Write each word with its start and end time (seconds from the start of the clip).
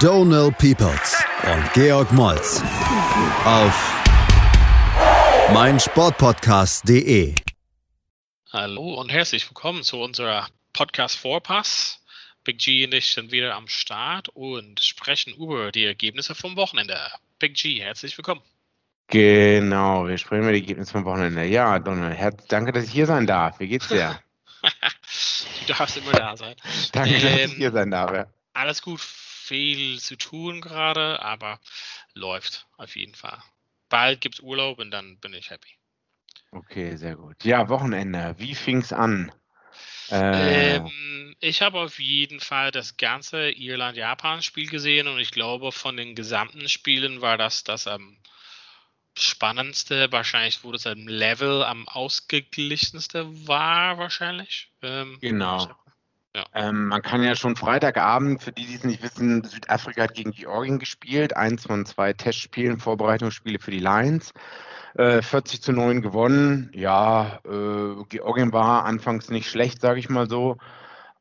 Donal 0.00 0.50
Peoples 0.52 1.22
und 1.42 1.72
Georg 1.74 2.10
Moltz 2.12 2.62
auf 3.44 3.94
meinsportpodcast.de. 5.52 7.34
Hallo 8.50 8.94
und 8.94 9.12
herzlich 9.12 9.46
willkommen 9.46 9.82
zu 9.82 10.00
unserer 10.00 10.48
Podcast 10.72 11.18
Vorpass. 11.18 12.00
Big 12.44 12.56
G 12.56 12.86
und 12.86 12.94
ich 12.94 13.12
sind 13.12 13.30
wieder 13.30 13.54
am 13.54 13.68
Start 13.68 14.30
und 14.30 14.80
sprechen 14.80 15.34
über 15.34 15.70
die 15.70 15.84
Ergebnisse 15.84 16.34
vom 16.34 16.56
Wochenende. 16.56 16.96
Big 17.38 17.54
G, 17.56 17.82
herzlich 17.82 18.16
willkommen. 18.16 18.40
Genau, 19.08 20.08
wir 20.08 20.16
sprechen 20.16 20.44
über 20.44 20.52
die 20.52 20.60
Ergebnisse 20.60 20.92
vom 20.92 21.04
Wochenende. 21.04 21.44
Ja, 21.44 21.78
Donald, 21.78 22.42
danke, 22.48 22.72
dass 22.72 22.84
ich 22.84 22.92
hier 22.92 23.04
sein 23.04 23.26
darf. 23.26 23.60
Wie 23.60 23.68
geht's 23.68 23.88
dir? 23.88 24.18
du 24.62 25.74
darfst 25.74 25.98
immer 25.98 26.12
da 26.12 26.38
sein. 26.38 26.56
danke, 26.92 27.16
ähm, 27.16 27.22
dass 27.22 27.32
ich 27.32 27.42
ähm, 27.42 27.50
hier 27.50 27.70
sein 27.70 27.90
darf. 27.90 28.14
Ja. 28.14 28.26
Alles 28.54 28.80
gut, 28.82 29.00
viel 29.50 29.98
zu 29.98 30.16
tun 30.16 30.60
gerade, 30.60 31.20
aber 31.22 31.58
läuft 32.14 32.68
auf 32.76 32.94
jeden 32.94 33.16
Fall. 33.16 33.42
Bald 33.88 34.20
gibt 34.20 34.36
es 34.36 34.40
Urlaub 34.40 34.78
und 34.78 34.92
dann 34.92 35.18
bin 35.18 35.34
ich 35.34 35.50
happy. 35.50 35.68
Okay, 36.52 36.96
sehr 36.96 37.16
gut. 37.16 37.44
Ja, 37.44 37.68
Wochenende. 37.68 38.36
Wie 38.38 38.54
fing 38.54 38.78
es 38.78 38.92
an? 38.92 39.32
Äh, 40.12 40.76
ähm, 40.76 41.34
ich 41.40 41.62
habe 41.62 41.80
auf 41.80 41.98
jeden 41.98 42.38
Fall 42.38 42.70
das 42.70 42.96
ganze 42.96 43.50
Irland-Japan-Spiel 43.50 44.68
gesehen 44.68 45.08
und 45.08 45.18
ich 45.18 45.32
glaube, 45.32 45.72
von 45.72 45.96
den 45.96 46.14
gesamten 46.14 46.68
Spielen 46.68 47.20
war 47.20 47.36
das 47.36 47.64
das 47.64 47.88
am 47.88 48.16
spannendste. 49.18 50.12
Wahrscheinlich, 50.12 50.62
wo 50.62 50.70
das 50.70 50.86
am 50.86 51.08
Level 51.08 51.64
am 51.64 51.88
ausgeglichenste 51.88 53.48
war, 53.48 53.98
wahrscheinlich. 53.98 54.70
Ähm, 54.82 55.18
genau. 55.20 55.68
Ähm, 56.54 56.86
man 56.86 57.02
kann 57.02 57.22
ja 57.22 57.34
schon 57.34 57.56
Freitagabend, 57.56 58.42
für 58.42 58.52
die, 58.52 58.66
die 58.66 58.74
es 58.74 58.84
nicht 58.84 59.02
wissen, 59.02 59.42
Südafrika 59.42 60.02
hat 60.02 60.14
gegen 60.14 60.30
Georgien 60.30 60.78
gespielt. 60.78 61.36
Eins 61.36 61.66
von 61.66 61.84
zwei 61.86 62.12
Testspielen, 62.12 62.78
Vorbereitungsspiele 62.78 63.58
für 63.58 63.72
die 63.72 63.80
Lions. 63.80 64.32
Äh, 64.94 65.22
40 65.22 65.62
zu 65.62 65.72
9 65.72 66.02
gewonnen. 66.02 66.70
Ja, 66.74 67.40
äh, 67.44 68.04
Georgien 68.08 68.52
war 68.52 68.84
anfangs 68.84 69.28
nicht 69.30 69.48
schlecht, 69.48 69.80
sage 69.80 69.98
ich 69.98 70.08
mal 70.08 70.28
so. 70.28 70.58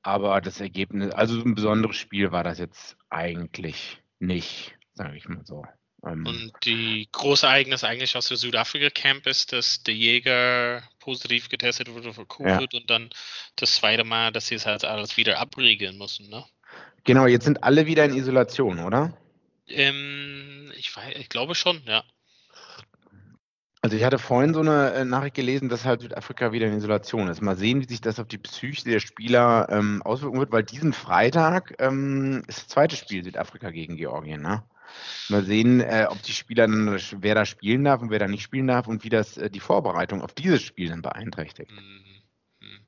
Aber 0.02 0.42
das 0.42 0.60
Ergebnis, 0.60 1.14
also 1.14 1.42
ein 1.42 1.56
besonderes 1.56 1.96
Spiel 1.98 2.32
war 2.32 2.44
das 2.44 2.60
jetzt 2.60 2.98
eigentlich 3.10 4.02
nicht, 4.20 4.78
sage 4.94 5.18
ich 5.18 5.28
mal 5.28 5.46
so. 5.46 5.66
Ähm, 6.06 6.26
und 6.26 6.54
die 6.64 7.08
große 7.12 7.46
Ereignis 7.46 7.84
eigentlich 7.84 8.16
aus 8.16 8.28
der 8.28 8.38
Südafrika-Camp 8.38 9.28
ist, 9.28 9.52
dass 9.52 9.84
der 9.84 9.94
Jäger 9.94 10.84
positiv 11.00 11.50
getestet 11.50 11.94
wurde 11.94 12.14
für 12.14 12.26
Covid 12.26 12.74
ja. 12.74 12.80
und 12.80 12.90
dann 12.90 13.10
das 13.56 13.76
zweite 13.76 14.04
Mal, 14.04 14.32
dass 14.32 14.48
sie 14.48 14.56
es 14.56 14.66
halt 14.66 14.86
alles 14.86 15.18
wieder 15.18 15.40
abriegeln 15.40 15.98
müssen, 15.98 16.30
ne? 16.30 16.46
Genau, 17.04 17.26
jetzt 17.26 17.46
sind 17.46 17.64
alle 17.64 17.86
wieder 17.86 18.06
in 18.06 18.16
Isolation, 18.16 18.80
oder? 18.80 19.18
Ähm, 19.68 20.72
ich, 20.78 20.96
weiß, 20.96 21.16
ich 21.18 21.30
glaube 21.30 21.56
schon, 21.56 21.82
ja. 21.86 22.04
Also 23.82 23.96
ich 23.96 24.04
hatte 24.04 24.20
vorhin 24.20 24.54
so 24.54 24.60
eine 24.60 24.92
äh, 24.92 25.06
Nachricht 25.06 25.36
gelesen, 25.36 25.70
dass 25.70 25.86
halt 25.86 26.02
Südafrika 26.02 26.52
wieder 26.52 26.68
in 26.68 26.78
Isolation 26.78 27.30
ist. 27.30 27.42
Mal 27.42 27.56
sehen, 27.56 27.82
wie 27.82 27.88
sich 27.88 28.02
das 28.02 28.20
auf 28.20 28.28
die 28.28 28.38
Psyche 28.38 28.90
der 28.90 29.00
Spieler 29.00 29.68
ähm, 29.70 30.02
auswirken 30.04 30.40
wird, 30.40 30.52
weil 30.52 30.64
diesen 30.64 30.92
Freitag 30.92 31.76
ähm, 31.80 32.44
ist 32.48 32.60
das 32.60 32.68
zweite 32.68 32.98
Spiel 32.98 33.24
Südafrika 33.24 33.72
gegen 33.72 33.96
Georgien, 33.96 34.42
ne? 34.42 34.64
Mal 35.30 35.44
sehen, 35.44 35.80
äh, 35.82 36.08
ob 36.10 36.22
die 36.24 36.34
Spieler, 36.34 36.68
wer 36.68 37.36
da 37.36 37.46
spielen 37.46 37.84
darf 37.84 38.02
und 38.02 38.10
wer 38.10 38.20
da 38.20 38.28
nicht 38.28 38.44
spielen 38.44 38.68
darf 38.68 38.88
und 38.88 39.04
wie 39.04 39.10
das 39.10 39.38
äh, 39.38 39.50
die 39.50 39.60
Vorbereitung 39.60 40.22
auf 40.22 40.34
dieses 40.34 40.64
Spiel 40.64 40.90
dann 40.90 41.02
beeinträchtigt. 41.02 41.72
Mhm. 41.72 42.06
Mhm. 42.62 42.80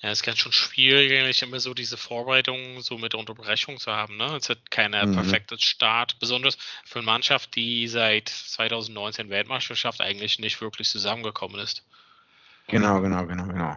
Ja, 0.00 0.10
es 0.10 0.20
ist 0.20 0.24
ganz 0.24 0.38
schon 0.38 0.52
schwierig, 0.52 1.12
eigentlich 1.12 1.42
immer 1.42 1.60
so 1.60 1.74
diese 1.74 1.96
Vorbereitung 1.96 2.80
so 2.80 2.96
mit 2.96 3.14
Unterbrechung 3.14 3.78
zu 3.78 3.92
haben. 3.92 4.16
Ne? 4.16 4.36
Es 4.36 4.48
hat 4.48 4.70
keine 4.70 5.04
mhm. 5.04 5.14
perfekte 5.14 5.58
Start, 5.58 6.18
besonders 6.20 6.56
für 6.84 7.00
eine 7.00 7.06
Mannschaft, 7.06 7.54
die 7.56 7.86
seit 7.86 8.28
2019 8.28 9.28
Weltmeisterschaft 9.28 10.00
eigentlich 10.00 10.38
nicht 10.38 10.60
wirklich 10.60 10.88
zusammengekommen 10.88 11.60
ist. 11.60 11.84
Genau, 12.68 13.00
genau, 13.00 13.26
genau, 13.26 13.46
genau. 13.46 13.76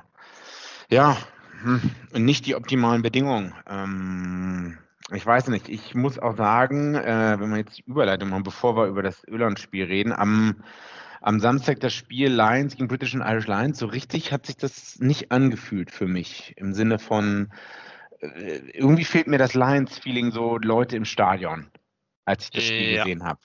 Ja, 0.90 1.18
hm, 1.62 1.92
nicht 2.14 2.46
die 2.46 2.56
optimalen 2.56 3.02
Bedingungen. 3.02 3.54
Ähm, 3.68 4.78
ich 5.14 5.26
weiß 5.26 5.48
nicht, 5.48 5.70
ich 5.70 5.96
muss 5.96 6.20
auch 6.20 6.36
sagen, 6.36 6.96
äh, 6.96 7.38
wenn 7.40 7.50
wir 7.50 7.58
jetzt 7.58 7.78
die 7.78 7.84
Überleitung 7.86 8.30
machen, 8.30 8.44
bevor 8.44 8.76
wir 8.76 8.88
über 8.88 9.04
das 9.04 9.24
Irland-Spiel 9.24 9.86
reden, 9.86 10.12
am, 10.14 10.64
am 11.22 11.40
Samstag 11.40 11.80
das 11.80 11.94
Spiel 11.94 12.32
Lions 12.32 12.76
gegen 12.76 12.88
British 12.88 13.14
and 13.16 13.24
Irish 13.24 13.48
Lions, 13.48 13.80
so 13.80 13.86
richtig 13.88 14.32
hat 14.32 14.46
sich 14.46 14.58
das 14.58 15.00
nicht 15.00 15.32
angefühlt 15.32 15.92
für 15.92 16.08
mich. 16.08 16.54
Im 16.58 16.74
Sinne 16.74 17.00
von, 17.00 17.52
äh, 18.20 18.60
irgendwie 18.74 19.06
fehlt 19.06 19.28
mir 19.28 19.38
das 19.38 19.54
Lions-Feeling 19.54 20.32
so 20.32 20.58
Leute 20.58 20.96
im 20.96 21.06
Stadion, 21.06 21.70
als 22.26 22.46
ich 22.46 22.52
das 22.52 22.64
Spiel 22.64 22.94
ja. 22.94 23.04
gesehen 23.04 23.24
habe. 23.24 23.40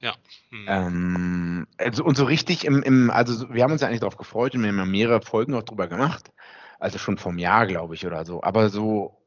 Ja. 0.00 0.14
Hm. 0.50 0.66
Ähm, 0.68 1.66
also, 1.76 2.04
und 2.04 2.16
so 2.16 2.24
richtig 2.24 2.64
im, 2.64 2.82
im, 2.82 3.10
also 3.10 3.52
wir 3.52 3.64
haben 3.64 3.72
uns 3.72 3.80
ja 3.80 3.88
eigentlich 3.88 4.00
darauf 4.00 4.16
gefreut 4.16 4.54
und 4.54 4.62
wir 4.62 4.68
haben 4.68 4.78
ja 4.78 4.84
mehrere 4.84 5.22
Folgen 5.22 5.54
auch 5.54 5.64
drüber 5.64 5.88
gemacht. 5.88 6.30
Also 6.78 6.98
schon 6.98 7.18
vom 7.18 7.38
Jahr, 7.38 7.66
glaube 7.66 7.96
ich, 7.96 8.06
oder 8.06 8.24
so. 8.24 8.42
Aber 8.42 8.68
so 8.68 9.18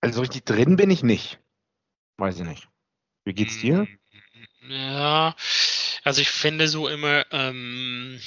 also 0.00 0.20
richtig 0.20 0.44
drin 0.44 0.76
bin 0.76 0.90
ich 0.90 1.02
nicht. 1.02 1.38
Weiß 2.16 2.38
ich 2.38 2.46
nicht. 2.46 2.68
Wie 3.24 3.34
geht's 3.34 3.60
dir? 3.60 3.86
Ja, 4.68 5.34
also 6.04 6.20
ich 6.20 6.30
finde 6.30 6.68
so 6.68 6.88
immer, 6.88 7.24
ähm, 7.32 8.20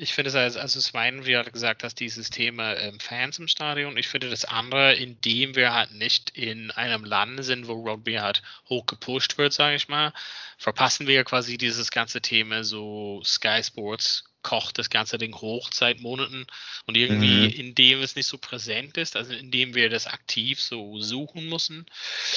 ich 0.00 0.14
finde 0.14 0.28
es, 0.28 0.36
also, 0.36 0.60
also 0.60 0.80
meinen, 0.92 1.26
wie 1.26 1.32
du 1.32 1.50
gesagt 1.50 1.82
hast, 1.82 1.96
dieses 1.96 2.30
Thema 2.30 2.76
ähm, 2.76 3.00
Fans 3.00 3.38
im 3.38 3.48
Stadion. 3.48 3.96
Ich 3.96 4.06
finde 4.06 4.30
das 4.30 4.44
andere, 4.44 4.94
indem 4.94 5.56
wir 5.56 5.72
halt 5.72 5.92
nicht 5.92 6.30
in 6.30 6.70
einem 6.70 7.04
Land 7.04 7.44
sind, 7.44 7.66
wo 7.66 7.72
Rugby 7.72 8.14
halt 8.14 8.42
hoch 8.68 8.86
gepusht 8.86 9.38
wird, 9.38 9.52
sage 9.52 9.76
ich 9.76 9.88
mal, 9.88 10.12
verpassen 10.56 11.06
wir 11.08 11.24
quasi 11.24 11.58
dieses 11.58 11.90
ganze 11.90 12.20
Thema 12.20 12.62
so 12.62 13.22
Sky 13.24 13.62
Sports 13.62 14.24
kocht 14.48 14.78
das 14.78 14.88
ganze 14.88 15.18
Ding 15.18 15.34
hoch 15.34 15.68
seit 15.74 16.00
Monaten 16.00 16.46
und 16.86 16.96
irgendwie, 16.96 17.48
mhm. 17.48 17.52
indem 17.52 18.00
es 18.00 18.16
nicht 18.16 18.28
so 18.28 18.38
präsent 18.38 18.96
ist, 18.96 19.14
also 19.14 19.34
indem 19.34 19.74
wir 19.74 19.90
das 19.90 20.06
aktiv 20.06 20.58
so 20.58 20.98
suchen 21.00 21.50
müssen, 21.50 21.84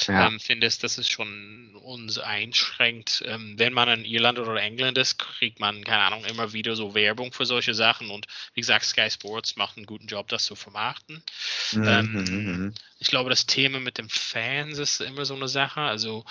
ja. 0.06 0.26
ähm, 0.26 0.38
finde 0.38 0.66
ich, 0.66 0.78
dass 0.78 0.98
es 0.98 1.08
schon 1.08 1.74
uns 1.76 2.18
einschränkt. 2.18 3.24
Ähm, 3.26 3.54
wenn 3.56 3.72
man 3.72 3.88
in 3.88 4.04
Irland 4.04 4.38
oder 4.38 4.60
England 4.60 4.98
ist, 4.98 5.18
kriegt 5.18 5.58
man, 5.58 5.84
keine 5.84 6.02
Ahnung, 6.02 6.26
immer 6.26 6.52
wieder 6.52 6.76
so 6.76 6.94
Werbung 6.94 7.32
für 7.32 7.46
solche 7.46 7.72
Sachen 7.72 8.10
und 8.10 8.26
wie 8.52 8.60
gesagt, 8.60 8.84
Sky 8.84 9.10
Sports 9.10 9.56
macht 9.56 9.78
einen 9.78 9.86
guten 9.86 10.06
Job, 10.06 10.28
das 10.28 10.44
zu 10.44 10.54
vermarkten. 10.54 11.22
Mhm. 11.72 11.88
Ähm, 11.88 12.12
mhm. 12.12 12.74
ich 12.98 13.08
glaube, 13.08 13.30
das 13.30 13.46
Thema 13.46 13.80
mit 13.80 13.96
den 13.96 14.10
Fans 14.10 14.76
ist 14.76 15.00
immer 15.00 15.24
so 15.24 15.34
eine 15.34 15.48
Sache. 15.48 15.80
Also 15.80 16.26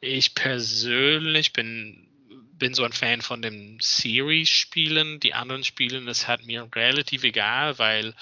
ich 0.00 0.34
persönlich 0.34 1.52
bin 1.52 2.08
bin 2.58 2.74
so 2.74 2.84
ein 2.84 2.92
Fan 2.92 3.22
von 3.22 3.42
den 3.42 3.78
Series-Spielen. 3.80 5.20
Die 5.20 5.34
anderen 5.34 5.64
Spielen, 5.64 6.06
das 6.06 6.28
hat 6.28 6.44
mir 6.44 6.68
relativ 6.74 7.24
egal, 7.24 7.78
weil 7.78 8.14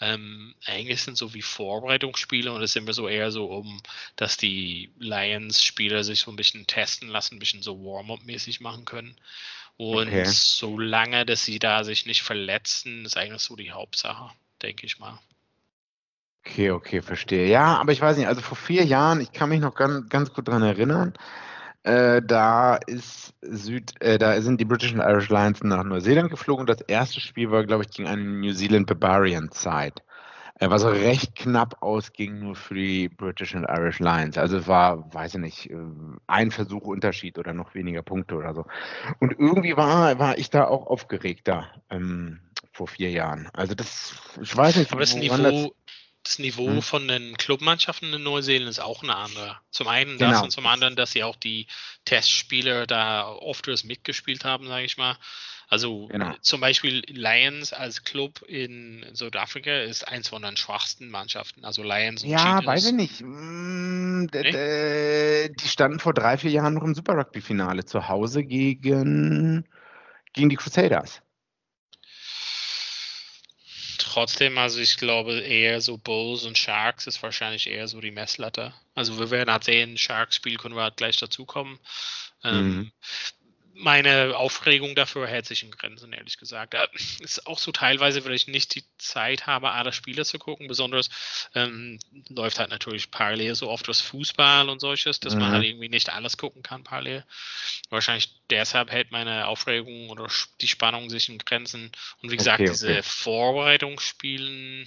ähm, 0.00 0.54
eigentlich 0.64 1.02
sind 1.02 1.16
so 1.16 1.34
wie 1.34 1.42
Vorbereitungsspiele 1.42 2.52
und 2.52 2.62
es 2.62 2.70
ist 2.70 2.76
immer 2.76 2.92
so 2.92 3.08
eher 3.08 3.30
so 3.30 3.46
um, 3.46 3.82
dass 4.16 4.36
die 4.36 4.90
Lions-Spieler 4.98 6.04
sich 6.04 6.20
so 6.20 6.30
ein 6.30 6.36
bisschen 6.36 6.66
testen 6.66 7.08
lassen, 7.08 7.36
ein 7.36 7.40
bisschen 7.40 7.62
so 7.62 7.78
Warm-up-mäßig 7.84 8.60
machen 8.60 8.84
können. 8.84 9.16
Und 9.76 10.08
okay. 10.08 10.24
solange, 10.26 11.24
dass 11.24 11.44
sie 11.44 11.58
da 11.58 11.84
sich 11.84 12.04
nicht 12.06 12.22
verletzen, 12.22 13.04
ist 13.04 13.16
eigentlich 13.16 13.42
so 13.42 13.56
die 13.56 13.72
Hauptsache, 13.72 14.30
denke 14.62 14.86
ich 14.86 14.98
mal. 14.98 15.18
Okay, 16.44 16.70
okay, 16.70 17.02
verstehe. 17.02 17.48
Ja, 17.48 17.78
aber 17.78 17.92
ich 17.92 18.00
weiß 18.00 18.16
nicht, 18.16 18.26
also 18.26 18.40
vor 18.40 18.56
vier 18.56 18.84
Jahren, 18.84 19.20
ich 19.20 19.32
kann 19.32 19.48
mich 19.48 19.60
noch 19.60 19.74
ganz, 19.74 20.08
ganz 20.08 20.32
gut 20.32 20.48
daran 20.48 20.62
erinnern, 20.62 21.14
äh, 21.82 22.20
da 22.22 22.76
ist 22.76 23.34
Süd, 23.40 23.94
äh, 24.00 24.18
da 24.18 24.40
sind 24.40 24.60
die 24.60 24.64
British 24.64 24.92
and 24.92 25.02
Irish 25.02 25.30
Lions 25.30 25.62
nach 25.62 25.82
Neuseeland 25.84 26.30
geflogen. 26.30 26.66
Das 26.66 26.80
erste 26.82 27.20
Spiel 27.20 27.50
war, 27.50 27.64
glaube 27.64 27.84
ich, 27.84 27.90
gegen 27.90 28.08
eine 28.08 28.22
New 28.22 28.52
Zealand 28.52 28.86
Barbarian 28.86 29.50
Side. 29.52 29.94
Äh, 30.60 30.68
was 30.68 30.84
recht 30.84 31.34
knapp 31.36 31.82
ausging 31.82 32.40
nur 32.40 32.54
für 32.54 32.74
die 32.74 33.08
British 33.08 33.54
and 33.54 33.66
Irish 33.66 33.98
Lions. 33.98 34.36
Also 34.36 34.58
es 34.58 34.68
war, 34.68 35.12
weiß 35.14 35.36
ich 35.36 35.40
nicht, 35.40 35.70
äh, 35.70 35.76
ein 36.26 36.50
Versuch 36.50 36.82
Unterschied 36.82 37.38
oder 37.38 37.54
noch 37.54 37.74
weniger 37.74 38.02
Punkte 38.02 38.34
oder 38.34 38.54
so. 38.54 38.66
Und 39.18 39.32
irgendwie 39.38 39.76
war, 39.76 40.18
war 40.18 40.36
ich 40.36 40.50
da 40.50 40.66
auch 40.66 40.86
aufgeregter 40.86 41.66
ähm, 41.88 42.40
vor 42.72 42.88
vier 42.88 43.10
Jahren. 43.10 43.48
Also 43.54 43.74
das, 43.74 44.14
ich 44.40 44.54
weiß 44.54 44.76
nicht, 44.76 44.92
Aber 44.92 45.00
das 45.00 45.14
Niveau, 45.14 45.36
das 45.38 45.70
Niveau 46.38 46.68
Hm. 46.68 46.82
von 46.82 47.08
den 47.08 47.36
Clubmannschaften 47.36 48.12
in 48.12 48.22
Neuseeland 48.22 48.70
ist 48.70 48.78
auch 48.80 49.02
eine 49.02 49.16
andere. 49.16 49.58
Zum 49.70 49.88
einen 49.88 50.18
das 50.18 50.28
Genau. 50.30 50.44
und 50.44 50.50
zum 50.50 50.66
anderen, 50.66 50.94
dass 50.94 51.12
sie 51.12 51.24
auch 51.24 51.36
die 51.36 51.66
Testspieler 52.04 52.86
da 52.86 53.26
oft 53.28 53.66
mitgespielt 53.84 54.44
haben, 54.44 54.66
sage 54.68 54.84
ich 54.84 54.96
mal. 54.96 55.16
Also 55.68 56.08
Genau. 56.08 56.34
zum 56.40 56.60
Beispiel 56.60 57.02
Lions 57.06 57.72
als 57.72 58.02
Club 58.04 58.42
in 58.48 59.06
Südafrika 59.12 59.82
ist 59.82 60.06
eins 60.08 60.28
von 60.28 60.42
den 60.42 60.56
schwachsten 60.56 61.08
Mannschaften. 61.10 61.64
Also 61.64 61.82
Lions 61.82 62.22
und 62.24 62.30
Ja, 62.30 62.38
Cheetahs. 62.58 62.66
weiß 62.66 62.86
ich 62.88 62.92
nicht. 62.94 63.20
D- 63.20 63.24
Nee? 64.42 65.48
Die 65.54 65.68
standen 65.68 66.00
vor 66.00 66.12
drei, 66.12 66.36
vier 66.38 66.50
Jahren 66.50 66.74
noch 66.74 66.82
im 66.82 66.94
Super 66.94 67.14
Rugby-Finale 67.14 67.84
zu 67.84 68.08
Hause 68.08 68.44
gegen, 68.44 69.64
gegen 70.32 70.48
die 70.50 70.56
Crusaders. 70.56 71.22
Trotzdem, 74.10 74.58
also 74.58 74.80
ich 74.80 74.96
glaube 74.96 75.38
eher 75.38 75.80
so 75.80 75.96
Bulls 75.96 76.44
und 76.44 76.58
Sharks 76.58 77.06
ist 77.06 77.22
wahrscheinlich 77.22 77.68
eher 77.68 77.86
so 77.86 78.00
die 78.00 78.10
Messlatte. 78.10 78.74
Also 78.96 79.20
wir 79.20 79.30
werden 79.30 79.52
halt 79.52 79.62
sehen, 79.62 79.96
Sharks-Spiel 79.96 80.56
können 80.56 80.74
wir 80.74 80.82
halt 80.82 80.96
gleich 80.96 81.16
dazukommen. 81.18 81.78
Ähm, 82.42 82.68
Mhm. 82.68 82.92
Meine 83.82 84.36
Aufregung 84.36 84.94
dafür 84.94 85.26
hält 85.26 85.46
sich 85.46 85.62
in 85.62 85.70
Grenzen, 85.70 86.12
ehrlich 86.12 86.36
gesagt. 86.38 86.74
Äh, 86.74 86.86
Ist 87.20 87.46
auch 87.46 87.58
so 87.58 87.72
teilweise, 87.72 88.24
weil 88.24 88.34
ich 88.34 88.46
nicht 88.46 88.74
die 88.74 88.84
Zeit 88.98 89.46
habe, 89.46 89.70
alle 89.72 89.92
Spiele 89.92 90.24
zu 90.24 90.38
gucken. 90.38 90.68
Besonders 90.68 91.08
ähm, 91.54 91.98
läuft 92.28 92.58
halt 92.58 92.70
natürlich 92.70 93.10
parallel 93.10 93.54
so 93.54 93.70
oft 93.70 93.88
das 93.88 94.00
Fußball 94.00 94.68
und 94.68 94.80
solches, 94.80 95.20
dass 95.20 95.38
man 95.38 95.48
Mhm. 95.48 95.52
halt 95.52 95.64
irgendwie 95.64 95.88
nicht 95.88 96.10
alles 96.10 96.36
gucken 96.36 96.62
kann 96.62 96.84
parallel. 96.84 97.24
Wahrscheinlich 97.90 98.30
deshalb 98.50 98.90
hält 98.90 99.10
meine 99.12 99.46
Aufregung 99.46 100.10
oder 100.10 100.28
die 100.60 100.68
Spannung 100.68 101.10
sich 101.10 101.28
in 101.28 101.38
Grenzen. 101.38 101.90
Und 102.22 102.30
wie 102.30 102.36
gesagt, 102.36 102.60
Okay, 102.60 102.70
diese 102.70 102.90
okay. 102.90 103.02
Vorbereitungsspielen 103.02 104.86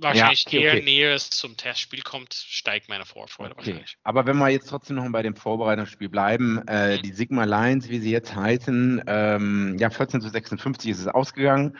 wahrscheinlich 0.00 0.44
okay, 0.46 0.62
eher 0.62 0.72
okay. 0.74 0.82
näher 0.82 1.14
es 1.14 1.30
zum 1.30 1.56
Testspiel 1.56 2.02
kommt, 2.02 2.34
steigt 2.34 2.88
meine 2.88 3.04
Vorfreude 3.04 3.52
Okay. 3.52 3.58
wahrscheinlich. 3.58 3.98
Aber 4.02 4.26
wenn 4.26 4.36
wir 4.38 4.48
jetzt 4.48 4.68
trotzdem 4.68 4.96
noch 4.96 5.10
bei 5.10 5.22
dem 5.22 5.36
Vorbereitungsspiel 5.36 6.08
bleiben, 6.08 6.62
äh, 6.66 6.96
Mhm. 6.96 7.02
die 7.02 7.12
Sigma 7.12 7.44
Lions, 7.44 7.88
wie 7.88 8.00
sie 8.00 8.10
jetzt 8.10 8.34
heißen, 8.34 9.04
ähm, 9.06 9.76
ja, 9.78 9.90
14 9.90 10.20
zu 10.20 10.28
56 10.28 10.90
ist 10.90 11.00
es 11.00 11.08
ausgegangen. 11.08 11.78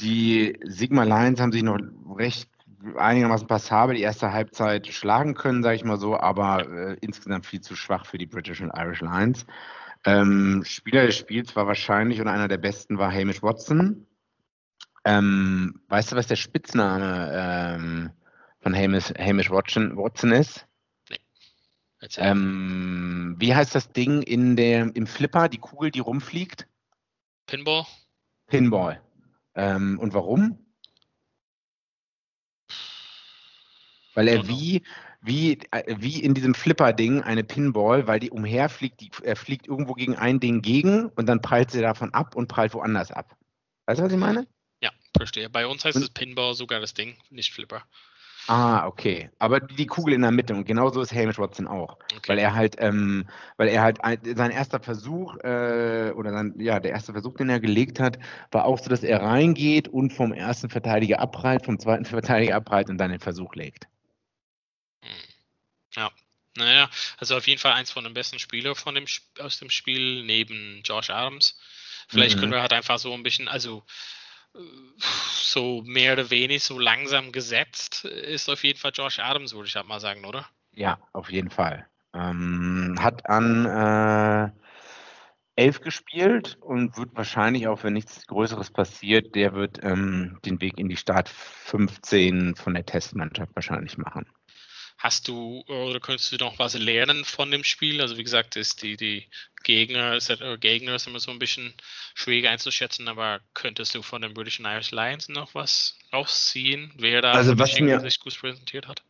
Die 0.00 0.58
Sigma 0.64 1.04
Lions 1.04 1.40
haben 1.40 1.52
sich 1.52 1.62
noch 1.62 1.78
recht 2.16 2.48
einigermaßen 2.96 3.46
passabel 3.46 3.96
die 3.96 4.02
erste 4.02 4.32
Halbzeit 4.32 4.86
schlagen 4.88 5.34
können, 5.34 5.62
sage 5.62 5.76
ich 5.76 5.84
mal 5.84 5.96
so, 5.98 6.18
aber 6.18 6.68
äh, 6.68 6.96
insgesamt 7.00 7.46
viel 7.46 7.60
zu 7.60 7.76
schwach 7.76 8.04
für 8.04 8.18
die 8.18 8.26
British 8.26 8.60
und 8.60 8.72
Irish 8.76 9.00
Lions. 9.00 9.46
Ähm, 10.04 10.62
Spieler 10.66 11.06
des 11.06 11.16
Spiels 11.16 11.56
war 11.56 11.66
wahrscheinlich 11.66 12.20
und 12.20 12.28
einer 12.28 12.48
der 12.48 12.58
besten 12.58 12.98
war 12.98 13.10
Hamish 13.10 13.42
Watson. 13.42 14.06
Ähm, 15.04 15.80
weißt 15.88 16.12
du, 16.12 16.16
was 16.16 16.26
der 16.26 16.36
Spitzname 16.36 17.30
ähm, 17.32 18.10
von 18.60 18.74
Hamish, 18.74 19.12
Hamish 19.18 19.50
Watson, 19.50 19.96
Watson 19.96 20.32
ist? 20.32 20.66
Erzähl. 22.00 22.24
Ähm, 22.24 23.36
wie 23.38 23.54
heißt 23.54 23.74
das 23.74 23.92
Ding 23.92 24.22
in 24.22 24.56
der, 24.56 24.94
im 24.94 25.06
Flipper, 25.06 25.48
die 25.48 25.58
Kugel, 25.58 25.90
die 25.90 26.00
rumfliegt? 26.00 26.66
Pinball? 27.46 27.86
Pinball. 28.46 29.00
Ähm, 29.54 29.98
und 29.98 30.12
warum? 30.12 30.58
Weil 34.14 34.28
er 34.28 34.46
wie, 34.46 34.82
wie, 35.22 35.58
äh, 35.70 35.96
wie 35.98 36.22
in 36.22 36.34
diesem 36.34 36.54
Flipper-Ding 36.54 37.22
eine 37.22 37.42
Pinball, 37.42 38.06
weil 38.06 38.20
die 38.20 38.30
umherfliegt, 38.30 39.00
die, 39.00 39.10
er 39.22 39.36
fliegt 39.36 39.66
irgendwo 39.66 39.94
gegen 39.94 40.14
ein 40.14 40.40
Ding 40.40 40.62
gegen 40.62 41.06
und 41.06 41.26
dann 41.26 41.40
prallt 41.40 41.70
sie 41.70 41.80
davon 41.80 42.12
ab 42.12 42.36
und 42.36 42.48
prallt 42.48 42.74
woanders 42.74 43.10
ab. 43.10 43.36
Weißt 43.86 44.00
du, 44.00 44.04
was 44.04 44.12
ich 44.12 44.18
meine? 44.18 44.46
Verstehe. 45.16 45.48
Bei 45.48 45.66
uns 45.66 45.84
heißt 45.84 45.96
Und- 45.96 46.02
es 46.02 46.10
Pinball 46.10 46.54
sogar 46.54 46.80
das 46.80 46.94
Ding, 46.94 47.16
nicht 47.30 47.52
Flipper. 47.52 47.84
Ah, 48.46 48.86
okay. 48.86 49.30
Aber 49.38 49.58
die 49.58 49.86
Kugel 49.86 50.12
in 50.12 50.20
der 50.20 50.30
Mitte 50.30 50.52
und 50.54 50.66
genauso 50.66 51.00
ist 51.00 51.12
Hamish 51.14 51.38
Watson 51.38 51.66
auch. 51.66 51.98
Okay. 52.14 52.28
Weil 52.28 52.38
er 52.38 52.54
halt, 52.54 52.76
ähm, 52.78 53.26
weil 53.56 53.68
er 53.68 53.80
halt 53.80 54.04
ein, 54.04 54.18
sein 54.36 54.50
erster 54.50 54.80
Versuch, 54.80 55.34
äh, 55.38 56.12
oder 56.14 56.30
sein, 56.30 56.54
ja, 56.58 56.78
der 56.78 56.90
erste 56.90 57.12
Versuch, 57.12 57.36
den 57.38 57.48
er 57.48 57.58
gelegt 57.58 58.00
hat, 58.00 58.18
war 58.50 58.66
auch 58.66 58.78
so, 58.78 58.90
dass 58.90 59.02
er 59.02 59.22
reingeht 59.22 59.88
und 59.88 60.12
vom 60.12 60.34
ersten 60.34 60.68
Verteidiger 60.68 61.20
abprallt, 61.20 61.64
vom 61.64 61.78
zweiten 61.78 62.04
Verteidiger 62.50 62.56
abprallt 62.56 62.90
und 62.90 62.98
dann 62.98 63.12
den 63.12 63.20
Versuch 63.20 63.54
legt. 63.54 63.86
Ja. 65.96 66.10
Naja, 66.56 66.88
also 67.18 67.36
auf 67.36 67.46
jeden 67.48 67.60
Fall 67.60 67.72
eins 67.72 67.90
von 67.90 68.04
den 68.04 68.14
besten 68.14 68.38
Spielern 68.38 68.74
von 68.76 68.94
dem, 68.94 69.06
aus 69.40 69.58
dem 69.58 69.70
Spiel, 69.70 70.22
neben 70.24 70.82
Josh 70.84 71.10
Adams. 71.10 71.58
Vielleicht 72.08 72.36
Mhm. 72.36 72.40
können 72.40 72.52
wir 72.52 72.60
halt 72.60 72.72
einfach 72.72 72.98
so 72.98 73.12
ein 73.14 73.22
bisschen, 73.24 73.48
also 73.48 73.82
so 74.94 75.82
mehr 75.84 76.14
oder 76.14 76.30
weniger 76.30 76.60
so 76.60 76.78
langsam 76.78 77.32
gesetzt 77.32 78.04
ist 78.04 78.48
auf 78.48 78.64
jeden 78.64 78.78
Fall 78.78 78.92
Josh 78.94 79.18
Adams, 79.18 79.54
würde 79.54 79.68
ich 79.68 79.76
halt 79.76 79.86
mal 79.86 80.00
sagen, 80.00 80.24
oder? 80.24 80.46
Ja, 80.72 80.98
auf 81.12 81.30
jeden 81.30 81.50
Fall. 81.50 81.86
Ähm, 82.12 82.96
hat 83.00 83.28
an 83.28 83.66
äh, 83.66 84.50
elf 85.56 85.80
gespielt 85.80 86.58
und 86.60 86.96
wird 86.96 87.10
wahrscheinlich 87.14 87.68
auch, 87.68 87.82
wenn 87.84 87.92
nichts 87.92 88.26
Größeres 88.26 88.70
passiert, 88.70 89.34
der 89.34 89.54
wird 89.54 89.80
ähm, 89.82 90.38
den 90.44 90.60
Weg 90.60 90.78
in 90.78 90.88
die 90.88 90.96
Start 90.96 91.28
15 91.28 92.56
von 92.56 92.74
der 92.74 92.86
Testmannschaft 92.86 93.54
wahrscheinlich 93.54 93.98
machen. 93.98 94.26
Hast 94.96 95.28
du 95.28 95.62
oder 95.66 96.00
könntest 96.00 96.32
du 96.32 96.36
noch 96.36 96.58
was 96.58 96.74
lernen 96.74 97.24
von 97.24 97.50
dem 97.50 97.62
Spiel? 97.64 98.00
Also 98.00 98.16
wie 98.16 98.24
gesagt, 98.24 98.56
ist 98.56 98.82
die, 98.82 98.96
die 98.96 99.28
Gegner, 99.62 100.16
ist, 100.16 100.30
äh, 100.30 100.56
Gegner 100.58 100.94
ist 100.94 101.06
immer 101.06 101.20
so 101.20 101.30
ein 101.30 101.38
bisschen 101.38 101.74
schwierig 102.14 102.48
einzuschätzen, 102.48 103.08
aber 103.08 103.40
könntest 103.54 103.94
du 103.94 104.02
von 104.02 104.22
den 104.22 104.32
British 104.34 104.60
and 104.60 104.68
Irish 104.68 104.92
Lions 104.92 105.28
noch 105.28 105.54
was 105.54 105.96
rausziehen, 106.12 106.92
wer 106.96 107.20
da 107.22 107.34
Also 107.34 107.58
was 107.58 107.78
mir- 107.80 108.00
sich 108.00 108.20
gut 108.20 108.38
präsentiert 108.38 108.88
hat? 108.88 109.02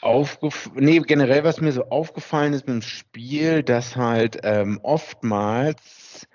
Aufgef 0.00 0.70
nee, 0.74 0.98
generell, 1.00 1.44
was 1.44 1.60
mir 1.60 1.72
so 1.72 1.84
aufgefallen 1.88 2.52
ist 2.52 2.66
mit 2.66 2.74
dem 2.74 2.82
Spiel, 2.82 3.62
dass 3.62 3.96
halt 3.96 4.38
ähm, 4.42 4.78
oftmals, 4.82 6.28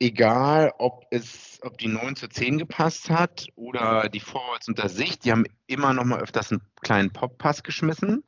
egal 0.00 0.72
ob 0.78 1.06
es, 1.10 1.58
ob 1.62 1.78
die 1.78 1.88
9 1.88 2.16
zu 2.16 2.28
10 2.28 2.58
gepasst 2.58 3.10
hat 3.10 3.46
oder 3.56 4.08
die 4.10 4.20
Forwards 4.20 4.68
unter 4.68 4.88
sich, 4.88 5.18
die 5.18 5.32
haben 5.32 5.46
immer 5.66 5.94
noch 5.94 6.04
mal 6.04 6.20
öfters 6.20 6.52
einen 6.52 6.60
kleinen 6.82 7.12
Pop-Pass 7.12 7.62
geschmissen. 7.62 8.24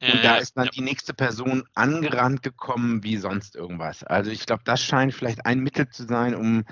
Und 0.00 0.24
da 0.24 0.34
ja, 0.34 0.36
ist 0.36 0.56
dann 0.56 0.66
ja. 0.66 0.70
die 0.70 0.80
nächste 0.80 1.12
Person 1.12 1.64
angerannt 1.74 2.42
gekommen 2.42 3.02
wie 3.02 3.16
sonst 3.16 3.56
irgendwas. 3.56 4.04
Also 4.04 4.30
ich 4.30 4.46
glaube, 4.46 4.62
das 4.64 4.82
scheint 4.82 5.12
vielleicht 5.12 5.44
ein 5.44 5.60
Mittel 5.60 5.88
zu 5.88 6.04
sein, 6.06 6.34
um 6.34 6.64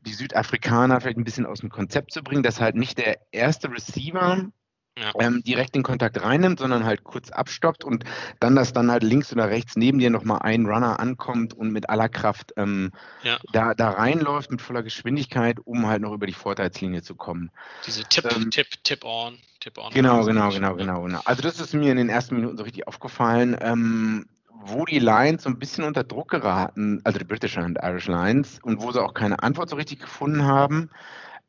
die 0.00 0.14
Südafrikaner 0.14 1.00
vielleicht 1.00 1.18
ein 1.18 1.24
bisschen 1.24 1.46
aus 1.46 1.60
dem 1.60 1.70
Konzept 1.70 2.12
zu 2.12 2.22
bringen, 2.22 2.42
dass 2.42 2.60
halt 2.60 2.74
nicht 2.74 2.98
der 2.98 3.18
erste 3.30 3.70
Receiver 3.70 4.50
Ja. 4.98 5.10
ähm, 5.18 5.42
direkt 5.42 5.74
den 5.74 5.82
Kontakt 5.82 6.22
reinnimmt, 6.22 6.58
sondern 6.58 6.84
halt 6.84 7.02
kurz 7.02 7.30
abstoppt 7.30 7.82
und 7.82 8.04
dann, 8.40 8.54
dass 8.54 8.74
dann 8.74 8.90
halt 8.90 9.02
links 9.02 9.32
oder 9.32 9.48
rechts 9.48 9.74
neben 9.74 9.98
dir 9.98 10.10
nochmal 10.10 10.40
ein 10.42 10.66
Runner 10.66 11.00
ankommt 11.00 11.54
und 11.54 11.72
mit 11.72 11.88
aller 11.88 12.10
Kraft 12.10 12.52
ähm, 12.58 12.92
Ja. 13.22 13.38
da, 13.52 13.72
da 13.72 13.90
reinläuft 13.90 14.50
mit 14.50 14.60
voller 14.60 14.82
Geschwindigkeit, 14.82 15.58
um 15.64 15.86
halt 15.86 16.02
noch 16.02 16.12
über 16.12 16.26
die 16.26 16.34
Vorteilslinie 16.34 17.02
zu 17.02 17.14
kommen. 17.14 17.50
Diese 17.86 18.02
Tipp, 18.04 18.26
ähm, 18.30 18.50
Tipp, 18.50 18.66
Tip 18.84 19.02
on, 19.04 19.38
Tip 19.60 19.78
on. 19.78 19.94
Genau, 19.94 20.16
Also 20.18 20.28
genau, 20.28 20.50
genau, 20.50 20.74
genau, 20.74 21.02
genau. 21.02 21.20
Also 21.24 21.40
das 21.40 21.58
ist 21.58 21.72
mir 21.72 21.90
in 21.90 21.96
den 21.96 22.10
ersten 22.10 22.36
Minuten 22.36 22.58
so 22.58 22.64
richtig 22.64 22.86
aufgefallen, 22.86 23.56
ähm, 23.62 24.26
wo 24.64 24.84
die 24.84 24.98
Lions 24.98 25.42
so 25.44 25.48
ein 25.48 25.58
bisschen 25.58 25.84
unter 25.84 26.04
Druck 26.04 26.30
geraten, 26.30 27.00
also 27.04 27.18
die 27.18 27.24
British 27.24 27.56
and 27.56 27.78
Irish 27.82 28.08
Lions, 28.08 28.58
und 28.62 28.82
wo 28.82 28.92
sie 28.92 29.02
auch 29.02 29.14
keine 29.14 29.42
Antwort 29.42 29.70
so 29.70 29.76
richtig 29.76 30.00
gefunden 30.00 30.44
haben, 30.44 30.90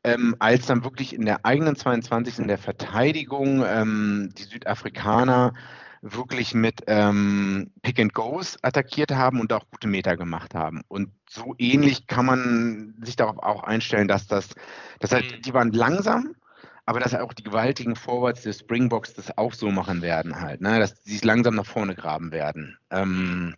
ähm, 0.04 0.36
als 0.38 0.66
dann 0.66 0.84
wirklich 0.84 1.14
in 1.14 1.24
der 1.24 1.44
eigenen 1.44 1.76
22 1.76 2.38
in 2.38 2.48
der 2.48 2.58
Verteidigung 2.58 3.64
ähm, 3.66 4.30
die 4.36 4.44
Südafrikaner 4.44 5.54
wirklich 6.02 6.52
mit 6.52 6.82
ähm, 6.86 7.70
Pick 7.80 7.98
and 7.98 8.12
Goes 8.12 8.58
attackiert 8.62 9.10
haben 9.12 9.40
und 9.40 9.52
auch 9.54 9.64
gute 9.70 9.88
Meter 9.88 10.18
gemacht 10.18 10.54
haben. 10.54 10.82
Und 10.88 11.10
so 11.28 11.54
ähnlich 11.56 12.06
kann 12.06 12.26
man 12.26 12.94
sich 13.02 13.16
darauf 13.16 13.38
auch 13.38 13.64
einstellen, 13.64 14.06
dass 14.06 14.26
das, 14.26 14.50
dass 15.00 15.12
halt, 15.12 15.38
Mhm. 15.38 15.42
die 15.42 15.54
waren 15.54 15.72
langsam, 15.72 16.34
aber 16.84 17.00
dass 17.00 17.14
auch 17.14 17.32
die 17.32 17.42
gewaltigen 17.42 17.96
Forwards 17.96 18.42
der 18.42 18.52
Springboks 18.52 19.14
das 19.14 19.36
auch 19.38 19.54
so 19.54 19.70
machen 19.70 20.02
werden 20.02 20.42
halt, 20.42 20.60
ne? 20.60 20.78
dass 20.78 21.02
sie 21.04 21.12
sich 21.12 21.24
langsam 21.24 21.54
nach 21.54 21.64
vorne 21.64 21.94
graben 21.94 22.30
werden. 22.30 22.76
Ähm, 22.90 23.54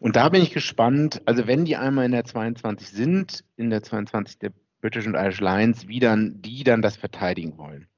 und 0.00 0.16
da 0.16 0.28
bin 0.28 0.42
ich 0.42 0.52
gespannt, 0.52 1.22
also 1.24 1.46
wenn 1.46 1.64
die 1.64 1.76
einmal 1.76 2.06
in 2.06 2.12
der 2.12 2.24
22 2.24 2.90
sind, 2.90 3.44
in 3.56 3.70
der 3.70 3.84
22 3.84 4.40
der 4.40 4.52
British 4.84 5.06
und 5.06 5.14
Irish 5.14 5.40
Lions, 5.40 5.88
wie 5.88 5.98
dann 5.98 6.42
die 6.42 6.62
dann 6.62 6.82
das 6.82 6.98
verteidigen 6.98 7.56
wollen. 7.56 7.88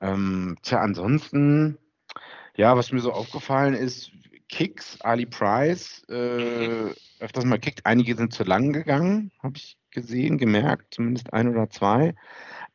Ähm, 0.00 0.56
tja, 0.62 0.78
ansonsten, 0.78 1.78
ja, 2.56 2.76
was 2.76 2.92
mir 2.92 3.00
so 3.00 3.12
aufgefallen 3.12 3.74
ist, 3.74 4.12
Kicks, 4.48 5.00
Ali 5.00 5.26
Price, 5.26 6.04
äh, 6.08 6.94
öfters 7.18 7.44
mal 7.44 7.58
kickt, 7.58 7.86
einige 7.86 8.14
sind 8.14 8.32
zu 8.32 8.44
lang 8.44 8.72
gegangen, 8.72 9.32
habe 9.42 9.56
ich 9.56 9.76
gesehen, 9.90 10.38
gemerkt, 10.38 10.94
zumindest 10.94 11.32
ein 11.32 11.48
oder 11.48 11.68
zwei. 11.70 12.14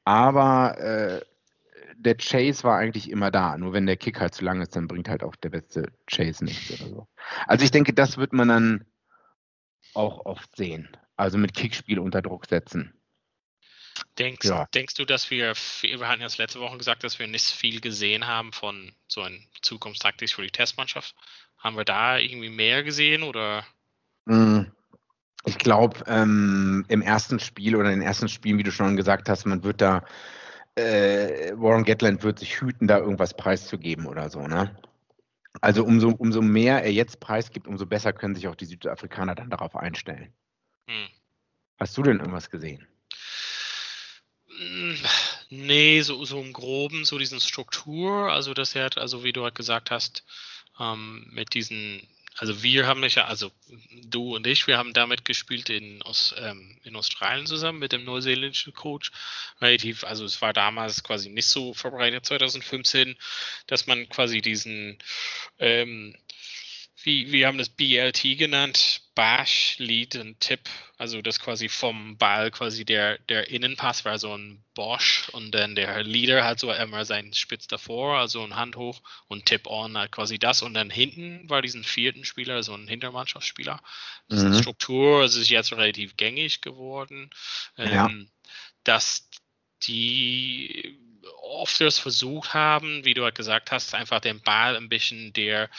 Aber 0.03 0.77
äh, 0.77 1.21
der 1.95 2.17
Chase 2.17 2.65
war 2.65 2.77
eigentlich 2.77 3.09
immer 3.09 3.31
da. 3.31 3.57
Nur 3.57 3.71
wenn 3.71 3.85
der 3.85 3.95
Kick 3.95 4.19
halt 4.19 4.33
zu 4.33 4.43
lang 4.43 4.59
ist, 4.61 4.75
dann 4.75 4.89
bringt 4.89 5.07
halt 5.07 5.23
auch 5.23 5.37
der 5.37 5.51
beste 5.51 5.93
Chase 6.05 6.43
nichts 6.43 6.81
oder 6.81 6.89
so. 6.89 7.07
Also 7.45 7.63
ich 7.63 7.71
denke, 7.71 7.93
das 7.93 8.17
wird 8.17 8.33
man 8.33 8.49
dann 8.49 8.85
auch 9.93 10.25
oft 10.25 10.53
sehen. 10.57 10.89
Also 11.15 11.37
mit 11.37 11.53
Kickspiel 11.53 11.99
unter 11.99 12.21
Druck 12.21 12.45
setzen. 12.47 12.93
Denkst, 14.17 14.47
ja. 14.47 14.65
denkst 14.73 14.95
du, 14.95 15.05
dass 15.05 15.29
wir, 15.31 15.53
wir 15.81 16.07
hatten 16.07 16.21
ja 16.21 16.27
letzte 16.37 16.59
Woche 16.59 16.77
gesagt, 16.77 17.03
dass 17.03 17.19
wir 17.19 17.27
nicht 17.27 17.45
viel 17.45 17.81
gesehen 17.81 18.27
haben 18.27 18.51
von 18.51 18.91
so 19.07 19.21
einer 19.21 19.37
Zukunftstaktik 19.61 20.31
für 20.31 20.41
die 20.41 20.51
Testmannschaft. 20.51 21.15
Haben 21.57 21.77
wir 21.77 21.85
da 21.85 22.17
irgendwie 22.17 22.49
mehr 22.49 22.83
gesehen 22.83 23.23
oder? 23.23 23.65
Hm, 24.27 24.71
ich 25.45 25.57
glaube, 25.57 26.03
ähm, 26.07 26.85
im 26.87 27.01
ersten 27.01 27.39
Spiel 27.39 27.75
oder 27.75 27.91
in 27.91 27.99
den 27.99 28.07
ersten 28.07 28.27
Spielen, 28.27 28.57
wie 28.57 28.63
du 28.63 28.71
schon 28.71 28.97
gesagt 28.97 29.29
hast, 29.29 29.45
man 29.45 29.63
wird 29.63 29.81
da, 29.81 30.03
äh, 30.75 31.53
Warren 31.55 31.85
Gatland 31.85 32.23
wird 32.23 32.39
sich 32.39 32.59
hüten, 32.59 32.87
da 32.87 32.97
irgendwas 32.97 33.35
preiszugeben 33.35 34.05
oder 34.05 34.29
so, 34.29 34.45
ne? 34.47 34.77
Also 35.61 35.83
umso, 35.83 36.09
umso 36.09 36.41
mehr 36.41 36.83
er 36.83 36.91
jetzt 36.91 37.19
preisgibt, 37.19 37.67
umso 37.67 37.85
besser 37.85 38.13
können 38.13 38.35
sich 38.35 38.47
auch 38.47 38.55
die 38.55 38.65
Südafrikaner 38.65 39.35
dann 39.35 39.49
darauf 39.49 39.75
einstellen. 39.75 40.33
Hm. 40.87 41.07
Hast 41.79 41.97
du 41.97 42.03
denn 42.03 42.19
irgendwas 42.19 42.49
gesehen? 42.49 42.87
Nee, 45.49 46.01
so, 46.01 46.23
so 46.25 46.41
im 46.41 46.51
Groben, 46.51 47.05
so 47.05 47.17
diesen 47.17 47.39
Struktur, 47.39 48.31
also 48.31 48.53
das 48.53 48.75
hat, 48.75 48.97
also 48.97 49.23
wie 49.23 49.31
du 49.31 49.43
halt 49.43 49.55
gesagt 49.55 49.91
hast, 49.91 50.23
ähm, 50.79 51.25
mit 51.31 51.53
diesen, 51.53 52.05
also 52.35 52.63
wir 52.63 52.85
haben 52.85 53.03
ja, 53.03 53.25
also 53.25 53.51
du 54.03 54.35
und 54.35 54.45
ich, 54.45 54.67
wir 54.67 54.77
haben 54.77 54.93
damit 54.93 55.23
gespielt 55.23 55.69
in, 55.69 56.01
aus, 56.01 56.35
ähm, 56.37 56.77
in 56.83 56.95
Australien 56.97 57.45
zusammen 57.47 57.79
mit 57.79 57.93
dem 57.93 58.03
neuseeländischen 58.03 58.73
Coach. 58.73 59.11
Relativ, 59.61 60.03
also 60.03 60.25
es 60.25 60.41
war 60.41 60.51
damals 60.51 61.03
quasi 61.03 61.29
nicht 61.29 61.47
so 61.47 61.73
verbreitet 61.73 62.25
2015, 62.25 63.15
dass 63.67 63.87
man 63.87 64.09
quasi 64.09 64.41
diesen 64.41 64.97
ähm, 65.59 66.15
wie, 67.07 67.31
wir 67.31 67.47
haben 67.47 67.57
das 67.57 67.69
BLT 67.69 68.37
genannt, 68.37 69.01
Bash, 69.15 69.77
Lead 69.79 70.17
und 70.17 70.41
Tipp, 70.41 70.59
also 70.97 71.21
das 71.21 71.39
quasi 71.39 71.69
vom 71.69 72.17
Ball 72.17 72.51
quasi 72.51 72.83
der, 72.83 73.17
der 73.29 73.49
Innenpass 73.49 74.03
war 74.03 74.19
so 74.19 74.37
ein 74.37 74.61
Bosch 74.75 75.29
und 75.29 75.55
dann 75.55 75.73
der 75.75 76.03
Leader 76.03 76.43
hat 76.43 76.59
so 76.59 76.71
immer 76.71 77.05
seinen 77.05 77.33
Spitz 77.33 77.65
davor, 77.65 78.17
also 78.17 78.43
ein 78.43 78.57
Hand 78.57 78.75
hoch 78.75 79.01
und 79.29 79.45
Tip 79.45 79.67
on 79.67 79.97
halt 79.97 80.11
quasi 80.11 80.37
das 80.37 80.61
und 80.61 80.73
dann 80.73 80.89
hinten 80.89 81.49
war 81.49 81.61
diesen 81.61 81.85
vierten 81.85 82.25
Spieler, 82.25 82.61
so 82.61 82.73
ein 82.73 82.89
Hintermannschaftsspieler. 82.89 83.81
Das 84.27 84.43
mhm. 84.43 84.51
ist 84.51 84.59
Struktur, 84.59 85.23
es 85.23 85.37
ist 85.37 85.49
jetzt 85.49 85.71
relativ 85.71 86.17
gängig 86.17 86.59
geworden, 86.59 87.29
ja. 87.77 88.07
ähm, 88.07 88.29
dass 88.83 89.29
die 89.83 90.99
oft 91.41 91.79
das 91.79 91.99
versucht 91.99 92.53
haben, 92.53 93.05
wie 93.05 93.13
du 93.13 93.23
halt 93.23 93.35
gesagt 93.35 93.71
hast, 93.71 93.95
einfach 93.95 94.19
den 94.19 94.41
Ball 94.41 94.75
ein 94.75 94.89
bisschen 94.89 95.31
der 95.31 95.69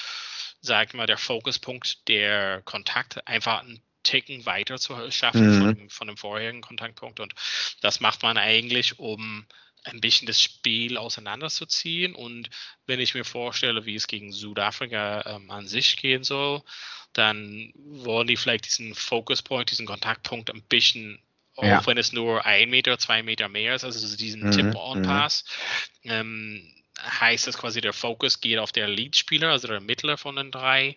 sag 0.61 0.95
mal, 0.95 1.07
der 1.07 1.19
Fokuspunkt 1.19 2.09
der 2.09 2.63
Kontakt 2.65 3.27
einfach 3.27 3.61
einen 3.61 3.81
Ticken 4.03 4.47
weiter 4.47 4.79
zu 4.79 5.11
schaffen 5.11 5.57
mhm. 5.57 5.59
von, 5.59 5.75
dem, 5.75 5.91
von 5.91 6.07
dem 6.07 6.17
vorherigen 6.17 6.61
Kontaktpunkt. 6.61 7.21
Und 7.21 7.35
das 7.81 8.01
macht 8.01 8.23
man 8.23 8.39
eigentlich, 8.39 8.99
um 8.99 9.47
ein 9.85 10.01
bisschen 10.01 10.27
das 10.27 10.43
Spiel 10.43 10.97
auseinanderzuziehen. 10.97 12.15
Und 12.15 12.51
wenn 12.87 13.01
ich 13.01 13.15
mir 13.15 13.25
vorstelle, 13.25 13.87
wie 13.87 13.95
es 13.95 14.07
gegen 14.07 14.33
Südafrika 14.33 15.25
ähm, 15.27 15.51
an 15.51 15.67
sich 15.69 15.97
gehen 15.97 16.25
soll, 16.25 16.63
dann 17.13 17.73
wollen 17.75 18.27
die 18.27 18.37
vielleicht 18.37 18.67
diesen 18.67 18.95
Fokuspunkt, 18.95 19.71
diesen 19.71 19.87
Kontaktpunkt 19.87 20.51
ein 20.51 20.63
bisschen 20.63 21.23
ja. 21.61 21.81
auch 21.81 21.87
wenn 21.87 21.99
es 21.99 22.13
nur 22.13 22.45
ein 22.47 22.71
Meter, 22.71 22.99
zwei 22.99 23.23
Meter 23.23 23.49
mehr 23.49 23.75
ist, 23.75 23.85
also 23.85 24.17
diesen 24.17 24.45
mhm, 24.45 24.53
Tip-on-Pass, 24.53 25.45
mhm. 26.05 26.11
ähm, 26.11 26.75
heißt 27.03 27.47
das 27.47 27.59
quasi, 27.59 27.81
der 27.81 27.93
Fokus 27.93 28.41
geht 28.41 28.59
auf 28.59 28.73
der 28.73 28.89
Lead-Spieler, 28.89 29.51
also 29.51 29.69
der 29.69 29.81
Mittler 29.81 30.17
von 30.17 30.37
den 30.37 30.51
drei. 30.51 30.97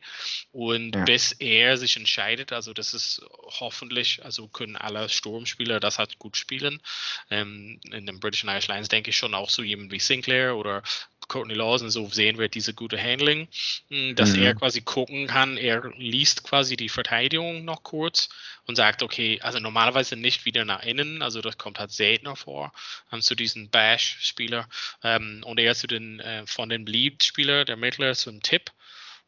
Und 0.51 0.95
ja. 0.95 1.03
bis 1.03 1.33
er 1.33 1.77
sich 1.77 1.97
entscheidet, 1.97 2.51
also 2.51 2.73
das 2.73 2.93
ist 2.93 3.21
hoffentlich, 3.59 4.23
also 4.25 4.47
können 4.47 4.75
alle 4.75 5.09
Sturmspieler 5.09 5.79
das 5.79 5.99
halt 5.99 6.19
gut 6.19 6.37
spielen. 6.37 6.81
Ähm, 7.29 7.79
in 7.91 8.05
den 8.05 8.19
British 8.19 8.43
Irish 8.43 8.67
Lions 8.67 8.89
denke 8.89 9.11
ich 9.11 9.17
schon 9.17 9.33
auch 9.33 9.49
so 9.49 9.63
jemand 9.63 9.91
wie 9.91 9.99
Sinclair 9.99 10.55
oder 10.55 10.83
Courtney 11.31 11.53
Lawson, 11.53 11.89
so 11.89 12.09
sehen 12.09 12.37
wir 12.37 12.49
diese 12.49 12.73
gute 12.73 13.01
Handling, 13.01 13.47
hm, 13.89 14.15
dass 14.15 14.31
mhm. 14.33 14.43
er 14.43 14.55
quasi 14.55 14.81
gucken 14.81 15.27
kann, 15.27 15.55
er 15.55 15.89
liest 15.97 16.43
quasi 16.43 16.75
die 16.75 16.89
Verteidigung 16.89 17.63
noch 17.63 17.83
kurz 17.83 18.27
und 18.67 18.75
sagt, 18.75 19.01
okay, 19.01 19.39
also 19.41 19.59
normalerweise 19.59 20.17
nicht 20.17 20.43
wieder 20.43 20.65
nach 20.65 20.83
innen, 20.83 21.21
also 21.21 21.39
das 21.39 21.57
kommt 21.57 21.79
halt 21.79 21.91
seltener 21.91 22.35
vor, 22.35 22.73
ähm, 23.13 23.21
zu 23.21 23.35
diesen 23.35 23.69
Bash-Spieler 23.69 24.67
ähm, 25.03 25.41
und 25.45 25.57
eher 25.57 25.73
zu 25.73 25.87
den, 25.87 26.19
äh, 26.19 26.45
von 26.45 26.67
den 26.67 26.85
Lead-Spieler, 26.85 27.63
der 27.63 27.77
Mittler, 27.77 28.13
zum 28.13 28.41
Tipp 28.41 28.69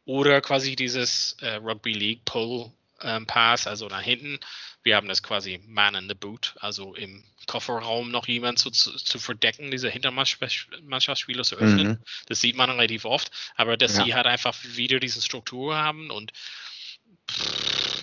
oder 0.04 0.42
quasi 0.42 0.76
dieses 0.76 1.38
äh, 1.40 1.56
Rugby 1.56 1.94
League 1.94 2.26
Pull 2.26 2.70
ähm, 3.04 3.26
Pass, 3.26 3.68
also 3.68 3.88
nach 3.88 4.02
hinten. 4.02 4.40
Wir 4.84 4.96
haben 4.96 5.08
das 5.08 5.24
quasi 5.24 5.62
Man 5.66 5.96
in 5.96 6.10
the 6.10 6.16
Boot, 6.16 6.56
also 6.60 6.94
im 6.96 7.24
Kofferraum 7.48 8.12
noch 8.12 8.28
jemand 8.28 8.60
zu, 8.60 8.70
zu, 8.70 8.96
zu 8.96 9.20
verdecken, 9.20 9.72
diese 9.72 9.90
Hintermannschaftsspieler 9.90 11.44
zu 11.44 11.56
öffnen. 11.56 11.88
Mhm. 11.88 12.00
Das 12.28 12.42
sieht 12.42 12.56
man 12.56 12.70
relativ 12.70 13.06
oft, 13.06 13.32
aber 13.56 13.78
dass 13.78 13.98
ja. 13.98 14.04
sie 14.04 14.14
halt 14.14 14.28
einfach 14.28 14.56
wieder 14.64 15.00
diese 15.00 15.22
Struktur 15.22 15.76
haben 15.76 16.12
und 16.12 16.34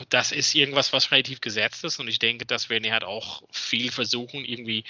das 0.08 0.32
ist 0.32 0.54
irgendwas, 0.54 0.92
was 0.92 1.12
relativ 1.12 1.40
gesetzt 1.40 1.84
ist 1.84 2.00
und 2.00 2.08
ich 2.08 2.18
denke, 2.18 2.46
dass 2.46 2.70
wir 2.70 2.80
halt 2.92 3.04
auch 3.04 3.42
viel 3.52 3.92
versuchen, 3.92 4.44
irgendwie, 4.44 4.84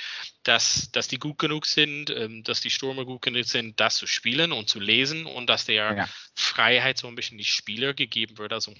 dass, 0.45 0.91
dass 0.93 1.09
die 1.09 1.19
gut 1.19 1.39
genug 1.39 1.67
sind, 1.67 2.11
ähm, 2.11 2.45
dass 2.45 2.61
die 2.61 2.71
Stürmer 2.71 3.05
gut 3.05 3.23
genug 3.23 3.45
sind, 3.45 3.81
das 3.81 3.97
zu 3.97 4.07
spielen 4.07 4.53
und 4.53 4.69
zu 4.69 4.79
lesen 4.79 5.27
und 5.27 5.49
dass 5.49 5.65
der 5.65 5.97
ja. 5.97 6.09
Freiheit 6.35 6.99
so 6.99 7.09
ein 7.09 7.17
bisschen 7.17 7.39
die 7.39 7.45
Spieler 7.45 7.93
gegeben 7.93 8.39
wird. 8.39 8.53
Also 8.53 8.75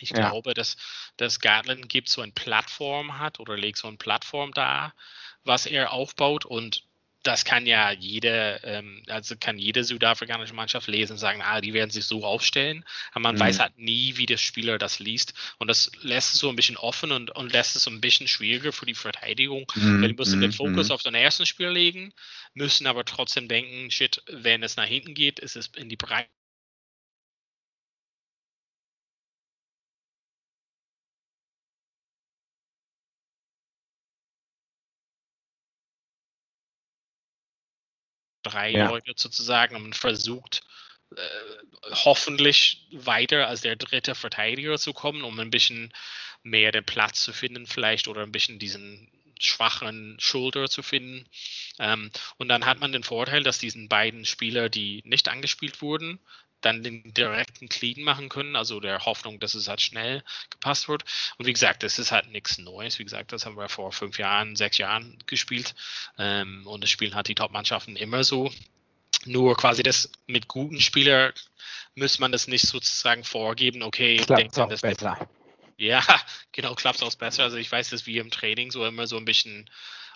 ich 0.00 0.10
ja. 0.10 0.28
glaube, 0.28 0.54
dass, 0.54 0.76
dass 1.16 1.40
Gatland 1.40 1.88
gibt 1.88 2.08
so 2.08 2.20
eine 2.20 2.32
Plattform 2.32 3.18
hat 3.18 3.40
oder 3.40 3.56
legt 3.56 3.78
so 3.78 3.88
eine 3.88 3.96
Plattform 3.96 4.52
da, 4.52 4.92
was 5.44 5.66
er 5.66 5.92
aufbaut 5.92 6.44
und 6.44 6.84
das 7.24 7.46
kann 7.46 7.64
ja 7.66 7.90
jede, 7.90 8.60
ähm, 8.64 9.02
also 9.08 9.34
kann 9.40 9.58
jede 9.58 9.82
südafrikanische 9.82 10.54
Mannschaft 10.54 10.86
lesen 10.88 11.12
und 11.12 11.18
sagen, 11.18 11.40
ah, 11.42 11.60
die 11.62 11.72
werden 11.72 11.90
sich 11.90 12.04
so 12.04 12.22
aufstellen. 12.24 12.84
Aber 13.12 13.20
man 13.20 13.36
mhm. 13.36 13.40
weiß 13.40 13.60
halt 13.60 13.78
nie, 13.78 14.16
wie 14.18 14.26
der 14.26 14.36
Spieler 14.36 14.76
das 14.76 14.98
liest. 14.98 15.32
Und 15.58 15.68
das 15.68 15.90
lässt 16.02 16.34
es 16.34 16.40
so 16.40 16.50
ein 16.50 16.56
bisschen 16.56 16.76
offen 16.76 17.12
und, 17.12 17.30
und 17.30 17.52
lässt 17.52 17.76
es 17.76 17.84
so 17.84 17.90
ein 17.90 18.02
bisschen 18.02 18.28
schwieriger 18.28 18.72
für 18.72 18.84
die 18.84 18.94
Verteidigung. 18.94 19.64
Mhm. 19.74 20.02
Weil 20.02 20.08
die 20.08 20.14
müssen 20.14 20.40
den 20.42 20.50
mhm. 20.50 20.54
Fokus 20.54 20.88
mhm. 20.88 20.94
auf 20.94 21.02
den 21.02 21.14
ersten 21.14 21.46
Spiel 21.46 21.68
legen, 21.68 22.12
müssen 22.52 22.86
aber 22.86 23.06
trotzdem 23.06 23.48
denken, 23.48 23.90
shit, 23.90 24.22
wenn 24.28 24.62
es 24.62 24.76
nach 24.76 24.84
hinten 24.84 25.14
geht, 25.14 25.38
ist 25.38 25.56
es 25.56 25.68
in 25.68 25.88
die 25.88 25.96
Breite 25.96 26.28
drei 38.44 38.70
ja. 38.70 38.88
Leute 38.88 39.12
sozusagen 39.16 39.76
und 39.76 39.96
versucht 39.96 40.62
äh, 41.16 41.20
hoffentlich 42.04 42.86
weiter 42.92 43.48
als 43.48 43.62
der 43.62 43.76
dritte 43.76 44.14
Verteidiger 44.14 44.78
zu 44.78 44.92
kommen, 44.92 45.22
um 45.22 45.38
ein 45.38 45.50
bisschen 45.50 45.92
mehr 46.42 46.72
den 46.72 46.84
Platz 46.84 47.22
zu 47.22 47.32
finden 47.32 47.66
vielleicht 47.66 48.08
oder 48.08 48.22
ein 48.22 48.32
bisschen 48.32 48.58
diesen 48.58 49.10
schwachen 49.40 50.16
Schulter 50.20 50.68
zu 50.68 50.82
finden. 50.82 51.26
Ähm, 51.78 52.10
und 52.38 52.48
dann 52.48 52.66
hat 52.66 52.80
man 52.80 52.92
den 52.92 53.02
Vorteil, 53.02 53.42
dass 53.42 53.58
diesen 53.58 53.88
beiden 53.88 54.24
Spieler, 54.24 54.68
die 54.68 55.02
nicht 55.04 55.28
angespielt 55.28 55.82
wurden, 55.82 56.20
dann 56.64 56.82
den 56.82 57.14
direkten 57.14 57.68
Clean 57.68 58.02
machen 58.02 58.28
können, 58.28 58.56
also 58.56 58.80
der 58.80 59.04
Hoffnung, 59.04 59.38
dass 59.40 59.54
es 59.54 59.68
halt 59.68 59.80
schnell 59.80 60.22
gepasst 60.50 60.88
wird. 60.88 61.04
Und 61.38 61.46
wie 61.46 61.52
gesagt, 61.52 61.82
das 61.82 61.98
ist 61.98 62.12
halt 62.12 62.30
nichts 62.30 62.58
Neues. 62.58 62.98
Wie 62.98 63.04
gesagt, 63.04 63.32
das 63.32 63.44
haben 63.46 63.56
wir 63.56 63.68
vor 63.68 63.92
fünf 63.92 64.18
Jahren, 64.18 64.56
sechs 64.56 64.78
Jahren 64.78 65.18
gespielt. 65.26 65.74
Ähm, 66.18 66.66
und 66.66 66.82
das 66.82 66.90
spielen 66.90 67.14
halt 67.14 67.28
die 67.28 67.34
Top-Mannschaften 67.34 67.96
immer 67.96 68.24
so. 68.24 68.50
Nur 69.26 69.56
quasi 69.56 69.82
das 69.82 70.10
mit 70.26 70.48
guten 70.48 70.80
Spielern 70.80 71.32
muss 71.94 72.18
man 72.18 72.32
das 72.32 72.48
nicht 72.48 72.66
sozusagen 72.66 73.24
vorgeben, 73.24 73.82
okay, 73.82 74.16
ich 74.16 74.26
denke, 74.26 74.66
das 74.68 74.80
besser. 74.80 75.28
Ja, 75.76 76.02
genau, 76.52 76.74
klappt 76.74 77.02
auch 77.02 77.14
besser. 77.14 77.44
Also 77.44 77.56
ich 77.56 77.70
weiß, 77.70 77.90
dass 77.90 78.06
wir 78.06 78.20
im 78.20 78.30
Training 78.30 78.70
so 78.70 78.84
immer 78.86 79.06
so 79.06 79.16
ein 79.16 79.24
bisschen 79.24 79.68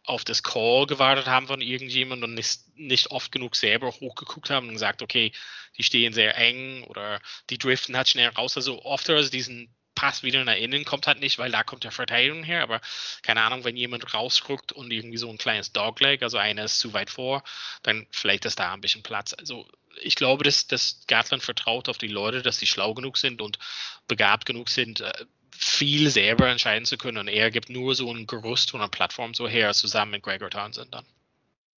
auf 0.09 0.25
das 0.25 0.43
Call 0.43 0.87
gewartet 0.87 1.27
haben 1.27 1.47
von 1.47 1.61
irgendjemandem 1.61 2.31
und 2.31 2.35
nicht, 2.35 2.61
nicht 2.77 3.11
oft 3.11 3.31
genug 3.31 3.57
selber 3.57 3.91
hochgeguckt 3.91 4.51
haben 4.51 4.69
und 4.69 4.75
gesagt, 4.75 5.03
okay, 5.03 5.33
die 5.77 5.83
stehen 5.83 6.13
sehr 6.13 6.37
eng 6.37 6.85
oder 6.85 7.21
die 7.51 7.59
driften 7.59 7.97
halt 7.97 8.09
schnell 8.09 8.29
raus. 8.29 8.57
Also 8.57 8.83
oft 8.85 9.09
also 9.11 9.31
diesen 9.31 9.75
Pass 9.95 10.23
wieder 10.23 10.45
nach 10.45 10.55
innen 10.55 10.85
kommt 10.85 11.09
halt 11.09 11.19
nicht, 11.19 11.39
weil 11.39 11.51
da 11.51 11.65
kommt 11.65 11.83
der 11.83 11.91
Verteidigung 11.91 12.45
her, 12.45 12.63
aber 12.63 12.81
keine 13.23 13.43
Ahnung, 13.43 13.65
wenn 13.65 13.77
jemand 13.77 14.15
rausrückt 14.15 14.71
und 14.73 14.93
irgendwie 14.93 15.17
so 15.19 15.29
ein 15.29 15.39
kleines 15.39 15.73
Dogleg, 15.73 16.23
also 16.23 16.39
einer 16.39 16.65
ist 16.65 16.79
zu 16.79 16.93
weit 16.93 17.11
vor, 17.11 17.43
dann 17.83 18.07
vielleicht 18.13 18.45
ist 18.45 18.61
da 18.61 18.73
ein 18.73 18.81
bisschen 18.81 19.03
Platz. 19.03 19.35
Also 19.35 19.69
ich 20.01 20.15
glaube, 20.15 20.45
dass, 20.45 20.69
dass 20.69 21.01
Gatland 21.09 21.43
vertraut 21.43 21.89
auf 21.89 21.99
die 21.99 22.07
Leute, 22.07 22.43
dass 22.43 22.59
sie 22.59 22.67
schlau 22.67 22.95
genug 22.95 23.19
sind 23.19 23.43
und 23.43 23.59
begabt 24.07 24.47
genug 24.47 24.69
sind, 24.69 25.01
äh, 25.01 25.27
viel 25.59 26.11
selber 26.11 26.49
entscheiden 26.49 26.85
zu 26.85 26.97
können. 26.97 27.19
Und 27.19 27.29
er 27.29 27.51
gibt 27.51 27.71
nur 27.71 27.95
so 27.95 28.13
ein 28.13 28.27
Gerüst 28.27 28.75
und 28.75 28.81
eine 28.81 28.89
Plattform 28.89 29.35
so 29.35 29.49
her, 29.49 29.73
zusammen 29.75 30.13
mit 30.13 30.23
Gregor 30.23 30.51
Townsend 30.51 30.95
dann. 30.95 31.05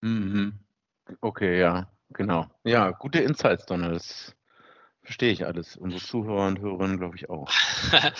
Mhm. 0.01 0.59
Okay, 1.19 1.59
ja, 1.59 1.91
genau. 2.09 2.50
Ja, 2.63 2.91
gute 2.91 3.19
Insights, 3.19 3.65
Donald. 3.65 3.95
Das 3.95 4.35
Verstehe 5.03 5.31
ich 5.31 5.45
alles. 5.45 5.77
Unsere 5.77 6.01
Zuhörer 6.01 6.47
und 6.47 6.59
Hörerinnen, 6.59 6.97
glaube 6.97 7.15
ich, 7.15 7.27
auch. 7.29 7.51
dann 7.91 8.13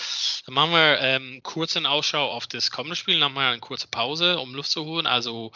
machen 0.54 0.72
wir 0.72 1.00
ähm, 1.00 1.40
kurz 1.44 1.78
einen 1.78 1.86
Ausschau 1.86 2.32
auf 2.32 2.48
das 2.48 2.72
kommende 2.72 2.96
Spiel, 2.96 3.20
dann 3.20 3.34
machen 3.34 3.44
wir 3.44 3.50
eine 3.52 3.60
kurze 3.60 3.88
Pause, 3.88 4.40
um 4.40 4.56
Luft 4.56 4.72
zu 4.72 4.84
holen. 4.84 5.06
Also 5.06 5.52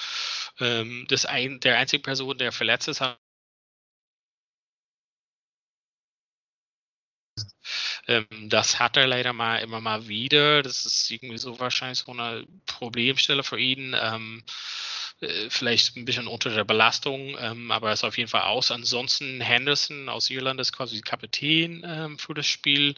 ähm, 0.60 1.06
das 1.10 1.26
ein, 1.26 1.60
der 1.62 1.80
einzige 1.80 2.04
Person, 2.04 2.38
der 2.38 2.52
verletzt 2.52 2.88
ist, 2.88 3.02
hat 3.02 3.18
Ähm, 8.08 8.28
das 8.50 8.80
hat 8.80 8.98
er 8.98 9.08
leider 9.08 9.34
mal 9.34 9.58
immer 9.58 9.82
mal 9.82 10.08
wieder. 10.08 10.62
Das 10.64 10.86
ist 10.86 11.10
irgendwie 11.12 11.38
so 11.38 11.60
wahrscheinlich 11.60 12.00
so 12.00 12.12
eine 12.12 12.46
Problemstelle 12.66 13.44
für 13.44 13.60
ihn. 13.60 13.96
Ähm, 14.00 14.44
äh, 15.22 15.50
vielleicht 15.50 15.96
ein 15.96 16.04
bisschen 16.04 16.28
unter 16.28 16.50
der 16.50 16.66
Belastung, 16.66 17.38
ähm, 17.40 17.72
aber 17.72 17.88
er 17.88 17.94
ist 17.94 18.04
auf 18.04 18.18
jeden 18.18 18.30
Fall 18.30 18.42
aus. 18.42 18.70
Ansonsten 18.72 19.40
Henderson 19.40 20.10
aus 20.10 20.30
Irland 20.30 20.60
ist 20.60 20.74
quasi 20.74 21.00
Kapitän 21.02 21.84
ähm, 21.86 22.20
für 22.20 22.34
das 22.34 22.48
Spiel. 22.48 22.96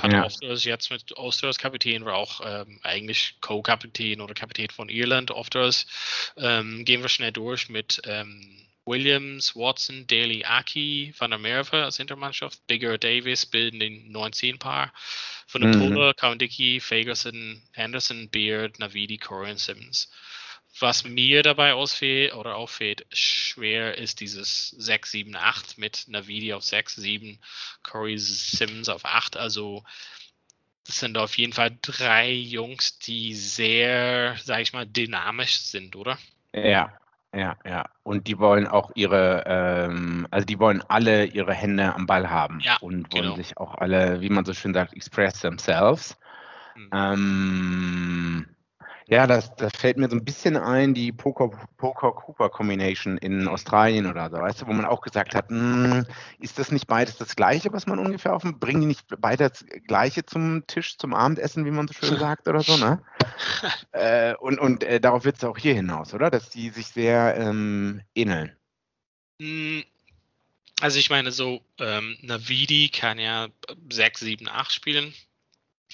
Hat 0.00 0.12
ja. 0.12 0.24
Ofters 0.24 0.64
jetzt 0.64 0.90
mit 0.90 1.14
Osters 1.16 1.58
Kapitän, 1.58 2.06
war 2.06 2.14
auch 2.14 2.40
ähm, 2.42 2.80
eigentlich 2.82 3.36
Co-Kapitän 3.42 4.22
oder 4.22 4.32
Kapitän 4.32 4.70
von 4.70 4.88
Irland. 4.88 5.30
Ofters 5.30 5.86
ähm, 6.38 6.86
gehen 6.86 7.02
wir 7.02 7.10
schnell 7.10 7.32
durch 7.32 7.68
mit 7.68 8.00
ähm, 8.06 8.66
Williams, 8.84 9.54
Watson, 9.54 10.06
Daly, 10.06 10.44
Aki, 10.44 11.14
Van 11.16 11.30
der 11.30 11.38
Merwe 11.38 11.84
als 11.84 11.96
Hintermannschaft, 11.96 12.66
Bigger 12.66 12.98
Davis 12.98 13.46
bilden 13.46 13.80
den 13.80 14.12
19-Paar. 14.12 14.92
Von 15.46 15.62
der 15.62 15.74
mhm. 15.74 15.94
Pole, 15.94 16.14
Kaundicki, 16.14 16.80
Fagerson, 16.80 17.62
Henderson, 17.72 18.28
Beard, 18.30 18.78
Navidi, 18.78 19.18
Corey 19.18 19.52
und 19.52 19.60
Simmons. 19.60 20.10
Was 20.80 21.04
mir 21.04 21.42
dabei 21.42 21.74
ausfällt 21.74 22.34
oder 22.34 22.56
auffällt, 22.56 23.06
schwer 23.12 23.98
ist 23.98 24.20
dieses 24.20 24.70
6, 24.70 25.10
7, 25.10 25.36
8 25.36 25.78
mit 25.78 26.04
Navidi 26.08 26.54
auf 26.54 26.64
6, 26.64 26.96
7, 26.96 27.38
Corey 27.82 28.18
Simmons 28.18 28.88
auf 28.88 29.04
8. 29.04 29.36
Also 29.36 29.84
das 30.84 30.98
sind 30.98 31.18
auf 31.18 31.36
jeden 31.36 31.52
Fall 31.52 31.76
drei 31.82 32.32
Jungs, 32.32 32.98
die 32.98 33.34
sehr, 33.34 34.36
sag 34.42 34.60
ich 34.60 34.72
mal, 34.72 34.86
dynamisch 34.86 35.58
sind, 35.58 35.94
oder? 35.94 36.18
Ja, 36.54 36.98
ja, 37.34 37.56
ja. 37.64 37.84
Und 38.02 38.26
die 38.26 38.38
wollen 38.38 38.66
auch 38.66 38.90
ihre, 38.94 39.44
ähm, 39.46 40.26
also 40.30 40.44
die 40.44 40.58
wollen 40.58 40.82
alle 40.88 41.24
ihre 41.24 41.54
Hände 41.54 41.94
am 41.94 42.06
Ball 42.06 42.28
haben 42.28 42.60
ja, 42.60 42.76
und 42.80 43.12
wollen 43.12 43.24
genau. 43.24 43.36
sich 43.36 43.56
auch 43.56 43.76
alle, 43.76 44.20
wie 44.20 44.28
man 44.28 44.44
so 44.44 44.52
schön 44.52 44.74
sagt, 44.74 44.92
express 44.92 45.40
themselves. 45.40 46.18
Mhm. 46.76 46.90
Ähm, 46.92 48.46
ja, 49.06 49.26
das, 49.26 49.54
das 49.56 49.72
fällt 49.76 49.96
mir 49.96 50.08
so 50.08 50.16
ein 50.16 50.24
bisschen 50.24 50.56
ein, 50.56 50.94
die 50.94 51.12
Poker-Cooper-Combination 51.12 53.18
in 53.18 53.48
Australien 53.48 54.06
oder 54.06 54.30
so, 54.30 54.36
weißt 54.36 54.62
du, 54.62 54.66
wo 54.66 54.72
man 54.72 54.84
auch 54.84 55.00
gesagt 55.00 55.34
hat, 55.34 55.50
mh, 55.50 55.94
hm, 55.94 56.06
ist 56.38 56.58
das 56.58 56.72
nicht 56.72 56.86
beides 56.86 57.16
das 57.16 57.36
Gleiche, 57.36 57.72
was 57.72 57.86
man 57.86 57.98
ungefähr 57.98 58.34
auf 58.34 58.42
dem, 58.42 58.58
bringen 58.58 58.82
die 58.82 58.86
nicht 58.86 59.06
beide 59.18 59.50
das 59.50 59.64
Gleiche 59.86 60.24
zum 60.24 60.66
Tisch, 60.66 60.98
zum 60.98 61.14
Abendessen, 61.14 61.64
wie 61.64 61.70
man 61.70 61.88
so 61.88 61.94
schön 61.94 62.18
sagt 62.18 62.48
oder 62.48 62.60
so, 62.60 62.76
ne? 62.76 63.02
äh, 63.92 64.34
und 64.36 64.58
und 64.58 64.84
äh, 64.84 65.00
darauf 65.00 65.24
wird 65.24 65.36
es 65.36 65.44
auch 65.44 65.58
hier 65.58 65.74
hinaus, 65.74 66.14
oder? 66.14 66.30
Dass 66.30 66.50
die 66.50 66.70
sich 66.70 66.88
sehr 66.88 67.36
ähm, 67.36 68.02
ähneln. 68.14 68.56
Hm, 69.40 69.84
also 70.80 70.98
ich 70.98 71.10
meine, 71.10 71.30
so 71.30 71.60
ähm, 71.78 72.16
Navidi 72.22 72.88
kann 72.88 73.18
ja 73.18 73.48
6, 73.90 74.20
7, 74.20 74.48
8 74.48 74.72
spielen. 74.72 75.12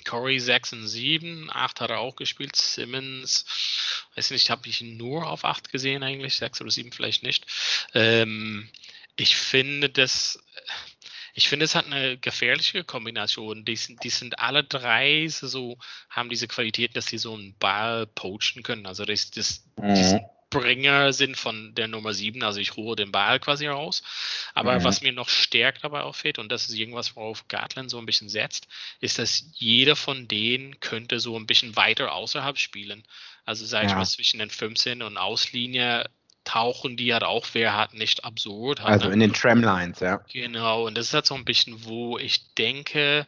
Corey 0.05 0.39
6 0.39 0.73
und 0.75 0.87
7, 0.87 1.51
8 1.51 1.81
hat 1.81 1.91
er 1.91 1.99
auch 1.99 2.17
gespielt. 2.17 2.57
Simmons, 2.57 3.45
weiß 4.17 4.31
nicht, 4.31 4.51
habe 4.51 4.69
ich 4.69 4.81
ihn 4.81 4.97
nur 4.97 5.29
auf 5.29 5.45
8 5.45 5.71
gesehen 5.71 6.03
eigentlich, 6.03 6.37
6 6.37 6.61
oder 6.61 6.71
7 6.71 6.93
vielleicht 6.93 7.23
nicht. 7.23 7.47
Ähm, 7.95 8.69
ich 9.17 9.37
finde 9.37 9.89
das, 9.91 10.39
ich 11.35 11.49
finde 11.49 11.65
es 11.65 11.75
hat 11.75 11.87
eine 11.87 12.19
gefährliche 12.19 12.85
Kombination. 12.85 13.65
Die 13.65 13.77
sind, 13.77 14.03
die 14.05 14.11
sind 14.11 14.39
alle 14.39 14.65
drei 14.65 15.27
so, 15.29 15.79
haben 16.11 16.31
diese 16.31 16.49
Qualität, 16.49 16.97
dass 16.97 17.07
sie 17.07 17.19
so 17.19 17.35
einen 17.35 17.57
Ball 17.59 18.07
poachen 18.07 18.63
können. 18.63 18.87
Also 18.87 19.05
das, 19.05 19.31
das, 19.31 19.65
mhm. 19.77 19.95
die 19.95 20.05
sind 20.05 20.23
Bringer 20.51 21.13
sind 21.13 21.37
von 21.37 21.75
der 21.75 21.89
Nummer 21.89 22.15
7, 22.15 22.43
also 22.43 22.61
ich 22.61 22.77
ruhe 22.77 22.97
den 22.97 23.13
Ball 23.13 23.39
quasi 23.41 23.67
raus. 23.67 24.03
Aber 24.55 24.79
mhm. 24.79 24.85
was 24.85 25.03
mir 25.03 25.13
noch 25.13 25.29
stärker 25.29 25.81
dabei 25.83 26.03
auffällt, 26.03 26.39
und 26.39 26.51
das 26.51 26.69
ist 26.69 26.75
irgendwas, 26.75 27.17
worauf 27.17 27.49
Gartland 27.49 27.91
so 27.91 27.99
ein 27.99 28.07
bisschen 28.07 28.29
setzt, 28.29 28.69
ist, 29.01 29.19
dass 29.19 29.45
jeder 29.55 29.97
von 29.97 30.29
denen 30.29 30.81
könnte 30.81 31.21
so 31.21 31.39
ein 31.39 31.47
bisschen 31.47 31.77
weiter 31.77 32.13
außerhalb 32.13 32.59
spielen. 32.59 33.05
Also 33.45 33.67
sag 33.67 33.85
ich 33.85 33.91
ja. 33.91 33.97
mal 33.97 34.07
zwischen 34.07 34.39
den 34.39 34.51
15 34.51 35.03
und 35.03 35.17
Auslinie 35.17 36.09
tauchen 36.45 36.97
die 36.97 37.13
halt 37.13 37.25
auch, 37.25 37.47
wer 37.53 37.77
hat 37.77 37.93
nicht 37.93 38.25
absurd. 38.25 38.81
Hat, 38.81 38.89
also 38.89 39.11
in 39.11 39.21
den 39.21 39.35
Tramlines, 39.35 40.01
ja. 40.01 40.25
Genau, 40.33 40.87
und 40.87 40.97
das 40.97 41.09
ist 41.09 41.15
halt 41.15 41.27
so 41.27 41.35
ein 41.35 41.45
bisschen, 41.45 41.85
wo 41.85 42.17
ich 42.17 42.55
denke, 42.55 43.27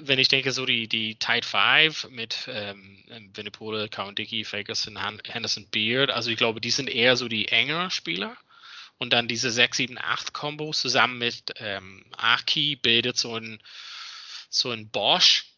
wenn 0.00 0.18
ich 0.18 0.28
denke, 0.28 0.52
so 0.52 0.66
die, 0.66 0.88
die 0.88 1.16
Tide 1.16 1.46
5 1.46 2.10
mit 2.10 2.48
ähm, 2.48 3.02
Winnipole, 3.34 3.88
Count 3.88 4.18
Dickey, 4.18 4.44
Ferguson, 4.44 4.98
Henderson, 5.26 5.66
Beard, 5.70 6.10
also 6.10 6.30
ich 6.30 6.36
glaube, 6.36 6.60
die 6.60 6.70
sind 6.70 6.88
eher 6.88 7.16
so 7.16 7.28
die 7.28 7.48
engeren 7.48 7.90
Spieler. 7.90 8.36
Und 8.98 9.12
dann 9.12 9.26
diese 9.26 9.50
6, 9.50 9.76
7, 9.76 9.98
8 9.98 10.32
Kombos 10.32 10.80
zusammen 10.80 11.18
mit 11.18 11.52
ähm, 11.56 12.04
Aki 12.16 12.76
bildet 12.76 13.16
so 13.16 13.36
ein, 13.36 13.60
so 14.48 14.70
ein 14.70 14.88
Bosch 14.88 15.53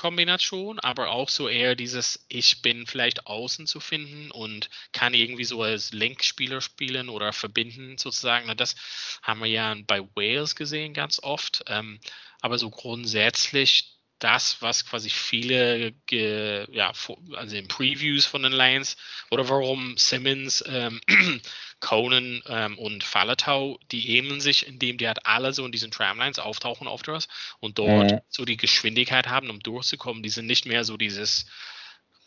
Kombination, 0.00 0.78
aber 0.78 1.10
auch 1.10 1.28
so 1.28 1.46
eher 1.46 1.74
dieses, 1.76 2.24
ich 2.30 2.62
bin 2.62 2.86
vielleicht 2.86 3.26
außen 3.26 3.66
zu 3.66 3.80
finden 3.80 4.30
und 4.30 4.70
kann 4.92 5.12
irgendwie 5.12 5.44
so 5.44 5.62
als 5.62 5.92
Linkspieler 5.92 6.62
spielen 6.62 7.10
oder 7.10 7.34
verbinden 7.34 7.98
sozusagen. 7.98 8.50
Das 8.56 8.76
haben 9.22 9.40
wir 9.40 9.48
ja 9.48 9.76
bei 9.86 10.00
Wales 10.14 10.56
gesehen 10.56 10.94
ganz 10.94 11.22
oft. 11.22 11.64
Ähm, 11.66 12.00
aber 12.40 12.56
so 12.56 12.70
grundsätzlich 12.70 13.98
das, 14.20 14.62
was 14.62 14.86
quasi 14.86 15.10
viele, 15.10 15.92
ge, 16.06 16.66
ja, 16.70 16.92
also 17.34 17.56
in 17.56 17.68
Previews 17.68 18.24
von 18.24 18.42
den 18.42 18.52
Lions 18.52 18.96
oder 19.30 19.50
warum 19.50 19.98
Simmons, 19.98 20.64
ähm, 20.66 21.02
Conan 21.80 22.42
ähm, 22.46 22.78
und 22.78 23.02
Falatau, 23.02 23.78
die 23.90 24.16
ähneln 24.16 24.40
sich, 24.40 24.66
indem 24.66 24.98
die 24.98 25.06
halt 25.06 25.26
alle 25.26 25.52
so 25.52 25.64
in 25.64 25.72
diesen 25.72 25.90
Tramlines 25.90 26.38
auftauchen 26.38 26.86
auf 26.86 27.02
das 27.02 27.28
und 27.58 27.78
dort 27.78 28.12
mhm. 28.12 28.20
so 28.28 28.44
die 28.44 28.56
Geschwindigkeit 28.56 29.28
haben, 29.28 29.50
um 29.50 29.60
durchzukommen. 29.60 30.22
Die 30.22 30.28
sind 30.28 30.46
nicht 30.46 30.66
mehr 30.66 30.84
so 30.84 30.96
dieses 30.96 31.46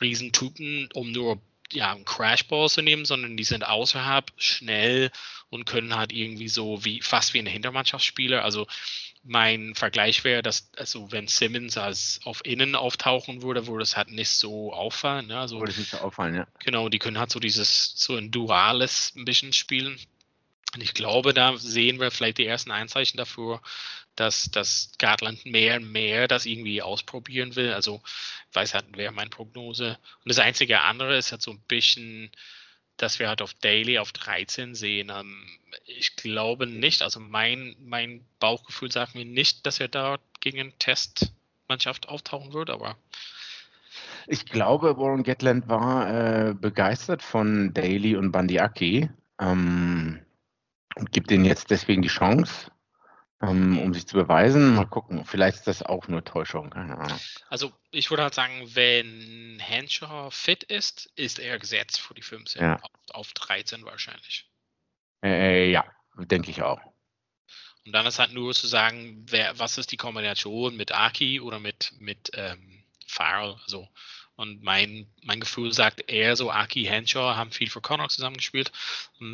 Riesentypen, 0.02 0.89
um 0.94 1.12
nur 1.12 1.39
ja, 1.74 1.92
einen 1.92 2.06
Crashball 2.06 2.70
zu 2.70 2.82
nehmen, 2.82 3.06
sondern 3.06 3.38
die 3.38 3.44
sind 3.44 3.66
außerhalb 3.66 4.32
schnell 4.38 5.12
und 5.50 5.66
können 5.66 5.96
halt 5.96 6.12
irgendwie 6.12 6.48
so 6.48 6.84
wie 6.86 7.02
fast 7.02 7.34
wie 7.34 7.40
ein 7.40 7.46
Hintermannschaftsspieler. 7.46 8.44
Also 8.44 8.68
mein 9.24 9.74
Vergleich 9.76 10.24
wäre, 10.24 10.44
dass, 10.44 10.70
also 10.78 11.12
wenn 11.12 11.28
Simmons 11.28 11.78
als 11.78 12.20
auf 12.26 12.46
Innen 12.46 12.76
auftauchen 12.76 13.42
würde, 13.42 13.68
würde 13.68 13.84
es 13.84 13.96
halt 13.96 14.12
nicht 14.12 14.30
so 14.30 14.74
auffallen. 14.74 15.28
Ne? 15.28 15.40
Also, 15.40 15.60
würde 15.60 15.74
nicht 15.78 15.92
so 15.92 15.98
auffallen, 15.98 16.36
ja. 16.36 16.48
Genau, 16.60 16.90
die 16.90 17.00
können 17.00 17.18
halt 17.18 17.32
so 17.32 17.40
dieses, 17.40 17.94
so 17.96 18.16
ein 18.16 18.32
duales 18.32 19.14
ein 19.16 19.26
bisschen 19.26 19.54
spielen. 19.54 19.98
Und 20.74 20.82
ich 20.82 20.94
glaube, 20.94 21.34
da 21.34 21.56
sehen 21.56 22.00
wir 22.00 22.12
vielleicht 22.12 22.40
die 22.40 22.46
ersten 22.46 22.72
Einzeichen 22.72 23.18
dafür, 23.18 23.62
dass, 24.15 24.52
dass 24.52 24.91
Gartland 24.99 25.45
mehr 25.45 25.78
und 25.78 25.91
mehr 25.91 26.28
das 26.28 26.45
irgendwie 26.45 26.82
ausprobieren 26.82 27.56
will. 27.56 27.73
Also, 27.73 28.02
ich 28.49 28.56
weiß 28.56 28.73
halt, 28.73 28.97
wäre 28.97 29.12
meine 29.12 29.30
Prognose. 29.30 29.97
Und 30.23 30.30
das 30.30 30.39
einzige 30.39 30.82
andere 30.82 31.17
ist 31.17 31.32
halt 31.32 31.41
so 31.41 31.52
ein 31.52 31.62
bisschen, 31.67 32.32
dass 32.97 33.19
wir 33.19 33.28
halt 33.28 33.41
auf 33.41 33.54
Daily 33.56 33.99
auf 33.99 34.12
13 34.12 34.76
sehen. 34.76 35.12
Ähm, 35.13 35.47
ich 35.86 36.15
glaube 36.15 36.67
nicht, 36.67 37.02
also 37.02 37.19
mein, 37.19 37.76
mein 37.80 38.26
Bauchgefühl 38.39 38.91
sagt 38.91 39.15
mir 39.15 39.26
nicht, 39.26 39.65
dass 39.65 39.80
er 39.80 39.88
da 39.88 40.17
gegen 40.39 40.60
eine 40.60 40.78
Testmannschaft 40.78 42.08
auftauchen 42.10 42.54
wird, 42.54 42.69
aber. 42.69 42.95
Ich 44.28 44.45
glaube, 44.45 44.97
Warren 44.97 45.23
Gatland 45.23 45.67
war 45.67 46.49
äh, 46.49 46.54
begeistert 46.54 47.21
von 47.21 47.73
Daly 47.73 48.15
und 48.15 48.32
Bandiaki 48.32 49.10
ähm, 49.39 50.19
und 50.95 51.12
gibt 51.12 51.32
ihnen 51.32 51.45
jetzt 51.45 51.69
deswegen 51.71 52.02
die 52.02 52.08
Chance 52.08 52.71
ähm, 53.44 53.78
um 53.80 53.94
sich 53.94 54.08
zu 54.08 54.16
beweisen. 54.16 54.76
Mal 54.76 54.86
gucken, 54.86 55.26
vielleicht 55.26 55.60
ist 55.60 55.68
das 55.68 55.84
auch 55.84 56.08
nur 56.08 56.24
Täuschung. 56.24 56.70
Keine 56.70 56.98
Ahnung. 56.98 57.20
Also 57.50 57.72
ich 57.92 58.10
würde 58.10 58.24
halt 58.24 58.34
sagen, 58.34 58.64
wenn 58.74 59.60
Henshaw 59.60 60.32
fit 60.32 60.64
ist, 60.64 61.12
ist 61.16 61.40
er 61.40 61.60
gesetzt 61.60 62.00
für 62.00 62.14
die 62.14 62.22
15 62.22 62.62
ja. 62.62 62.76
auf, 62.78 62.92
auf 63.12 63.34
13 63.34 63.86
wahrscheinlich. 63.86 64.50
Äh, 65.24 65.70
ja, 65.72 65.86
denke 66.18 66.52
ich 66.52 66.62
auch. 66.62 66.80
Und 67.86 67.92
dann 67.92 68.06
ist 68.06 68.20
halt 68.20 68.32
nur 68.32 68.54
zu 68.54 68.68
sagen, 68.68 69.26
wer, 69.30 69.60
was 69.60 69.78
ist 69.78 69.92
die 69.92 69.98
Kombination 69.98 70.78
mit 70.78 70.94
Aki 70.94 71.42
oder 71.42 71.60
mit, 71.60 71.92
mit 72.00 72.32
ähm, 72.34 72.86
Farrell. 73.08 73.58
Also 73.64 73.90
und 74.36 74.63
mein, 74.63 75.08
mein 75.22 75.39
Gefühl 75.39 75.74
sagt 75.74 76.10
eher 76.10 76.36
so, 76.36 76.52
Aki 76.52 76.86
Henshaw 76.86 77.36
haben 77.36 77.52
viel 77.52 77.69
für 77.69 77.82
Connacht 77.82 78.12
zusammengespielt, 78.12 78.72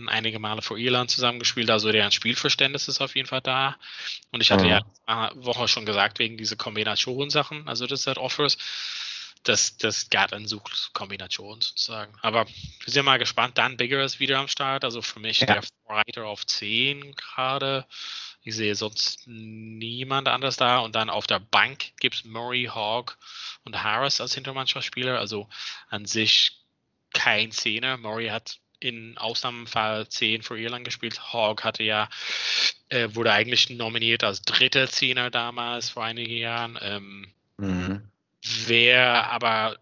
einige 0.08 0.40
Male 0.40 0.62
für 0.62 0.78
Irland 0.78 1.10
zusammengespielt, 1.10 1.70
also 1.70 1.92
deren 1.92 2.12
Spielverständnis 2.12 2.88
ist 2.88 3.02
auf 3.02 3.16
jeden 3.16 3.28
Fall 3.28 3.42
da. 3.42 3.78
Und 4.32 4.42
ich 4.42 4.52
hatte 4.52 4.66
mhm. 4.66 4.70
ja 4.70 4.82
eine 5.06 5.32
Woche 5.36 5.68
schon 5.68 5.86
gesagt, 5.86 6.20
wegen 6.20 6.38
dieser 6.38 6.58
Kombinationssachen, 6.58 7.68
also 7.68 7.88
das 7.88 8.08
hat 8.08 8.18
Offers, 8.18 8.58
dass 9.44 9.78
das 9.78 10.10
Gartland 10.10 10.50
sucht 10.50 10.92
Kombinationen 10.94 11.62
sozusagen. 11.62 12.14
Aber 12.22 12.46
wir 12.46 12.94
sind 12.94 13.06
mal 13.06 13.20
gespannt. 13.20 13.58
Dan 13.58 13.78
Bigger 13.78 14.04
ist 14.04 14.20
wieder 14.20 14.40
am 14.40 14.50
Start, 14.50 14.84
also 14.84 15.02
für 15.02 15.20
mich 15.20 15.40
ja. 15.40 15.48
der 15.48 15.64
Reiter 15.88 16.26
auf 16.26 16.46
10 16.46 17.16
gerade 17.16 17.86
Ich 18.50 18.56
sehe 18.56 18.74
sonst 18.74 19.28
niemand 19.28 20.28
anders 20.28 20.58
da. 20.58 20.80
Und 20.80 20.96
dann 20.96 21.12
auf 21.12 21.28
der 21.28 21.40
Bank 21.40 21.92
gibt 22.00 22.16
es 22.16 22.26
Murray, 22.26 22.66
Hawk 22.66 23.20
und 23.64 23.84
Harris 23.84 24.20
als 24.20 24.34
Hintermannschaftsspieler. 24.34 25.20
Also 25.20 25.48
an 25.90 26.06
sich 26.06 26.64
kein 27.14 27.52
Zehner. 27.52 27.98
Murray 27.98 28.30
hat 28.30 28.58
in 28.80 29.20
Ausnahmefall 29.20 30.10
10 30.10 30.42
für 30.42 30.58
Irland 30.60 30.84
gespielt. 30.84 31.32
Hawk 31.32 31.64
hatte 31.64 31.84
ja, 31.84 32.10
äh, 32.90 33.10
wurde 33.14 33.32
eigentlich 33.34 33.70
nominiert 33.70 34.24
als 34.24 34.42
dritter 34.42 34.88
Zehner 34.88 35.30
damals 35.30 35.92
vor 35.92 36.04
einigen 36.04 36.38
Jahren. 36.38 36.80
Ähm, 36.82 37.32
mhm. 37.58 38.10
Wäre 38.42 39.28
aber 39.28 39.78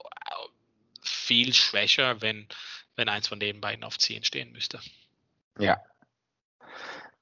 viel 1.01 1.53
schwächer, 1.53 2.21
wenn, 2.21 2.49
wenn 2.97 3.07
eins 3.07 3.29
von 3.29 3.39
den 3.39 3.61
beiden 3.61 3.85
auf 3.85 3.97
10 3.97 4.25
stehen 4.25 4.51
müsste. 4.51 4.81
Ja. 5.57 5.79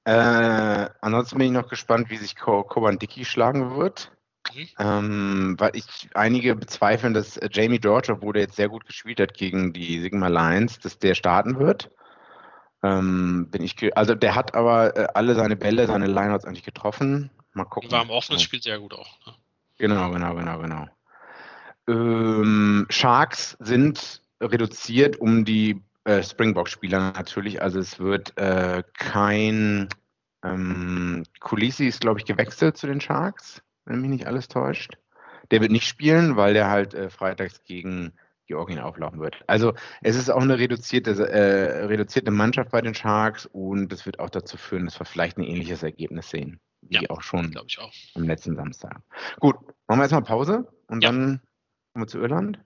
Äh, 0.06 0.88
ansonsten 1.00 1.38
bin 1.38 1.48
ich 1.48 1.52
noch 1.52 1.68
gespannt, 1.68 2.10
wie 2.10 2.16
sich 2.16 2.36
Koban 2.36 3.00
Dickey 3.00 3.24
schlagen 3.24 3.76
wird. 3.76 4.12
Mhm. 4.54 4.68
Ähm, 4.78 5.56
weil 5.58 5.74
ich 5.74 6.08
einige 6.14 6.54
bezweifeln, 6.54 7.12
dass 7.12 7.36
äh, 7.36 7.48
Jamie 7.52 7.80
George, 7.80 8.12
obwohl 8.12 8.34
der 8.34 8.42
jetzt 8.42 8.54
sehr 8.54 8.68
gut 8.68 8.86
gespielt 8.86 9.18
hat 9.18 9.34
gegen 9.34 9.72
die 9.72 10.00
Sigma 10.00 10.28
Lions, 10.28 10.78
dass 10.78 11.00
der 11.00 11.16
starten 11.16 11.58
wird. 11.58 11.90
Ähm, 12.84 13.48
bin 13.50 13.64
ich, 13.64 13.96
also 13.96 14.14
der 14.14 14.36
hat 14.36 14.54
aber 14.54 14.96
äh, 14.96 15.08
alle 15.14 15.34
seine 15.34 15.56
Bälle, 15.56 15.88
seine 15.88 16.06
Lineouts 16.06 16.44
eigentlich 16.44 16.62
getroffen. 16.62 17.30
Mal 17.52 17.64
gucken. 17.64 17.90
War 17.90 18.04
im 18.04 18.10
offenen 18.10 18.38
Spiel 18.38 18.62
sehr 18.62 18.78
gut 18.78 18.94
auch. 18.94 19.18
Ne? 19.26 19.34
Genau, 19.78 20.12
genau, 20.12 20.36
genau, 20.36 20.58
genau. 20.60 20.86
Ähm, 21.88 22.86
Sharks 22.90 23.56
sind 23.58 24.22
reduziert 24.40 25.16
um 25.16 25.44
die 25.44 25.82
äh, 26.06 26.22
Springbok-Spieler 26.22 27.12
natürlich. 27.12 27.60
Also 27.60 27.78
es 27.78 27.98
wird 27.98 28.36
äh, 28.38 28.82
kein 28.94 29.88
ähm, 30.42 31.24
Kulisi 31.40 31.86
ist, 31.86 32.00
glaube 32.00 32.20
ich, 32.20 32.26
gewechselt 32.26 32.76
zu 32.76 32.86
den 32.86 33.00
Sharks 33.00 33.62
wenn 33.86 34.00
mich 34.00 34.10
nicht 34.10 34.26
alles 34.26 34.48
täuscht. 34.48 34.98
Der 35.50 35.60
wird 35.60 35.70
nicht 35.70 35.86
spielen, 35.86 36.36
weil 36.36 36.52
der 36.52 36.68
halt 36.68 36.92
äh, 36.92 37.08
freitags 37.08 37.62
gegen 37.64 38.12
Georgien 38.46 38.78
auflaufen 38.78 39.20
wird. 39.20 39.42
Also 39.46 39.74
es 40.02 40.16
ist 40.16 40.28
auch 40.28 40.42
eine 40.42 40.58
reduzierte, 40.58 41.10
äh, 41.28 41.86
reduzierte 41.86 42.30
Mannschaft 42.30 42.70
bei 42.70 42.80
den 42.80 42.94
Sharks 42.94 43.46
und 43.46 43.88
das 43.88 44.06
wird 44.06 44.18
auch 44.18 44.30
dazu 44.30 44.56
führen, 44.56 44.84
dass 44.84 45.00
wir 45.00 45.06
vielleicht 45.06 45.38
ein 45.38 45.44
ähnliches 45.44 45.82
Ergebnis 45.82 46.30
sehen, 46.30 46.60
wie 46.82 46.96
ja, 46.96 47.10
auch 47.10 47.22
schon 47.22 47.56
ich 47.66 47.78
auch. 47.78 47.92
am 48.14 48.24
letzten 48.24 48.54
Samstag. 48.54 49.00
Gut, 49.40 49.56
machen 49.86 50.00
wir 50.00 50.02
jetzt 50.02 50.12
mal 50.12 50.20
Pause 50.20 50.68
und 50.88 51.02
ja. 51.02 51.10
dann 51.10 51.40
kommen 51.92 52.04
wir 52.04 52.06
zu 52.06 52.18
Irland. 52.18 52.60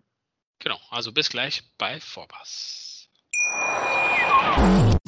Genau, 0.58 0.78
also 0.90 1.12
bis 1.12 1.30
gleich 1.30 1.62
bei 1.78 2.00
Vorpass. 2.00 2.79
Thank 4.42 4.94
you. 4.94 4.99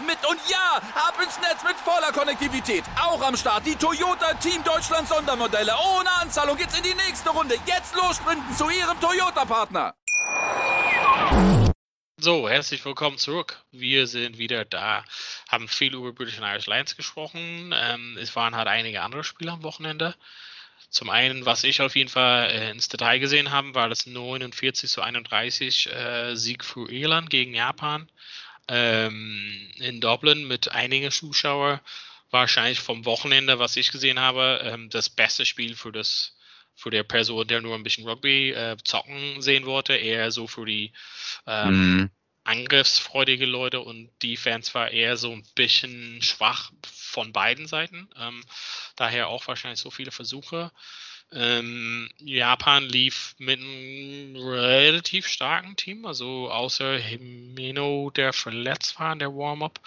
mit. 0.00 0.18
Und 0.28 0.38
ja, 0.48 0.80
ab 0.94 1.14
ins 1.22 1.38
Netz 1.40 1.62
mit 1.64 1.76
voller 1.76 2.12
Konnektivität. 2.12 2.84
Auch 3.00 3.20
am 3.22 3.36
Start 3.36 3.66
die 3.66 3.76
Toyota 3.76 4.34
Team 4.34 4.64
Deutschland 4.64 5.08
Sondermodelle. 5.08 5.72
Ohne 5.96 6.10
Anzahlung 6.20 6.56
geht's 6.56 6.76
in 6.76 6.82
die 6.82 6.94
nächste 6.94 7.30
Runde. 7.30 7.56
Jetzt 7.66 7.94
los 7.94 8.16
sprinten 8.16 8.54
zu 8.56 8.70
Ihrem 8.70 8.98
Toyota-Partner. 9.00 9.94
So, 12.18 12.48
herzlich 12.48 12.84
willkommen 12.84 13.18
zurück. 13.18 13.64
Wir 13.72 14.06
sind 14.06 14.38
wieder 14.38 14.64
da, 14.64 15.04
haben 15.48 15.66
viel 15.66 15.92
über 15.92 16.12
British 16.12 16.38
and 16.38 16.46
Irish 16.46 16.66
Lions 16.66 16.96
gesprochen. 16.96 17.74
Ähm, 17.74 18.16
es 18.16 18.36
waren 18.36 18.54
halt 18.54 18.68
einige 18.68 19.02
andere 19.02 19.24
Spiele 19.24 19.50
am 19.50 19.64
Wochenende. 19.64 20.14
Zum 20.88 21.10
einen, 21.10 21.46
was 21.46 21.64
ich 21.64 21.80
auf 21.80 21.96
jeden 21.96 22.10
Fall 22.10 22.50
äh, 22.50 22.70
ins 22.70 22.88
Detail 22.88 23.18
gesehen 23.18 23.50
habe, 23.50 23.74
war 23.74 23.88
das 23.88 24.06
49 24.06 24.88
zu 24.88 25.02
31 25.02 25.92
äh, 25.92 26.36
Sieg 26.36 26.64
für 26.64 26.88
Irland 26.92 27.28
gegen 27.28 27.54
Japan 27.54 28.08
ähm, 28.72 29.70
in 29.76 30.00
Dublin 30.00 30.48
mit 30.48 30.72
einigen 30.72 31.10
Zuschauern. 31.10 31.80
Wahrscheinlich 32.30 32.80
vom 32.80 33.04
Wochenende, 33.04 33.58
was 33.58 33.76
ich 33.76 33.92
gesehen 33.92 34.18
habe, 34.18 34.62
ähm, 34.64 34.88
das 34.88 35.10
beste 35.10 35.44
Spiel 35.44 35.76
für 35.76 35.92
das 35.92 36.34
für 36.74 36.88
der 36.88 37.02
Person, 37.02 37.46
der 37.46 37.60
nur 37.60 37.74
ein 37.74 37.82
bisschen 37.82 38.08
Rugby 38.08 38.52
äh, 38.52 38.78
zocken 38.82 39.42
sehen 39.42 39.66
wollte, 39.66 39.94
eher 39.94 40.30
so 40.30 40.46
für 40.46 40.64
die 40.64 40.90
ähm, 41.46 41.96
mhm. 41.96 42.10
angriffsfreudige 42.44 43.44
Leute 43.44 43.80
und 43.80 44.10
die 44.22 44.38
Fans 44.38 44.74
war 44.74 44.90
eher 44.90 45.18
so 45.18 45.32
ein 45.32 45.44
bisschen 45.54 46.22
schwach 46.22 46.72
von 46.82 47.30
beiden 47.34 47.66
Seiten. 47.66 48.08
Ähm, 48.18 48.42
daher 48.96 49.28
auch 49.28 49.46
wahrscheinlich 49.48 49.80
so 49.80 49.90
viele 49.90 50.12
Versuche. 50.12 50.72
Ähm, 51.34 52.10
Japan 52.18 52.84
lief 52.84 53.34
mit 53.38 53.60
einem 53.60 54.36
relativ 54.36 55.26
starken 55.26 55.76
Team, 55.76 56.04
also 56.04 56.50
außer 56.50 56.98
Himeno, 56.98 58.10
der 58.14 58.32
verletzt 58.32 59.00
war 59.00 59.12
in 59.14 59.18
der 59.18 59.34
Warm-up, 59.34 59.80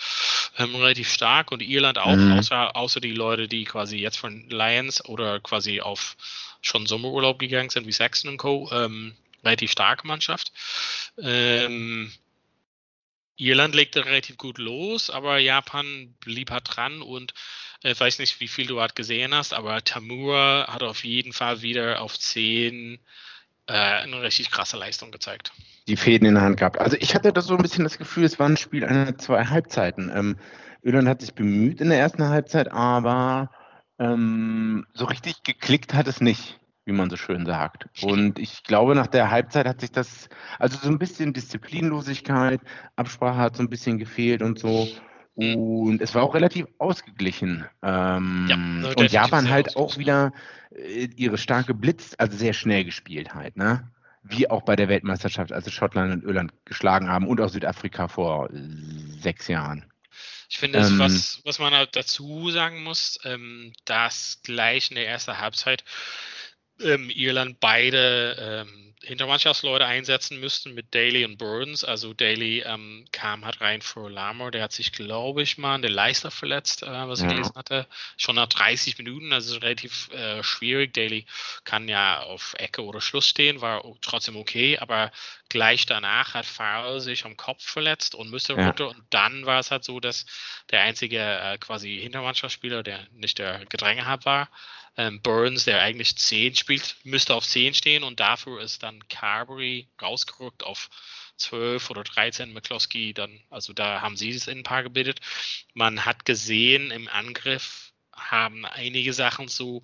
ähm, 0.58 0.76
relativ 0.76 1.12
stark 1.12 1.52
und 1.52 1.62
Irland 1.62 2.00
auch, 2.00 2.16
mhm. 2.16 2.34
außer, 2.34 2.76
außer 2.76 3.00
die 3.00 3.14
Leute, 3.14 3.48
die 3.48 3.64
quasi 3.66 3.98
jetzt 3.98 4.18
von 4.18 4.50
Lions 4.50 5.06
oder 5.06 5.40
quasi 5.40 5.82
auf 5.82 6.18
schon 6.62 6.88
Sommerurlaub 6.88 7.38
gegangen 7.38 7.70
sind, 7.70 7.86
wie 7.86 7.92
Saxon 7.92 8.32
und 8.32 8.38
Co., 8.38 8.70
ähm, 8.72 9.16
relativ 9.44 9.72
starke 9.72 10.08
Mannschaft. 10.08 10.52
Ähm, 11.22 12.12
Irland 13.38 13.76
legte 13.76 14.06
relativ 14.06 14.38
gut 14.38 14.58
los, 14.58 15.10
aber 15.10 15.38
Japan 15.38 16.16
blieb 16.22 16.52
halt 16.52 16.64
dran 16.66 17.02
und 17.02 17.34
ich 17.84 17.92
äh, 17.92 18.00
weiß 18.00 18.20
nicht, 18.20 18.40
wie 18.40 18.48
viel 18.48 18.68
du 18.68 18.80
halt 18.82 18.96
gesehen 18.96 19.34
hast, 19.34 19.54
aber 19.54 19.84
Tamura 19.84 20.68
hat 20.68 20.84
auf 20.84 21.04
jeden 21.04 21.34
Fall 21.34 21.62
wieder 21.62 22.02
auf 22.02 22.18
10 22.18 23.00
äh, 23.68 23.74
eine 23.74 24.22
richtig 24.22 24.52
krasse 24.52 24.78
Leistung 24.78 25.12
gezeigt. 25.12 25.52
Die 25.88 25.98
Fäden 25.98 26.28
in 26.28 26.36
der 26.36 26.44
Hand 26.44 26.58
gehabt. 26.58 26.80
Also 26.80 26.98
ich 27.00 27.16
hatte 27.16 27.32
da 27.32 27.42
so 27.42 27.56
ein 27.56 27.62
bisschen 27.62 27.84
das 27.84 27.98
Gefühl, 27.98 28.24
es 28.24 28.40
war 28.40 28.48
ein 28.48 28.58
Spiel 28.58 28.86
einer 28.86 29.18
zwei 29.18 29.46
Halbzeiten. 29.46 30.12
Ähm, 30.14 30.38
Irland 30.82 31.08
hat 31.08 31.22
sich 31.22 31.34
bemüht 31.34 31.82
in 31.82 31.90
der 31.90 32.00
ersten 32.00 32.28
Halbzeit, 32.28 32.72
aber 32.72 33.52
ähm, 33.98 34.86
so 34.94 35.06
richtig 35.06 35.44
geklickt 35.44 35.94
hat 35.94 36.08
es 36.08 36.22
nicht, 36.22 36.60
wie 36.86 36.92
man 36.92 37.10
so 37.10 37.18
schön 37.18 37.46
sagt. 37.46 37.88
Und 38.04 38.40
ich 38.40 38.64
glaube, 38.64 38.94
nach 38.94 39.08
der 39.08 39.32
Halbzeit 39.32 39.68
hat 39.68 39.82
sich 39.82 39.92
das, 39.92 40.30
also 40.60 40.78
so 40.78 40.90
ein 40.90 41.00
bisschen 41.00 41.34
Disziplinlosigkeit, 41.34 42.62
Absprache 42.96 43.38
hat 43.38 43.56
so 43.56 43.64
ein 43.64 43.70
bisschen 43.70 43.98
gefehlt 43.98 44.42
und 44.42 44.60
so. 44.60 44.88
Und 45.36 46.02
es 46.02 46.16
war 46.16 46.24
auch 46.24 46.34
relativ 46.34 46.66
ausgeglichen. 46.78 47.66
Ähm, 47.84 48.48
ja, 48.50 48.90
und 48.96 49.12
Japan 49.12 49.50
halt 49.50 49.76
auch 49.76 49.98
wieder 49.98 50.32
äh, 50.74 51.10
ihre 51.16 51.38
starke 51.38 51.74
Blitz, 51.74 52.16
also 52.18 52.38
sehr 52.38 52.54
schnell 52.54 52.86
gespielt 52.86 53.34
halt, 53.34 53.58
ne? 53.58 53.92
Wie 54.24 54.50
auch 54.50 54.64
bei 54.64 54.76
der 54.76 54.88
Weltmeisterschaft, 54.88 55.52
als 55.52 55.72
Schottland 55.72 56.14
und 56.14 56.24
Irland 56.24 56.54
geschlagen 56.64 57.10
haben 57.10 57.28
und 57.28 57.42
auch 57.42 57.50
Südafrika 57.50 58.08
vor 58.08 58.50
sechs 59.20 59.48
Jahren. 59.48 59.86
Ich 60.50 60.58
finde, 60.58 60.80
ähm, 60.80 61.00
was, 61.00 61.42
was 61.44 61.60
man 61.60 61.74
halt 61.74 61.96
dazu 61.96 62.50
sagen 62.50 62.84
muss, 62.84 63.20
ähm, 63.24 63.74
dass 63.84 64.40
gleich 64.44 64.90
in 64.90 64.96
der 64.96 65.08
ersten 65.08 65.38
Halbzeit 65.38 65.84
ähm, 66.82 67.10
Irland 67.10 67.60
beide 67.60 68.66
ähm, 68.68 68.85
Hintermannschaftsleute 69.06 69.86
einsetzen 69.86 70.40
müssten 70.40 70.74
mit 70.74 70.94
Daly 70.96 71.26
und 71.26 71.38
Burns. 71.38 71.84
Also 71.84 72.14
Daly 72.14 72.62
ähm, 72.62 73.06
kam 73.12 73.46
halt 73.46 73.62
rein 73.62 73.82
für 73.82 74.10
Lamar, 74.10 74.52
der 74.52 74.64
hat 74.64 74.72
sich, 74.72 74.92
glaube 74.92 75.44
ich, 75.44 75.58
mal 75.58 75.76
an 75.76 75.82
der 75.82 75.92
Leister 75.92 76.32
verletzt, 76.32 76.84
äh, 76.84 76.88
was 76.88 77.22
ich 77.22 77.28
gelesen 77.28 77.56
hatte. 77.56 77.88
Schon 78.18 78.36
nach 78.36 78.48
30 78.48 78.98
Minuten, 78.98 79.32
also 79.32 79.58
relativ 79.60 80.10
äh, 80.12 80.44
schwierig. 80.44 80.94
Daly 80.94 81.26
kann 81.64 81.88
ja 81.88 82.22
auf 82.22 82.56
Ecke 82.58 82.84
oder 82.84 83.02
Schluss 83.02 83.28
stehen, 83.28 83.62
war 83.62 83.84
trotzdem 84.02 84.36
okay, 84.36 84.78
aber 84.80 85.12
gleich 85.50 85.86
danach 85.86 86.34
hat 86.34 86.46
Farrell 86.46 87.00
sich 87.00 87.26
am 87.26 87.38
Kopf 87.38 87.64
verletzt 87.64 88.16
und 88.16 88.30
müsste 88.30 88.54
ja. 88.54 88.68
runter. 88.68 88.90
Und 88.90 89.04
dann 89.10 89.46
war 89.46 89.60
es 89.60 89.72
halt 89.72 89.84
so, 89.84 90.00
dass 90.00 90.26
der 90.72 90.82
einzige 90.82 91.20
äh, 91.20 91.58
quasi 91.58 92.00
Hintermannschaftsspieler, 92.02 92.84
der 92.84 93.08
nicht 93.12 93.40
der 93.40 93.66
Gedränge 93.66 94.06
hat, 94.06 94.26
war, 94.26 94.50
ähm, 94.98 95.22
Burns, 95.22 95.66
der 95.66 95.82
eigentlich 95.82 96.18
10 96.18 96.56
spielt, 96.56 96.96
müsste 97.04 97.36
auf 97.36 97.46
10 97.46 97.74
stehen 97.74 98.04
und 98.04 98.20
dafür 98.20 98.62
ist 98.62 98.84
dann 98.84 99.08
Carberry 99.08 99.90
rausgerückt 100.02 100.64
auf 100.64 100.90
12 101.38 101.90
oder 101.90 102.04
13, 102.04 102.54
McCloskey 102.54 103.14
dann, 103.14 103.42
also 103.50 103.74
da 103.74 104.02
haben 104.02 104.16
sie 104.16 104.30
es 104.30 104.48
in 104.48 104.60
ein 104.60 104.64
paar 104.64 104.84
gebildet. 104.84 105.20
Man 105.74 106.06
hat 106.06 106.26
gesehen, 106.26 106.92
im 106.92 107.10
Angriff 107.10 107.92
haben 108.16 108.66
einige 108.66 109.12
Sachen 109.14 109.50
so, 109.50 109.82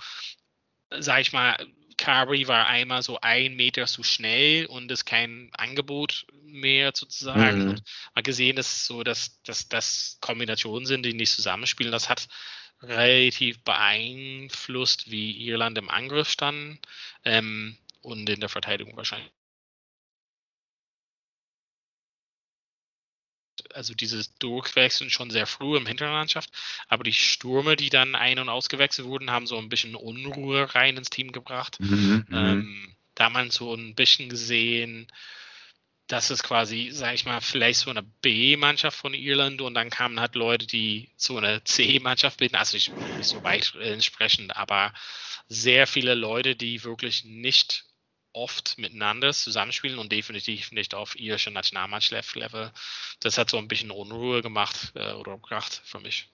sag 0.89 1.19
ich 1.19 1.33
mal, 1.33 1.57
Carberry 2.01 2.47
war 2.47 2.65
einmal 2.65 3.03
so 3.03 3.19
ein 3.21 3.55
Meter 3.55 3.85
zu 3.85 4.01
schnell 4.01 4.65
und 4.65 4.91
ist 4.91 5.05
kein 5.05 5.51
Angebot 5.53 6.25
mehr 6.43 6.91
sozusagen. 6.95 7.67
Mhm. 7.67 7.81
Man 8.15 8.23
gesehen, 8.23 8.55
dass 8.55 8.87
so, 8.87 9.03
dass, 9.03 9.39
dass 9.43 9.69
das 9.69 10.17
Kombinationen 10.19 10.87
sind, 10.87 11.05
die 11.05 11.13
nicht 11.13 11.31
zusammenspielen. 11.31 11.91
Das 11.91 12.09
hat 12.09 12.27
relativ 12.81 13.63
beeinflusst, 13.63 15.11
wie 15.11 15.47
Irland 15.47 15.77
im 15.77 15.91
Angriff 15.91 16.27
stand 16.27 16.79
ähm, 17.23 17.77
und 18.01 18.27
in 18.27 18.39
der 18.39 18.49
Verteidigung 18.49 18.97
wahrscheinlich. 18.97 19.31
Also 23.75 23.93
dieses 23.93 24.35
Durchwechseln 24.35 25.09
schon 25.09 25.29
sehr 25.31 25.47
früh 25.47 25.77
im 25.77 25.85
Hinterlandschaft, 25.85 26.49
aber 26.87 27.03
die 27.03 27.13
Stürme, 27.13 27.75
die 27.75 27.89
dann 27.89 28.15
ein- 28.15 28.39
und 28.39 28.49
ausgewechselt 28.49 29.07
wurden, 29.07 29.31
haben 29.31 29.47
so 29.47 29.57
ein 29.57 29.69
bisschen 29.69 29.95
Unruhe 29.95 30.73
rein 30.75 30.97
ins 30.97 31.09
Team 31.09 31.31
gebracht. 31.31 31.79
Mhm, 31.79 32.25
mhm. 32.29 32.35
Ähm, 32.35 32.95
da 33.15 33.29
man 33.29 33.51
so 33.51 33.73
ein 33.75 33.95
bisschen 33.95 34.29
gesehen, 34.29 35.07
dass 36.07 36.29
es 36.29 36.43
quasi, 36.43 36.89
sag 36.91 37.13
ich 37.13 37.25
mal, 37.25 37.39
vielleicht 37.39 37.79
so 37.79 37.89
eine 37.89 38.03
B-Mannschaft 38.03 38.97
von 38.97 39.13
Irland 39.13 39.61
und 39.61 39.73
dann 39.73 39.89
kamen 39.89 40.19
halt 40.19 40.35
Leute, 40.35 40.67
die 40.67 41.09
so 41.15 41.37
eine 41.37 41.63
C-Mannschaft 41.63 42.37
bilden, 42.37 42.57
also 42.57 42.75
nicht, 42.75 42.91
nicht 43.15 43.29
so 43.29 43.43
weit 43.43 43.73
entsprechend, 43.75 44.55
aber 44.57 44.93
sehr 45.47 45.87
viele 45.87 46.13
Leute, 46.15 46.55
die 46.55 46.83
wirklich 46.83 47.23
nicht 47.23 47.85
oft 48.33 48.77
miteinander 48.77 49.33
zusammenspielen 49.33 49.99
und 49.99 50.11
definitiv 50.11 50.71
nicht 50.71 50.93
auf 50.93 51.19
irische 51.19 51.51
Nationalmannschaft-Level. 51.51 52.71
Das 53.19 53.37
hat 53.37 53.49
so 53.49 53.57
ein 53.57 53.67
bisschen 53.67 53.91
Unruhe 53.91 54.41
gemacht 54.41 54.93
äh, 54.95 55.13
oder 55.13 55.33
gebracht 55.33 55.81
für 55.83 55.99
mich. 55.99 56.29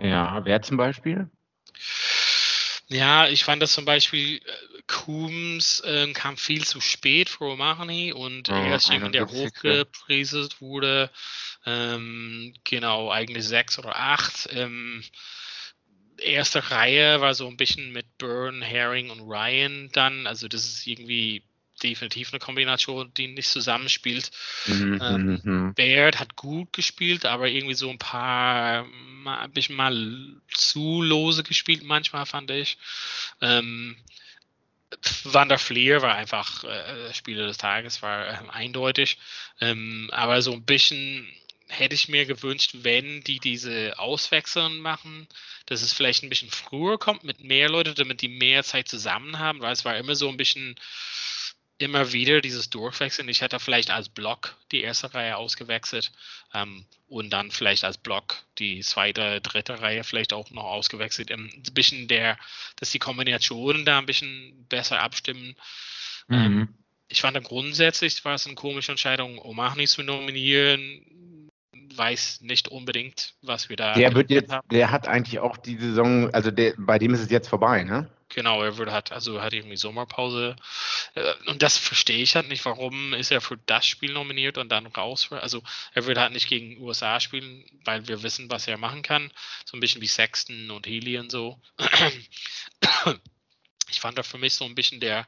Ja, 0.00 0.44
wer 0.44 0.62
zum 0.62 0.76
Beispiel? 0.76 1.28
Ja, 2.88 3.28
ich 3.28 3.44
fand 3.44 3.62
das 3.62 3.72
zum 3.72 3.84
Beispiel, 3.84 4.36
äh, 4.38 4.82
Coombs 4.86 5.82
ähm, 5.84 6.14
kam 6.14 6.36
viel 6.38 6.64
zu 6.64 6.80
spät 6.80 7.28
für 7.28 7.44
Romani 7.44 8.12
und 8.12 8.48
Oh, 8.48 8.52
er 8.52 8.76
ist 8.76 8.88
jemand, 8.88 9.14
der 9.14 9.28
71. 9.28 9.52
hochgepriesen 9.54 10.48
wurde. 10.60 11.10
Ähm, 11.66 12.54
genau, 12.64 13.10
eigentlich 13.10 13.44
sechs 13.44 13.78
oder 13.78 13.94
acht. 13.96 14.48
Ähm, 14.52 15.04
erste 16.18 16.70
Reihe 16.70 17.20
war 17.20 17.34
so 17.34 17.46
ein 17.48 17.56
bisschen 17.56 17.92
mit 17.92 18.18
Byrne, 18.18 18.64
Herring 18.64 19.10
und 19.10 19.20
Ryan 19.20 19.90
dann. 19.92 20.26
Also 20.26 20.48
das 20.48 20.64
ist 20.64 20.86
irgendwie 20.86 21.42
definitiv 21.82 22.32
eine 22.32 22.40
Kombination, 22.40 23.12
die 23.16 23.28
nicht 23.28 23.48
zusammenspielt. 23.48 24.30
Mhm, 24.66 24.98
Ähm, 25.02 25.22
mhm, 25.22 25.40
mhm. 25.44 25.74
Baird 25.74 26.18
hat 26.18 26.36
gut 26.36 26.72
gespielt, 26.72 27.24
aber 27.24 27.48
irgendwie 27.48 27.74
so 27.74 27.88
ein 27.90 27.98
paar, 27.98 28.84
mal, 28.84 29.40
ein 29.40 29.52
bisschen 29.52 29.76
mal 29.76 30.40
zu 30.48 31.02
lose 31.02 31.42
gespielt 31.42 31.82
manchmal, 31.84 32.26
fand 32.26 32.50
ich. 32.50 32.78
Ähm, 33.40 33.96
Van 35.24 35.48
der 35.48 35.58
Fleer 35.58 36.00
war 36.00 36.14
einfach 36.14 36.64
äh, 36.64 37.12
Spieler 37.12 37.46
des 37.46 37.58
Tages, 37.58 38.00
war 38.02 38.40
ähm, 38.40 38.50
eindeutig. 38.50 39.18
Ähm, 39.60 40.08
aber 40.12 40.40
so 40.40 40.52
ein 40.52 40.64
bisschen 40.64 41.28
hätte 41.68 41.94
ich 41.94 42.08
mir 42.08 42.26
gewünscht, 42.26 42.72
wenn 42.82 43.22
die 43.22 43.40
diese 43.40 43.98
Auswechseln 43.98 44.80
machen, 44.80 45.28
dass 45.66 45.82
es 45.82 45.92
vielleicht 45.92 46.22
ein 46.22 46.30
bisschen 46.30 46.50
früher 46.50 46.98
kommt 46.98 47.24
mit 47.24 47.42
mehr 47.44 47.68
Leute, 47.68 47.94
damit 47.94 48.22
die 48.22 48.28
mehr 48.28 48.64
Zeit 48.64 48.88
zusammen 48.88 49.38
haben, 49.38 49.60
weil 49.60 49.72
es 49.72 49.84
war 49.84 49.96
immer 49.96 50.14
so 50.14 50.28
ein 50.28 50.36
bisschen 50.36 50.76
immer 51.78 52.12
wieder 52.12 52.40
dieses 52.40 52.70
Durchwechseln. 52.70 53.28
Ich 53.28 53.40
hätte 53.40 53.60
vielleicht 53.60 53.90
als 53.90 54.08
Block 54.08 54.56
die 54.72 54.82
erste 54.82 55.14
Reihe 55.14 55.36
ausgewechselt 55.36 56.10
ähm, 56.52 56.86
und 57.06 57.30
dann 57.30 57.52
vielleicht 57.52 57.84
als 57.84 57.98
Block 57.98 58.42
die 58.58 58.80
zweite, 58.80 59.40
dritte 59.40 59.80
Reihe 59.80 60.02
vielleicht 60.02 60.32
auch 60.32 60.50
noch 60.50 60.64
ausgewechselt. 60.64 61.30
Ähm, 61.30 61.50
ein 61.54 61.74
bisschen 61.74 62.08
der, 62.08 62.36
dass 62.76 62.90
die 62.90 62.98
Kombinationen 62.98 63.84
da 63.84 63.98
ein 63.98 64.06
bisschen 64.06 64.66
besser 64.68 65.00
abstimmen. 65.00 65.56
Ähm, 66.30 66.58
Mhm. 66.58 66.74
ich 67.08 67.20
fand 67.20 67.36
dann 67.36 67.44
grundsätzlich 67.44 68.24
war 68.24 68.34
es 68.34 68.46
eine 68.46 68.54
komische 68.56 68.92
Entscheidung, 68.92 69.38
Omahni 69.38 69.86
zu 69.86 70.02
nominieren. 70.02 71.04
Weiß 71.98 72.40
nicht 72.42 72.68
unbedingt, 72.68 73.34
was 73.42 73.68
wir 73.68 73.76
da 73.76 73.92
Der 73.94 74.14
wird 74.14 74.30
jetzt, 74.30 74.50
haben. 74.52 74.68
der 74.70 74.90
hat 74.92 75.08
eigentlich 75.08 75.40
auch 75.40 75.56
die 75.56 75.76
Saison, 75.76 76.32
also 76.32 76.50
der, 76.50 76.74
bei 76.78 76.98
dem 76.98 77.12
ist 77.12 77.20
es 77.20 77.30
jetzt 77.30 77.48
vorbei, 77.48 77.82
ne? 77.84 78.08
Genau, 78.30 78.62
er 78.62 78.76
würde 78.76 78.92
hat, 78.92 79.10
also 79.10 79.40
hat 79.40 79.54
irgendwie 79.54 79.76
Sommerpause. 79.78 80.54
Äh, 81.14 81.32
Und 81.46 81.62
das 81.62 81.78
verstehe 81.78 82.22
ich 82.22 82.36
halt 82.36 82.48
nicht, 82.48 82.64
warum 82.66 83.14
ist 83.14 83.30
er 83.30 83.40
für 83.40 83.56
das 83.66 83.86
Spiel 83.86 84.12
nominiert 84.12 84.58
und 84.58 84.68
dann 84.68 84.86
raus. 84.86 85.28
Also 85.32 85.62
er 85.94 86.04
würde 86.06 86.20
halt 86.20 86.32
nicht 86.34 86.48
gegen 86.48 86.80
USA 86.80 87.20
spielen, 87.20 87.64
weil 87.84 88.06
wir 88.06 88.22
wissen, 88.22 88.50
was 88.50 88.68
er 88.68 88.76
machen 88.76 89.02
kann. 89.02 89.32
So 89.64 89.76
ein 89.76 89.80
bisschen 89.80 90.02
wie 90.02 90.06
Sexton 90.06 90.70
und 90.70 90.86
Healy 90.86 91.18
und 91.18 91.30
so. 91.32 91.58
Ich 93.90 94.00
fand 94.00 94.18
da 94.18 94.22
für 94.22 94.38
mich 94.38 94.54
so 94.54 94.66
ein 94.66 94.74
bisschen 94.74 95.00
der 95.00 95.26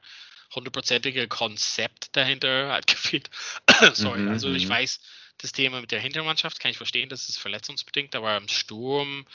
hundertprozentige 0.54 1.28
Konzept 1.28 2.14
dahinter 2.16 2.72
hat 2.72 2.86
gefehlt. 2.86 3.30
Sorry, 3.94 4.20
Mhm, 4.20 4.28
also 4.28 4.52
ich 4.52 4.66
mhm. 4.66 4.70
weiß, 4.70 5.00
das 5.42 5.52
Thema 5.52 5.80
mit 5.80 5.90
der 5.90 6.00
Hintermannschaft 6.00 6.60
kann 6.60 6.70
ich 6.70 6.76
verstehen, 6.76 7.08
das 7.08 7.28
ist 7.28 7.38
verletzungsbedingt, 7.38 8.14
aber 8.14 8.36
im 8.36 8.48
Sturm 8.48 9.26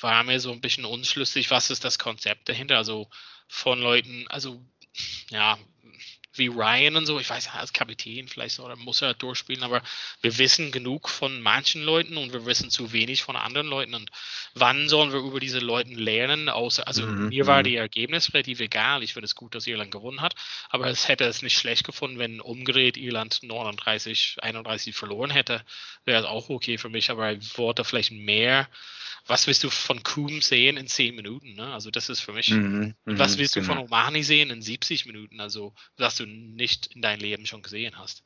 war 0.00 0.24
mir 0.24 0.40
so 0.40 0.52
ein 0.52 0.60
bisschen 0.60 0.84
unschlüssig, 0.84 1.50
was 1.50 1.70
ist 1.70 1.84
das 1.84 1.98
Konzept 1.98 2.48
dahinter? 2.48 2.76
Also 2.76 3.08
von 3.48 3.80
Leuten, 3.80 4.26
also 4.28 4.64
ja, 5.30 5.58
wie 6.36 6.48
Ryan 6.48 6.96
und 6.96 7.06
so, 7.06 7.18
ich 7.18 7.30
weiß, 7.30 7.50
als 7.54 7.72
Kapitän 7.72 8.28
vielleicht 8.28 8.58
oder 8.60 8.76
muss 8.76 9.02
er 9.02 9.14
durchspielen, 9.14 9.62
aber 9.62 9.82
wir 10.20 10.36
wissen 10.38 10.72
genug 10.72 11.08
von 11.08 11.40
manchen 11.40 11.82
Leuten 11.82 12.16
und 12.16 12.32
wir 12.32 12.44
wissen 12.44 12.70
zu 12.70 12.92
wenig 12.92 13.22
von 13.22 13.36
anderen 13.36 13.68
Leuten. 13.68 13.94
Und 13.94 14.10
wann 14.54 14.88
sollen 14.88 15.12
wir 15.12 15.20
über 15.20 15.40
diese 15.40 15.60
Leute 15.60 15.94
lernen? 15.94 16.48
Außer, 16.48 16.86
also 16.86 17.14
Mhm, 17.14 17.28
mir 17.28 17.46
war 17.46 17.60
mhm. 17.60 17.64
die 17.64 17.76
Ergebnis 17.76 18.32
relativ 18.32 18.60
egal. 18.60 19.02
Ich 19.02 19.12
finde 19.12 19.26
es 19.26 19.34
gut, 19.34 19.54
dass 19.54 19.66
Irland 19.66 19.90
gewonnen 19.90 20.20
hat, 20.20 20.34
aber 20.68 20.86
es 20.88 21.08
hätte 21.08 21.24
es 21.24 21.42
nicht 21.42 21.58
schlecht 21.58 21.84
gefunden, 21.84 22.18
wenn 22.18 22.40
umgedreht 22.40 22.96
Irland 22.96 23.42
39, 23.42 24.36
31 24.40 24.94
verloren 24.94 25.30
hätte. 25.30 25.62
Wäre 26.04 26.20
es 26.20 26.26
auch 26.26 26.48
okay 26.48 26.78
für 26.78 26.88
mich, 26.88 27.10
aber 27.10 27.32
ich 27.32 27.56
wollte 27.58 27.84
vielleicht 27.84 28.12
mehr. 28.12 28.68
Was 29.26 29.46
willst 29.46 29.64
du 29.64 29.70
von 29.70 30.02
Coom 30.02 30.42
sehen 30.42 30.76
in 30.76 30.86
10 30.86 31.14
Minuten? 31.14 31.54
Ne? 31.54 31.72
Also 31.72 31.90
das 31.90 32.10
ist 32.10 32.20
für 32.20 32.32
mich. 32.32 32.50
Mhm, 32.50 32.94
was 33.06 33.34
mhm, 33.34 33.38
willst 33.38 33.56
du 33.56 33.62
von 33.62 33.76
genau. 33.76 33.86
Omani 33.86 34.22
sehen 34.22 34.50
in 34.50 34.60
70 34.60 35.06
Minuten? 35.06 35.40
Also, 35.40 35.72
was 35.96 36.16
du 36.16 36.23
nicht 36.26 36.88
in 36.88 37.02
deinem 37.02 37.20
Leben 37.20 37.46
schon 37.46 37.62
gesehen 37.62 37.98
hast. 37.98 38.24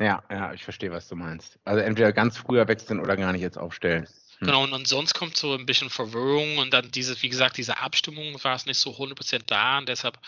Ja, 0.00 0.24
ja, 0.30 0.52
ich 0.52 0.64
verstehe, 0.64 0.90
was 0.90 1.08
du 1.08 1.14
meinst. 1.14 1.58
Also 1.64 1.80
entweder 1.80 2.12
ganz 2.12 2.36
früher 2.36 2.66
wechseln 2.66 3.00
oder 3.00 3.16
gar 3.16 3.32
nicht 3.32 3.42
jetzt 3.42 3.58
aufstellen. 3.58 4.08
Hm. 4.38 4.46
Genau, 4.46 4.64
und, 4.64 4.72
und 4.72 4.88
sonst 4.88 5.14
kommt 5.14 5.36
so 5.36 5.54
ein 5.54 5.66
bisschen 5.66 5.90
Verwirrung 5.90 6.58
und 6.58 6.72
dann 6.72 6.90
diese, 6.90 7.20
wie 7.22 7.28
gesagt, 7.28 7.56
diese 7.56 7.78
Abstimmung 7.78 8.42
war 8.42 8.56
es 8.56 8.66
nicht 8.66 8.78
so 8.78 8.90
100% 8.90 9.42
da 9.46 9.78
und 9.78 9.88
deshalb 9.88 10.18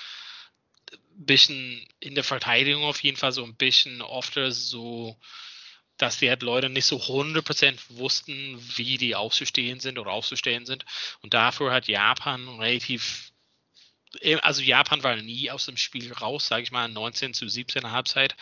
ein 0.92 1.26
bisschen 1.26 1.84
in 1.98 2.14
der 2.14 2.24
Verteidigung 2.24 2.84
auf 2.84 3.02
jeden 3.02 3.16
Fall 3.16 3.32
so 3.32 3.42
ein 3.42 3.56
bisschen 3.56 4.02
oft 4.02 4.38
so, 4.50 5.16
dass 5.96 6.18
die 6.18 6.28
halt 6.28 6.42
Leute 6.42 6.68
nicht 6.68 6.84
so 6.84 6.98
100% 6.98 7.78
wussten, 7.90 8.58
wie 8.76 8.98
die 8.98 9.14
aufzustehen 9.14 9.80
sind 9.80 9.98
oder 9.98 10.10
aufzustellen 10.12 10.66
sind. 10.66 10.84
Und 11.22 11.34
dafür 11.34 11.72
hat 11.72 11.88
Japan 11.88 12.48
relativ, 12.60 13.32
also 14.42 14.62
Japan 14.62 15.02
war 15.02 15.16
nie 15.16 15.50
aus 15.50 15.66
dem 15.66 15.76
Spiel 15.76 16.12
raus, 16.12 16.48
sage 16.48 16.62
ich 16.62 16.72
mal, 16.72 16.88
19 16.88 17.34
zu 17.34 17.48
17 17.48 17.90
Halbzeit, 17.90 18.36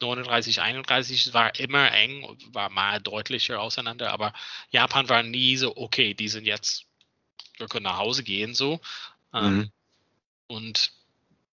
39, 0.00 0.60
31, 0.60 1.26
es 1.26 1.34
war 1.34 1.58
immer 1.58 1.92
eng, 1.92 2.26
war 2.52 2.70
mal 2.70 3.00
deutlicher 3.00 3.60
auseinander, 3.60 4.12
aber 4.12 4.32
Japan 4.70 5.08
war 5.08 5.22
nie 5.22 5.56
so, 5.56 5.76
okay, 5.76 6.14
die 6.14 6.28
sind 6.28 6.46
jetzt, 6.46 6.84
wir 7.58 7.68
können 7.68 7.84
nach 7.84 7.98
Hause 7.98 8.22
gehen, 8.22 8.54
so. 8.54 8.80
Ähm, 9.34 9.56
Mhm. 9.58 9.70
Und 10.48 10.92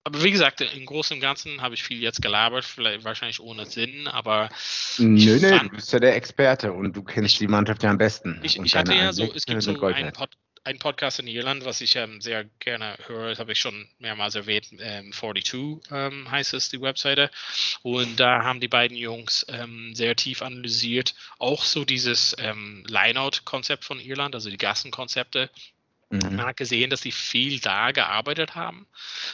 aber 0.06 0.22
wie 0.22 0.30
gesagt, 0.30 0.60
im 0.60 0.84
Großen 0.84 1.14
und 1.16 1.20
Ganzen 1.22 1.62
habe 1.62 1.74
ich 1.74 1.82
viel 1.82 1.98
jetzt 1.98 2.20
gelabert, 2.20 2.64
vielleicht 2.66 3.04
wahrscheinlich 3.04 3.40
ohne 3.40 3.64
Sinn, 3.64 4.06
aber 4.06 4.50
Nö, 4.98 5.16
ich 5.16 5.42
nö, 5.42 5.50
du 5.50 5.56
fand- 5.58 5.70
bist 5.72 5.92
ja 5.94 5.98
der 5.98 6.14
Experte 6.14 6.72
und 6.74 6.94
du 6.94 7.02
kennst 7.02 7.40
die 7.40 7.48
Mannschaft 7.48 7.82
ja 7.82 7.90
am 7.90 7.96
besten. 7.96 8.38
Ich, 8.42 8.58
ich 8.58 8.76
hatte 8.76 8.94
ja 8.94 9.14
so, 9.14 9.32
es 9.32 9.46
gibt 9.46 9.62
so 9.62 9.70
einen, 9.70 10.04
wert. 10.04 10.14
Pod, 10.14 10.30
einen 10.64 10.78
Podcast 10.78 11.18
in 11.18 11.26
Irland, 11.26 11.64
was 11.64 11.80
ich 11.80 11.96
ähm, 11.96 12.20
sehr 12.20 12.44
gerne 12.58 12.96
höre, 13.06 13.30
das 13.30 13.38
habe 13.38 13.52
ich 13.52 13.58
schon 13.58 13.88
mehrmals 13.98 14.34
erwähnt, 14.34 14.68
ähm, 14.80 15.12
42 15.12 15.90
ähm, 15.92 16.30
heißt 16.30 16.54
es, 16.54 16.70
die 16.70 16.80
Webseite. 16.80 17.30
Und 17.82 18.18
da 18.18 18.42
haben 18.42 18.60
die 18.60 18.68
beiden 18.68 18.96
Jungs 18.96 19.44
ähm, 19.48 19.94
sehr 19.94 20.16
tief 20.16 20.42
analysiert, 20.42 21.14
auch 21.38 21.64
so 21.64 21.84
dieses 21.84 22.34
ähm, 22.38 22.84
Lineout-Konzept 22.88 23.84
von 23.84 24.00
Irland, 24.00 24.34
also 24.34 24.50
die 24.50 24.56
Gassenkonzepte. 24.56 25.50
Mhm. 26.22 26.36
Man 26.36 26.46
hat 26.46 26.56
gesehen, 26.56 26.90
dass 26.90 27.00
sie 27.00 27.12
viel 27.12 27.58
da 27.60 27.90
gearbeitet 27.90 28.54
haben 28.54 28.86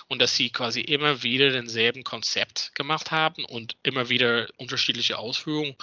und 0.08 0.22
dass 0.22 0.34
sie 0.34 0.50
quasi 0.50 0.80
immer 0.80 1.22
wieder 1.22 1.50
denselben 1.50 2.04
Konzept 2.04 2.74
gemacht 2.74 3.10
haben 3.10 3.44
und 3.44 3.76
immer 3.82 4.08
wieder 4.08 4.48
unterschiedliche 4.56 5.18
Ausführungen. 5.18 5.74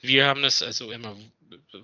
Wir 0.00 0.26
haben 0.26 0.42
das 0.42 0.62
also 0.62 0.92
immer, 0.92 1.16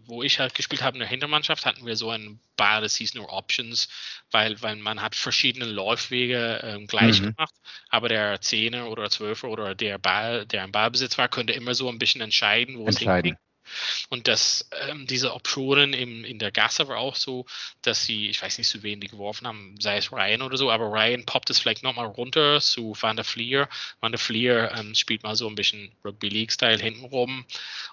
wo 0.04 0.22
ich 0.22 0.38
halt 0.38 0.54
gespielt 0.54 0.82
habe 0.82 0.96
in 0.96 1.00
der 1.00 1.08
Hintermannschaft, 1.08 1.66
hatten 1.66 1.84
wir 1.84 1.96
so 1.96 2.10
ein 2.10 2.40
Ball, 2.56 2.80
das 2.80 2.94
hieß 2.96 3.14
nur 3.14 3.32
Options, 3.32 3.88
weil, 4.30 4.60
weil 4.62 4.76
man 4.76 5.02
hat 5.02 5.16
verschiedene 5.16 5.64
Läufwege 5.64 6.60
ähm, 6.62 6.86
gleich 6.86 7.20
Mhm. 7.20 7.34
gemacht, 7.34 7.54
aber 7.88 8.08
der 8.08 8.40
Zehner 8.40 8.88
oder 8.88 9.10
Zwölfer 9.10 9.48
oder 9.48 9.74
der 9.74 9.98
Ball, 9.98 10.46
der 10.46 10.64
im 10.64 10.72
Ballbesitz 10.72 11.18
war, 11.18 11.28
könnte 11.28 11.52
immer 11.54 11.74
so 11.74 11.88
ein 11.88 11.98
bisschen 11.98 12.20
entscheiden, 12.20 12.78
wo 12.78 12.88
es 12.88 12.96
Entscheiden. 12.96 13.30
hingeht. 13.32 13.40
Und 14.08 14.28
dass 14.28 14.68
ähm, 14.88 15.06
diese 15.06 15.34
Optionen 15.34 15.92
im, 15.92 16.24
in 16.24 16.38
der 16.38 16.50
Gasse 16.50 16.88
war 16.88 16.98
auch 16.98 17.16
so, 17.16 17.46
dass 17.82 18.04
sie, 18.04 18.28
ich 18.28 18.42
weiß 18.42 18.58
nicht, 18.58 18.68
zu 18.68 18.82
wen 18.82 19.00
die 19.00 19.08
geworfen 19.08 19.46
haben, 19.46 19.74
sei 19.80 19.96
es 19.96 20.12
Ryan 20.12 20.42
oder 20.42 20.56
so, 20.56 20.70
aber 20.70 20.86
Ryan 20.86 21.24
poppt 21.26 21.50
es 21.50 21.58
vielleicht 21.58 21.82
nochmal 21.82 22.06
runter 22.06 22.60
zu 22.60 22.94
Van 22.98 23.16
der 23.16 23.24
Fleer. 23.24 23.68
Van 24.00 24.12
der 24.12 24.18
Fleer 24.18 24.72
ähm, 24.76 24.94
spielt 24.94 25.22
mal 25.22 25.36
so 25.36 25.48
ein 25.48 25.54
bisschen 25.54 25.92
Rugby 26.04 26.28
League-Style 26.28 26.78
hintenrum. 26.78 27.44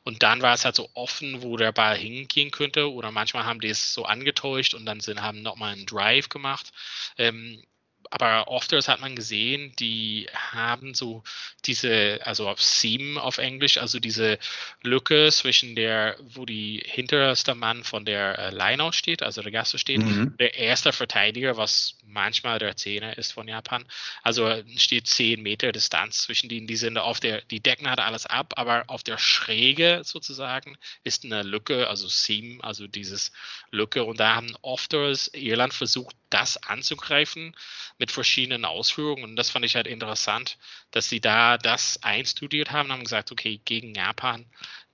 Und 0.04 0.24
dann 0.24 0.42
war 0.42 0.54
es 0.54 0.66
halt 0.66 0.76
so 0.76 0.90
offen, 0.94 1.42
wo 1.42 1.58
der 1.58 1.72
Ball 1.72 1.98
hingehen 1.98 2.52
könnte. 2.52 2.92
Oder 2.92 3.12
manchmal 3.12 3.46
haben 3.46 3.62
die 3.62 3.70
es 3.70 3.94
so 3.94 4.06
angetäuscht 4.06 4.74
und 4.74 4.86
dann 4.86 5.00
sind, 5.00 5.22
haben 5.22 5.42
nochmal 5.42 5.74
einen 5.74 5.86
Drive 5.86 6.30
gemacht. 6.30 6.72
Ähm, 7.18 7.64
aber 8.10 8.48
oft 8.48 8.72
hat 8.72 9.02
man 9.02 9.16
gesehen, 9.16 9.74
die 9.80 10.28
haben 10.34 10.94
so 10.94 11.24
diese, 11.66 12.20
also 12.24 12.48
auf 12.48 12.62
Seam 12.62 13.18
auf 13.18 13.38
Englisch, 13.38 13.78
also 13.78 14.00
diese 14.00 14.40
Lücke 14.82 15.30
zwischen 15.32 15.76
der, 15.76 16.18
wo 16.20 16.46
die 16.46 16.84
hinterste 16.86 17.56
Mann 17.56 17.84
von 17.84 18.06
der 18.06 18.38
äh, 18.38 18.50
Lineout 18.52 18.94
steht, 18.94 19.24
also 19.24 19.42
der 19.42 19.52
Gasse 19.52 19.78
steht, 19.78 20.00
mhm. 20.00 20.36
der 20.38 20.56
erste 20.56 20.94
Verteidiger, 20.94 21.58
was 21.58 21.98
manchmal 22.06 22.60
der 22.60 22.76
Zehner 22.78 23.18
ist 23.18 23.34
von 23.34 23.48
Japan. 23.48 23.86
Also 24.24 24.64
steht 24.78 25.08
zehn 25.08 25.42
Meter 25.42 25.72
Distanz 25.72 26.20
zwischen 26.20 26.50
denen, 26.50 26.68
die 26.68 26.78
sind 26.78 26.98
auf 26.98 27.20
der, 27.20 27.42
die 27.42 27.60
decken 27.60 27.90
halt 27.90 28.00
alles 28.00 28.26
ab, 28.26 28.54
aber 28.58 28.86
auf 28.88 29.04
der 29.04 29.18
Schräge 29.18 30.02
sozusagen 30.04 30.78
ist 31.04 31.26
eine 31.26 31.44
Lücke, 31.44 31.88
also 31.88 32.08
Seam, 32.08 32.62
also 32.62 32.88
dieses 32.88 33.32
Lücke 33.72 34.04
und 34.04 34.20
da 34.20 34.36
haben 34.36 34.56
oft 34.62 34.94
Irland 34.94 35.74
versucht, 35.74 36.16
das 36.30 36.58
anzugreifen 36.58 37.56
mit 38.00 38.12
verschiedenen 38.12 38.66
Ausführungen. 38.66 39.24
Und 39.24 39.36
das 39.36 39.50
fand 39.50 39.66
ich 39.66 39.76
halt 39.76 39.88
interessant, 39.88 40.58
dass 40.92 41.10
sie 41.10 41.20
da 41.22 41.58
das 41.58 42.04
einstudiert 42.04 42.72
haben, 42.72 42.92
haben 42.92 43.04
gesagt, 43.04 43.32
okay, 43.32 43.60
gegen 43.66 43.96
Japan, 43.96 44.46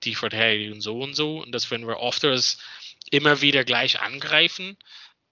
die 0.04 0.14
verteidigen 0.14 0.80
so 0.80 1.00
und 1.00 1.14
so. 1.14 1.42
Und 1.42 1.52
das 1.52 1.70
wenn 1.70 1.86
wir 1.86 1.98
oft 2.00 2.24
immer 3.10 3.40
wieder 3.40 3.64
gleich 3.64 4.00
angreifen 4.00 4.76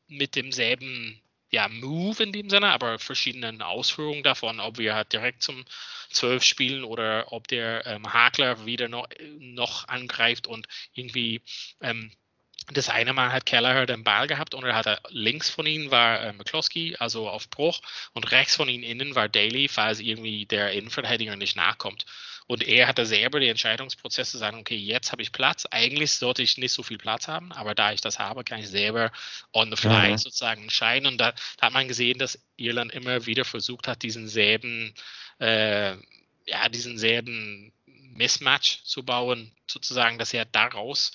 mit 0.09 0.37
demselben 0.37 1.23
ja, 1.53 1.69
Move 1.69 2.23
in 2.23 2.33
dem 2.33 2.49
Sinne, 2.49 2.69
aber 2.69 2.99
verschiedenen 2.99 3.61
Ausführungen 3.61 4.23
davon, 4.23 4.59
ob 4.59 4.79
wir 4.79 4.95
halt 4.95 5.13
direkt 5.13 5.43
zum 5.43 5.65
12 6.11 6.43
spielen 6.43 6.83
oder 6.83 7.31
ob 7.31 7.47
der 7.47 7.87
ähm, 7.87 8.11
Hakler 8.13 8.65
wieder 8.65 8.89
noch, 8.89 9.07
noch 9.39 9.87
angreift 9.89 10.47
und 10.47 10.67
irgendwie 10.95 11.43
ähm, 11.83 12.11
das 12.71 12.89
eine 12.89 13.13
Mal 13.13 13.33
hat 13.33 13.47
Kelleher 13.47 13.87
den 13.87 14.05
Ball 14.05 14.27
gehabt 14.27 14.55
und 14.55 14.65
er 14.65 14.75
hatte 14.75 14.99
links 15.09 15.51
von 15.51 15.67
ihm 15.67 15.91
war 15.91 16.21
äh, 16.21 16.33
McCloskey, 16.33 16.97
also 16.99 17.29
auf 17.29 17.49
Bruch, 17.51 17.81
und 18.13 18.31
rechts 18.31 18.57
von 18.57 18.69
ihm 18.69 18.83
innen 18.83 19.15
war 19.15 19.29
Daly, 19.29 19.69
falls 19.69 20.01
irgendwie 20.01 20.47
der 20.47 20.73
Innenverteidiger 20.73 21.37
nicht 21.37 21.57
nachkommt. 21.57 22.05
Und 22.47 22.67
er 22.67 22.89
hatte 22.89 23.07
selber 23.07 23.41
die 23.41 23.49
Entscheidungsprozess 23.49 24.31
zu 24.31 24.39
sagen, 24.39 24.59
okay, 24.59 24.77
jetzt 24.77 25.13
habe 25.13 25.23
ich 25.23 25.33
Platz. 25.33 25.67
Eigentlich 25.71 26.13
sollte 26.13 26.43
ich 26.43 26.59
nicht 26.59 26.73
so 26.73 26.83
viel 26.83 26.99
Platz 26.99 27.29
haben, 27.29 27.53
aber 27.53 27.75
da 27.75 27.93
ich 27.93 28.01
das 28.01 28.19
habe, 28.19 28.45
kann 28.45 28.61
ich 28.61 28.69
selber 28.69 29.13
on 29.53 29.71
the 29.71 29.77
fly 29.77 30.11
mhm. 30.11 30.19
sozusagen 30.19 30.63
entscheiden. 30.63 31.07
Und 31.07 31.19
da, 31.19 31.33
da, 31.57 31.67
hat 31.67 31.73
man 31.73 31.89
gesehen, 31.89 32.19
dass 32.19 32.39
Irland 32.57 32.93
immer 32.93 33.27
wieder 33.27 33.45
versucht 33.45 33.89
hat, 33.89 34.03
diesen 34.03 34.29
selben, 34.29 34.93
äh, 35.39 35.93
ja, 36.47 36.69
diesen 36.69 36.99
selben 36.99 37.73
Mismatch 37.87 38.83
zu 38.85 39.05
bauen, 39.05 39.53
sozusagen, 39.71 40.19
dass 40.19 40.35
er 40.35 40.45
daraus 40.45 41.13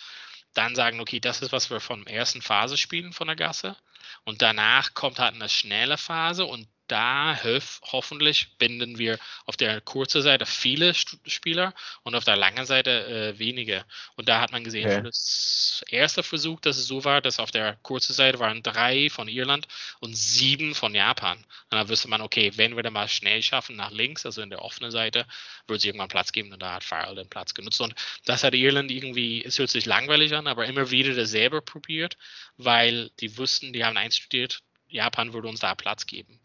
dann 0.57 0.75
sagen, 0.75 0.99
okay, 0.99 1.19
das 1.19 1.41
ist, 1.41 1.51
was 1.51 1.69
wir 1.69 1.79
von 1.79 2.05
der 2.05 2.15
ersten 2.15 2.41
Phase 2.41 2.77
spielen 2.77 3.13
von 3.13 3.27
der 3.27 3.35
Gasse. 3.35 3.75
Und 4.23 4.41
danach 4.41 4.93
kommt 4.93 5.19
halt 5.19 5.35
eine 5.35 5.49
schnelle 5.49 5.97
Phase 5.97 6.45
und 6.45 6.67
da 6.87 7.37
hof, 7.43 7.81
hoffentlich 7.91 8.57
binden 8.57 8.97
wir 8.97 9.19
auf 9.45 9.57
der 9.57 9.81
kurzen 9.81 10.21
Seite 10.21 10.45
viele 10.45 10.93
Spieler 10.93 11.73
und 12.03 12.15
auf 12.15 12.23
der 12.23 12.35
langen 12.35 12.65
Seite 12.65 13.05
äh, 13.35 13.39
wenige. 13.39 13.85
Und 14.15 14.29
da 14.29 14.41
hat 14.41 14.51
man 14.51 14.63
gesehen, 14.63 14.89
okay. 14.89 15.03
das 15.03 15.83
erste 15.89 16.23
Versuch, 16.23 16.59
dass 16.61 16.77
es 16.77 16.87
so 16.87 17.03
war, 17.03 17.21
dass 17.21 17.39
auf 17.39 17.51
der 17.51 17.75
kurzen 17.83 18.13
Seite 18.13 18.39
waren 18.39 18.63
drei 18.63 19.09
von 19.09 19.27
Irland 19.27 19.67
und 19.99 20.15
sieben 20.15 20.75
von 20.75 20.95
Japan. 20.95 21.37
Und 21.37 21.77
da 21.77 21.89
wüsste 21.89 22.09
man, 22.09 22.21
okay, 22.21 22.51
wenn 22.55 22.75
wir 22.75 22.83
da 22.83 22.89
mal 22.89 23.07
schnell 23.07 23.41
schaffen 23.41 23.75
nach 23.75 23.91
links, 23.91 24.25
also 24.25 24.41
in 24.41 24.49
der 24.49 24.61
offenen 24.61 24.91
Seite, 24.91 25.25
wird 25.67 25.79
es 25.79 25.85
irgendwann 25.85 26.07
Platz 26.07 26.31
geben 26.31 26.51
und 26.53 26.61
da 26.61 26.73
hat 26.73 26.83
Farrell 26.83 27.15
den 27.15 27.29
Platz 27.29 27.53
genutzt. 27.53 27.81
Und 27.81 27.93
das 28.25 28.43
hat 28.43 28.53
Irland 28.53 28.91
irgendwie, 28.91 29.43
es 29.43 29.59
hört 29.59 29.69
sich 29.69 29.85
langweilig 29.85 30.33
an, 30.35 30.47
aber 30.47 30.65
immer 30.65 30.91
wieder 30.91 31.13
dasselbe 31.13 31.61
probiert, 31.61 32.17
weil 32.57 33.09
die 33.19 33.37
wussten, 33.37 33.73
die 33.73 33.83
haben 33.83 33.97
einstudiert, 33.97 34.61
Japan 34.87 35.33
würde 35.33 35.47
uns 35.47 35.59
da 35.59 35.75
Platz 35.75 36.05
geben 36.05 36.39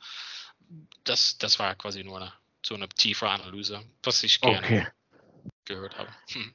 das, 1.05 1.39
das 1.39 1.59
war 1.59 1.75
quasi 1.75 2.05
nur 2.05 2.21
eine, 2.21 2.33
so 2.65 2.75
eine 2.75 2.89
tiefe 2.89 3.29
Analyse, 3.29 3.83
was 4.03 4.23
ich 4.23 4.41
gerne 4.41 4.59
okay. 4.59 4.87
gehört 5.65 5.97
habe. 5.99 6.11
Hm. 6.33 6.55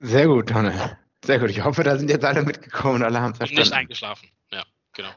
Sehr 0.00 0.26
gut, 0.26 0.48
Tonne. 0.48 0.98
Sehr 1.24 1.38
gut. 1.38 1.50
Ich 1.50 1.64
hoffe, 1.64 1.82
da 1.82 1.96
sind 1.96 2.10
jetzt 2.10 2.24
alle 2.24 2.42
mitgekommen 2.42 2.96
und 2.96 3.02
alle 3.02 3.20
haben 3.20 3.34
verstanden. 3.34 3.62
Nicht 3.62 3.72
eingeschlafen. 3.72 4.30
Ja, 4.52 4.64
genau. 4.92 5.10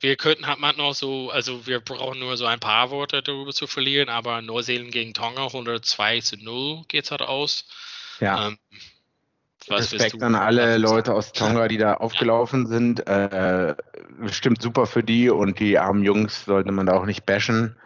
wir 0.00 0.16
könnten 0.16 0.46
hat 0.46 0.58
man 0.58 0.76
noch 0.76 0.94
so, 0.94 1.30
also 1.30 1.66
wir 1.66 1.80
brauchen 1.80 2.18
nur 2.18 2.36
so 2.36 2.44
ein 2.44 2.60
paar 2.60 2.90
Worte 2.90 3.22
darüber 3.22 3.52
zu 3.52 3.66
verlieren, 3.66 4.08
aber 4.08 4.42
Neuseeland 4.42 4.92
gegen 4.92 5.14
Tonga 5.14 5.46
102 5.46 6.20
zu 6.20 6.36
0 6.36 6.84
geht 6.88 7.04
es 7.04 7.10
halt 7.10 7.22
aus. 7.22 7.66
Ja. 8.20 8.48
Ähm, 8.48 8.58
was 9.68 9.92
Respekt 9.92 10.22
an 10.22 10.34
alle 10.34 10.78
Leute 10.78 11.14
aus 11.14 11.32
Tonga, 11.32 11.68
die 11.68 11.78
da 11.78 11.94
aufgelaufen 11.94 12.66
sind. 12.66 13.06
Äh, 13.06 13.74
bestimmt 14.18 14.62
super 14.62 14.86
für 14.86 15.02
die 15.02 15.30
und 15.30 15.58
die 15.58 15.78
armen 15.78 16.02
Jungs 16.02 16.44
sollte 16.44 16.72
man 16.72 16.86
da 16.86 16.94
auch 16.94 17.06
nicht 17.06 17.26
bashen. 17.26 17.76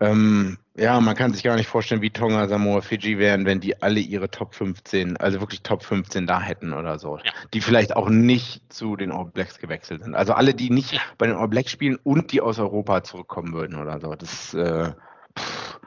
Ähm, 0.00 0.58
ja, 0.76 1.00
man 1.00 1.14
kann 1.14 1.32
sich 1.32 1.44
gar 1.44 1.54
nicht 1.54 1.68
vorstellen, 1.68 2.02
wie 2.02 2.10
Tonga, 2.10 2.48
Samoa, 2.48 2.80
Fiji 2.80 3.18
wären, 3.18 3.46
wenn 3.46 3.60
die 3.60 3.80
alle 3.80 4.00
ihre 4.00 4.28
Top 4.28 4.54
15, 4.54 5.16
also 5.18 5.38
wirklich 5.40 5.62
Top 5.62 5.84
15 5.84 6.26
da 6.26 6.40
hätten 6.40 6.72
oder 6.72 6.98
so. 6.98 7.18
Ja. 7.18 7.30
Die 7.52 7.60
vielleicht 7.60 7.94
auch 7.94 8.08
nicht 8.08 8.72
zu 8.72 8.96
den 8.96 9.12
All 9.12 9.26
Blacks 9.26 9.58
gewechselt 9.58 10.02
sind. 10.02 10.16
Also 10.16 10.32
alle, 10.32 10.52
die 10.52 10.70
nicht 10.70 10.92
ja. 10.92 11.00
bei 11.16 11.28
den 11.28 11.36
All 11.36 11.48
Blacks 11.48 11.70
spielen 11.70 11.96
und 12.02 12.32
die 12.32 12.40
aus 12.40 12.58
Europa 12.58 13.04
zurückkommen 13.04 13.52
würden 13.52 13.78
oder 13.80 14.00
so. 14.00 14.14
Das 14.16 14.32
ist 14.32 14.54
äh, 14.54 14.92
pff, 15.38 15.78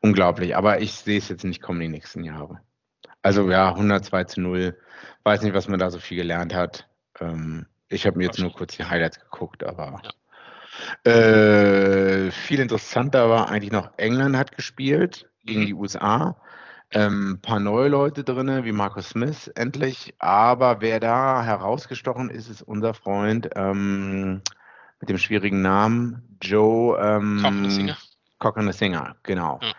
unglaublich. 0.00 0.56
Aber 0.56 0.80
ich 0.80 0.92
sehe 0.92 1.18
es 1.18 1.28
jetzt 1.28 1.44
nicht 1.44 1.60
kommen 1.60 1.80
die 1.80 1.88
nächsten 1.88 2.24
Jahre. 2.24 2.60
Also 3.22 3.50
ja, 3.50 3.70
102 3.70 4.24
zu 4.24 4.40
0. 4.40 4.76
Weiß 5.24 5.42
nicht, 5.42 5.54
was 5.54 5.68
man 5.68 5.78
da 5.78 5.90
so 5.90 5.98
viel 5.98 6.16
gelernt 6.16 6.54
hat. 6.54 6.88
Ähm, 7.20 7.66
ich 7.88 8.06
habe 8.06 8.18
mir 8.18 8.24
jetzt 8.24 8.38
nur 8.38 8.52
kurz 8.52 8.76
die 8.76 8.84
Highlights 8.84 9.20
geguckt, 9.20 9.64
aber 9.64 10.00
ja. 11.04 11.12
äh, 11.12 12.30
viel 12.30 12.60
interessanter 12.60 13.28
war 13.28 13.50
eigentlich 13.50 13.72
noch, 13.72 13.90
England 13.96 14.36
hat 14.36 14.56
gespielt 14.56 15.28
gegen 15.44 15.62
mhm. 15.62 15.66
die 15.66 15.74
USA. 15.74 16.36
Ähm, 16.92 17.34
ein 17.34 17.40
paar 17.40 17.60
neue 17.60 17.88
Leute 17.88 18.24
drin, 18.24 18.64
wie 18.64 18.72
Marcus 18.72 19.10
Smith 19.10 19.48
endlich. 19.54 20.14
Aber 20.18 20.80
wer 20.80 20.98
da 20.98 21.42
herausgestochen 21.42 22.30
ist, 22.30 22.48
ist 22.48 22.62
unser 22.62 22.94
Freund 22.94 23.50
ähm, 23.54 24.42
mit 25.00 25.08
dem 25.08 25.18
schwierigen 25.18 25.62
Namen 25.62 26.36
Joe 26.42 26.98
ähm, 27.00 27.94
Cochran 28.38 28.72
Singer, 28.72 29.16
genau. 29.22 29.60
Ja. 29.62 29.72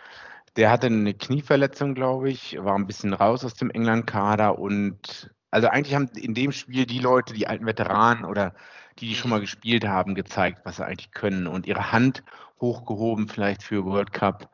Der 0.57 0.69
hatte 0.69 0.87
eine 0.87 1.13
Knieverletzung, 1.13 1.95
glaube 1.95 2.29
ich, 2.29 2.57
war 2.61 2.75
ein 2.75 2.87
bisschen 2.87 3.13
raus 3.13 3.45
aus 3.45 3.53
dem 3.53 3.69
England-Kader 3.69 4.59
und 4.59 5.33
also 5.49 5.67
eigentlich 5.67 5.95
haben 5.95 6.09
in 6.15 6.33
dem 6.33 6.51
Spiel 6.51 6.85
die 6.85 6.99
Leute, 6.99 7.33
die 7.33 7.47
alten 7.47 7.65
Veteranen 7.65 8.25
oder 8.25 8.53
die, 8.99 9.07
die 9.07 9.15
schon 9.15 9.31
mal 9.31 9.39
gespielt 9.39 9.85
haben, 9.85 10.15
gezeigt, 10.15 10.61
was 10.63 10.77
sie 10.77 10.85
eigentlich 10.85 11.11
können 11.11 11.47
und 11.47 11.67
ihre 11.67 11.91
Hand 11.91 12.23
hochgehoben 12.59 13.27
vielleicht 13.27 13.63
für 13.63 13.85
World 13.85 14.13
Cup 14.13 14.49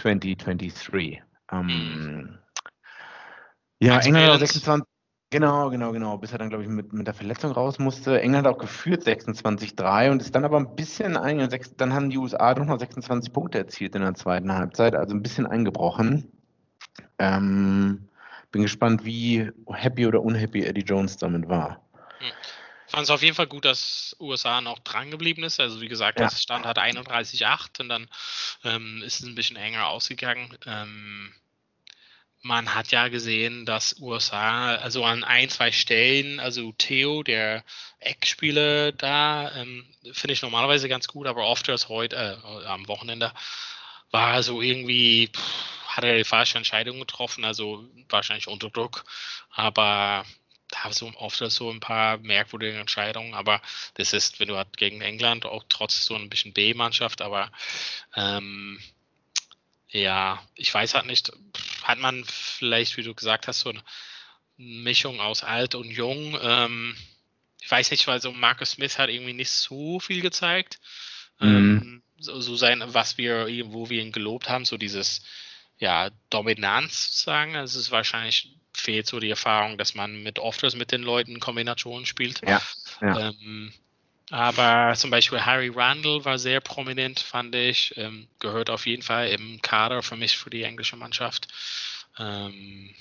2023. 0.00 1.22
Ähm, 1.52 2.38
ja, 3.78 3.98
England 4.00 4.38
26, 4.38 4.86
Genau, 5.34 5.68
genau, 5.68 5.90
genau. 5.90 6.16
Bis 6.16 6.30
er 6.30 6.38
dann, 6.38 6.48
glaube 6.48 6.62
ich, 6.62 6.70
mit, 6.70 6.92
mit 6.92 7.08
der 7.08 7.12
Verletzung 7.12 7.50
raus 7.50 7.80
musste. 7.80 8.20
England 8.20 8.46
hat 8.46 8.54
auch 8.54 8.58
geführt 8.58 9.02
26-3 9.02 10.12
und 10.12 10.22
ist 10.22 10.32
dann 10.32 10.44
aber 10.44 10.58
ein 10.58 10.76
bisschen 10.76 11.16
eingegangen. 11.16 11.74
Dann 11.76 11.92
haben 11.92 12.08
die 12.08 12.18
USA 12.18 12.54
doch 12.54 12.64
noch 12.64 12.78
26 12.78 13.32
Punkte 13.32 13.58
erzielt 13.58 13.96
in 13.96 14.02
der 14.02 14.14
zweiten 14.14 14.52
Halbzeit, 14.52 14.94
also 14.94 15.12
ein 15.12 15.24
bisschen 15.24 15.44
eingebrochen. 15.48 16.30
Ähm, 17.18 18.08
bin 18.52 18.62
gespannt, 18.62 19.04
wie 19.04 19.50
happy 19.72 20.06
oder 20.06 20.22
unhappy 20.22 20.62
Eddie 20.62 20.82
Jones 20.82 21.16
damit 21.16 21.48
war. 21.48 21.82
Hm. 22.20 22.30
Fand 22.86 23.02
es 23.02 23.10
auf 23.10 23.24
jeden 23.24 23.34
Fall 23.34 23.48
gut, 23.48 23.64
dass 23.64 24.14
USA 24.20 24.60
noch 24.60 24.78
dran 24.78 25.10
geblieben 25.10 25.42
ist. 25.42 25.58
Also 25.58 25.80
wie 25.80 25.88
gesagt, 25.88 26.20
ja. 26.20 26.26
das 26.26 26.40
Stand 26.40 26.64
hat 26.64 26.78
31-8 26.78 27.80
und 27.80 27.88
dann 27.88 28.06
ähm, 28.62 29.02
ist 29.04 29.18
es 29.18 29.26
ein 29.26 29.34
bisschen 29.34 29.56
enger 29.56 29.88
ausgegangen. 29.88 30.56
Ähm, 30.64 31.32
man 32.44 32.74
hat 32.74 32.90
ja 32.90 33.08
gesehen, 33.08 33.64
dass 33.64 33.98
USA, 34.00 34.74
also 34.76 35.04
an 35.04 35.24
ein, 35.24 35.48
zwei 35.48 35.72
Stellen, 35.72 36.40
also 36.40 36.72
Theo, 36.72 37.22
der 37.22 37.64
Eckspieler 38.00 38.92
da, 38.92 39.50
ähm, 39.56 39.86
finde 40.12 40.34
ich 40.34 40.42
normalerweise 40.42 40.88
ganz 40.88 41.08
gut, 41.08 41.26
aber 41.26 41.46
oft 41.46 41.68
als 41.70 41.88
heute, 41.88 42.16
äh, 42.16 42.66
am 42.66 42.86
Wochenende, 42.86 43.32
war 44.10 44.42
so 44.42 44.60
irgendwie, 44.60 45.30
pff, 45.34 45.86
hat 45.86 46.04
er 46.04 46.18
die 46.18 46.24
falsche 46.24 46.58
Entscheidung 46.58 46.98
getroffen, 47.00 47.44
also 47.44 47.88
wahrscheinlich 48.10 48.48
unter 48.48 48.68
Druck, 48.68 49.04
aber 49.50 50.26
da 50.68 50.92
so 50.92 51.10
oft 51.16 51.38
so 51.38 51.70
ein 51.70 51.80
paar 51.80 52.18
merkwürdige 52.18 52.78
Entscheidungen, 52.78 53.32
aber 53.32 53.62
das 53.94 54.12
ist, 54.12 54.38
wenn 54.38 54.48
du 54.48 54.56
halt 54.56 54.76
gegen 54.76 55.00
England 55.00 55.46
auch 55.46 55.64
trotz 55.68 56.04
so 56.04 56.14
ein 56.14 56.28
bisschen 56.28 56.52
B-Mannschaft, 56.52 57.22
aber 57.22 57.50
ähm, 58.16 58.80
ja, 59.94 60.42
ich 60.56 60.74
weiß 60.74 60.94
halt 60.94 61.06
nicht, 61.06 61.30
hat 61.84 61.98
man 62.00 62.24
vielleicht, 62.24 62.96
wie 62.96 63.04
du 63.04 63.14
gesagt 63.14 63.46
hast, 63.46 63.60
so 63.60 63.72
Mischung 64.56 65.20
aus 65.20 65.44
alt 65.44 65.76
und 65.76 65.88
jung. 65.88 66.36
Ähm, 66.42 66.96
ich 67.62 67.70
weiß 67.70 67.92
nicht, 67.92 68.06
weil 68.08 68.20
so 68.20 68.32
Marcus 68.32 68.72
Smith 68.72 68.98
hat 68.98 69.08
irgendwie 69.08 69.34
nicht 69.34 69.50
so 69.50 70.00
viel 70.00 70.20
gezeigt. 70.20 70.80
Mhm. 71.38 71.46
Ähm, 71.48 72.02
so, 72.18 72.40
so 72.40 72.56
sein, 72.56 72.82
was 72.86 73.18
wir, 73.18 73.46
wo 73.66 73.88
wir 73.88 74.02
ihn 74.02 74.10
gelobt 74.10 74.48
haben, 74.48 74.64
so 74.64 74.76
dieses, 74.76 75.22
ja, 75.78 76.10
Dominanz 76.28 77.06
sozusagen. 77.06 77.54
Also 77.54 77.78
es 77.78 77.86
ist 77.86 77.92
wahrscheinlich 77.92 78.56
fehlt 78.72 79.06
so 79.06 79.20
die 79.20 79.30
Erfahrung, 79.30 79.78
dass 79.78 79.94
man 79.94 80.24
mit 80.24 80.40
ofters 80.40 80.74
mit 80.74 80.90
den 80.90 81.02
Leuten 81.02 81.38
Kombinationen 81.38 82.04
spielt. 82.04 82.40
Ja, 82.42 82.60
ja. 83.00 83.28
Ähm, 83.28 83.72
aber 84.34 84.96
zum 84.96 85.10
Beispiel 85.10 85.44
Harry 85.44 85.68
Randall 85.68 86.24
war 86.24 86.40
sehr 86.40 86.60
prominent, 86.60 87.20
fand 87.20 87.54
ich. 87.54 87.96
Ähm, 87.96 88.26
gehört 88.40 88.68
auf 88.68 88.84
jeden 88.84 89.02
Fall 89.02 89.28
im 89.28 89.62
Kader 89.62 90.02
für 90.02 90.16
mich 90.16 90.36
für 90.36 90.50
die 90.50 90.64
englische 90.64 90.96
Mannschaft. 90.96 91.46
Ähm, 92.18 92.92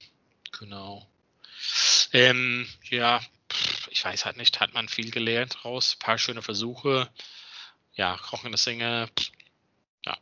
genau. 0.59 1.07
Ähm, 2.11 2.69
ja, 2.87 3.19
ich 3.89 4.05
weiß 4.05 4.25
halt 4.25 4.37
nicht, 4.37 4.59
hat 4.59 4.75
man 4.75 4.87
viel 4.87 5.09
gelernt 5.09 5.65
raus. 5.65 5.95
Ein 5.95 6.05
paar 6.05 6.19
schöne 6.19 6.43
Versuche. 6.43 7.09
Ja, 7.95 8.15
Kochende 8.17 8.59
Singe. 8.59 9.09
pff, 9.19 9.31
Ja. 10.05 10.15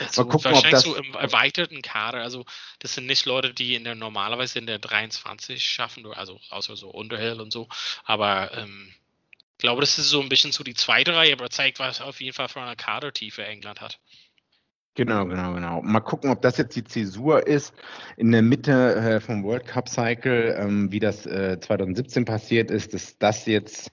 Das 0.00 0.16
Mal 0.16 0.24
gucken, 0.24 0.50
wahrscheinlich 0.50 0.80
so 0.80 0.96
im 0.96 1.14
erweiterten 1.14 1.80
Kader. 1.80 2.22
Also, 2.22 2.44
das 2.80 2.94
sind 2.94 3.06
nicht 3.06 3.24
Leute, 3.24 3.54
die 3.54 3.76
in 3.76 3.84
der 3.84 3.94
normalerweise 3.94 4.58
in 4.58 4.66
der 4.66 4.80
23 4.80 5.64
schaffen, 5.64 6.04
also 6.06 6.40
außer 6.50 6.76
so 6.76 6.90
Underhill 6.90 7.40
und 7.40 7.52
so. 7.52 7.68
Aber 8.04 8.52
ähm, 8.58 8.92
glaube, 9.64 9.80
das 9.80 9.98
ist 9.98 10.10
so 10.10 10.20
ein 10.20 10.28
bisschen 10.28 10.52
so 10.52 10.62
die 10.62 10.74
zweite 10.74 11.16
Reihe, 11.16 11.32
aber 11.32 11.48
zeigt, 11.48 11.78
was 11.78 12.02
auf 12.02 12.20
jeden 12.20 12.34
Fall 12.34 12.48
für 12.48 12.60
eine 12.60 12.76
Kadertiefe 12.76 13.46
England 13.46 13.80
hat. 13.80 13.98
Genau, 14.94 15.24
genau, 15.24 15.54
genau. 15.54 15.80
Mal 15.80 16.00
gucken, 16.00 16.30
ob 16.30 16.42
das 16.42 16.58
jetzt 16.58 16.76
die 16.76 16.84
Zäsur 16.84 17.46
ist 17.46 17.74
in 18.18 18.30
der 18.30 18.42
Mitte 18.42 18.94
äh, 18.94 19.20
vom 19.20 19.42
World 19.42 19.66
Cup 19.66 19.88
Cycle, 19.88 20.54
ähm, 20.58 20.92
wie 20.92 21.00
das 21.00 21.24
äh, 21.24 21.58
2017 21.58 22.26
passiert 22.26 22.70
ist, 22.70 22.92
dass 22.92 23.16
das 23.18 23.46
jetzt, 23.46 23.90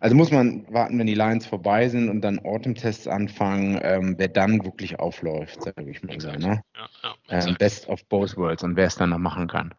also 0.00 0.16
muss 0.16 0.32
man 0.32 0.66
warten, 0.72 0.98
wenn 0.98 1.06
die 1.06 1.14
Lions 1.14 1.46
vorbei 1.46 1.88
sind 1.88 2.08
und 2.08 2.20
dann 2.20 2.40
Autumn-Tests 2.40 3.06
anfangen, 3.06 3.78
ähm, 3.80 4.16
wer 4.18 4.28
dann 4.28 4.64
wirklich 4.64 4.98
aufläuft, 4.98 5.62
sage 5.62 5.88
ich 5.88 6.02
mal 6.02 6.18
so, 6.18 6.32
ne? 6.32 6.62
Ja, 6.74 6.88
ja, 7.04 7.14
Ähm, 7.28 7.56
best 7.58 7.88
of 7.88 8.04
both 8.08 8.36
worlds 8.36 8.64
und 8.64 8.74
wer 8.74 8.88
es 8.88 8.96
dann 8.96 9.10
noch 9.10 9.18
machen 9.18 9.46
kann. 9.46 9.72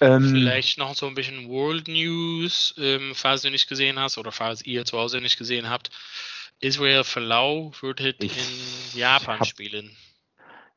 Ähm, 0.00 0.30
Vielleicht 0.30 0.78
noch 0.78 0.94
so 0.94 1.06
ein 1.06 1.14
bisschen 1.14 1.48
World 1.48 1.86
News, 1.88 2.74
ähm, 2.78 3.12
falls 3.14 3.42
du 3.42 3.50
nicht 3.50 3.68
gesehen 3.68 3.98
hast 3.98 4.16
oder 4.18 4.32
falls 4.32 4.64
ihr 4.64 4.84
zu 4.84 4.98
Hause 4.98 5.20
nicht 5.20 5.38
gesehen 5.38 5.68
habt. 5.68 5.90
Israel 6.60 7.04
Folau 7.04 7.72
wird 7.80 8.00
in 8.00 8.30
Japan 8.94 9.40
hab- 9.40 9.46
spielen. 9.46 9.96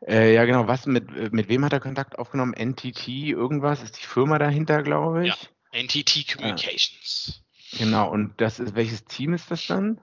Äh, 0.05 0.33
ja, 0.33 0.43
genau. 0.43 0.67
Was 0.67 0.85
mit, 0.85 1.09
äh, 1.15 1.29
mit 1.31 1.47
wem 1.47 1.63
hat 1.63 1.71
er 1.73 1.79
Kontakt 1.79 2.17
aufgenommen? 2.19 2.53
NTT, 2.53 3.07
irgendwas? 3.29 3.81
Ist 3.81 3.97
die 4.01 4.05
Firma 4.05 4.37
dahinter, 4.37 4.83
glaube 4.83 5.27
ich? 5.27 5.29
Ja. 5.29 5.79
NTT 5.79 6.25
Communications. 6.33 7.41
Genau. 7.77 8.09
Und 8.11 8.39
das 8.39 8.59
ist, 8.59 8.75
welches 8.75 9.05
Team 9.05 9.33
ist 9.33 9.49
das 9.49 9.65
dann? 9.67 10.01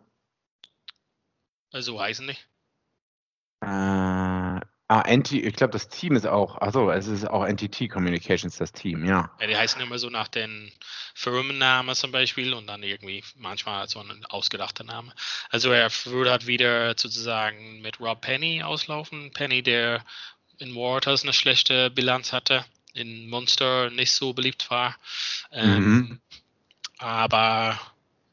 Also 1.72 2.00
heißen 2.00 2.26
die. 2.26 2.36
Äh, 3.62 3.66
ah, 4.90 5.04
NT, 5.06 5.32
ich 5.32 5.54
glaube, 5.54 5.72
das 5.72 5.88
Team 5.88 6.16
ist 6.16 6.26
auch, 6.26 6.58
achso, 6.58 6.90
es 6.90 7.06
ist 7.06 7.28
auch 7.28 7.46
NTT 7.46 7.88
Communications, 7.88 8.56
das 8.56 8.72
Team, 8.72 9.04
ja. 9.04 9.30
Ja, 9.40 9.46
die 9.46 9.56
heißen 9.56 9.80
immer 9.80 9.98
so 9.98 10.10
nach 10.10 10.26
den 10.26 10.72
Firmennamen 11.14 11.94
zum 11.94 12.10
Beispiel 12.10 12.52
und 12.54 12.66
dann 12.66 12.82
irgendwie 12.82 13.22
manchmal 13.36 13.88
so 13.88 14.00
ein 14.00 14.24
ausgedachter 14.26 14.82
Name. 14.82 15.12
Also 15.50 15.70
er 15.70 15.90
würde 16.06 16.32
halt 16.32 16.46
wieder 16.48 16.94
sozusagen 16.96 17.80
mit 17.82 18.00
Rob 18.00 18.20
Penny 18.20 18.62
auslaufen. 18.64 19.30
Penny, 19.32 19.62
der 19.62 20.04
in 20.58 20.74
Waters 20.74 21.22
eine 21.22 21.32
schlechte 21.32 21.90
Bilanz 21.90 22.32
hatte, 22.32 22.64
in 22.92 23.28
Monster 23.30 23.90
nicht 23.90 24.12
so 24.12 24.32
beliebt 24.32 24.70
war. 24.70 24.96
Ähm, 25.52 25.84
Mhm. 25.84 26.20
Aber 26.98 27.80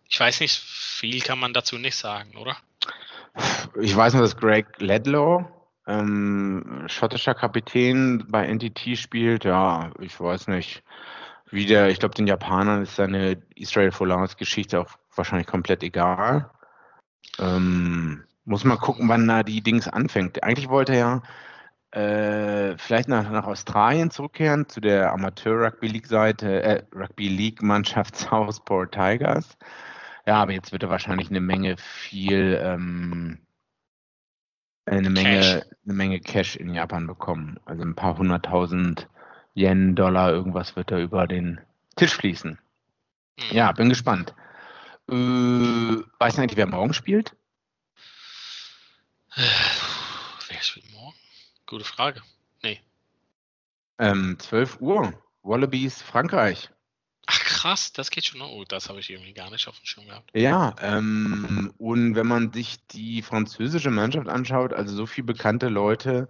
ich 0.09 0.19
weiß 0.19 0.41
nicht, 0.41 0.57
viel 0.59 1.21
kann 1.21 1.39
man 1.39 1.53
dazu 1.53 1.77
nicht 1.77 1.95
sagen, 1.95 2.35
oder? 2.35 2.57
Ich 3.79 3.95
weiß 3.95 4.13
nur, 4.13 4.23
dass 4.23 4.35
Greg 4.35 4.65
Ledlow, 4.79 5.45
ähm, 5.87 6.83
schottischer 6.87 7.33
Kapitän 7.33 8.25
bei 8.27 8.45
NTT 8.45 8.97
spielt. 8.97 9.45
Ja, 9.45 9.91
ich 9.99 10.19
weiß 10.19 10.47
nicht. 10.47 10.83
Wie 11.49 11.65
der, 11.65 11.89
ich 11.89 11.99
glaube, 11.99 12.15
den 12.15 12.27
Japanern 12.27 12.83
ist 12.83 12.97
seine 12.97 13.41
Israel 13.55 13.91
Folars 13.91 14.35
Geschichte 14.35 14.81
auch 14.81 14.89
wahrscheinlich 15.15 15.47
komplett 15.47 15.81
egal. 15.81 16.51
Ähm, 17.39 18.25
muss 18.45 18.65
mal 18.65 18.77
gucken, 18.77 19.07
wann 19.09 19.27
da 19.27 19.43
die 19.43 19.61
Dings 19.61 19.87
anfängt. 19.87 20.43
Eigentlich 20.43 20.69
wollte 20.69 20.93
er 20.93 20.99
ja 20.99 21.21
äh, 21.91 22.77
vielleicht 22.77 23.07
nach, 23.07 23.29
nach 23.29 23.45
Australien 23.45 24.11
zurückkehren, 24.11 24.67
zu 24.67 24.81
der 24.81 25.13
Amateur-Rugby-League-Seite, 25.13 26.63
äh, 26.63 26.83
Rugby-League-Mannschaft 26.93 28.15
Southport 28.17 28.93
Tigers. 28.93 29.57
Ja, 30.25 30.35
aber 30.41 30.51
jetzt 30.51 30.73
wird 30.73 30.83
er 30.83 30.89
wahrscheinlich 30.89 31.29
eine 31.29 31.39
Menge 31.39 31.77
viel, 31.77 32.59
ähm, 32.61 33.39
eine 34.87 35.09
Menge, 35.09 35.39
Cash. 35.39 35.61
eine 35.85 35.93
Menge 35.93 36.19
Cash 36.19 36.55
in 36.55 36.73
Japan 36.73 37.07
bekommen. 37.07 37.59
Also 37.65 37.83
ein 37.83 37.95
paar 37.95 38.17
hunderttausend 38.17 39.07
Yen, 39.53 39.95
Dollar, 39.95 40.31
irgendwas 40.31 40.75
wird 40.75 40.91
da 40.91 40.99
über 40.99 41.27
den 41.27 41.59
Tisch 41.95 42.15
fließen. 42.15 42.57
Hm. 43.39 43.55
Ja, 43.55 43.71
bin 43.71 43.89
gespannt. 43.89 44.33
Äh, 45.09 45.13
du 45.15 46.03
eigentlich, 46.19 46.57
wer 46.57 46.67
morgen 46.67 46.93
spielt? 46.93 47.35
Wer 49.35 50.61
spielt 50.61 50.91
morgen? 50.93 51.17
Gute 51.65 51.85
Frage. 51.85 52.21
Nee. 52.63 52.79
Ähm, 53.99 54.37
12 54.39 54.79
Uhr. 54.81 55.13
Wallabies, 55.43 56.01
Frankreich. 56.01 56.69
Krass, 57.57 57.91
das 57.91 58.11
geht 58.11 58.25
schon 58.25 58.39
noch. 58.39 58.49
Oh, 58.49 58.63
das 58.67 58.87
habe 58.87 58.99
ich 58.99 59.09
irgendwie 59.09 59.33
gar 59.33 59.49
nicht 59.49 59.67
auf 59.67 59.77
dem 59.79 59.85
Schirm 59.85 60.05
gehabt. 60.07 60.29
Ja, 60.35 60.75
ähm, 60.79 61.73
und 61.79 62.15
wenn 62.15 62.27
man 62.27 62.53
sich 62.53 62.85
die 62.87 63.23
französische 63.23 63.89
Mannschaft 63.89 64.27
anschaut, 64.27 64.73
also 64.73 64.95
so 64.95 65.07
viele 65.07 65.25
bekannte 65.25 65.67
Leute 65.67 66.27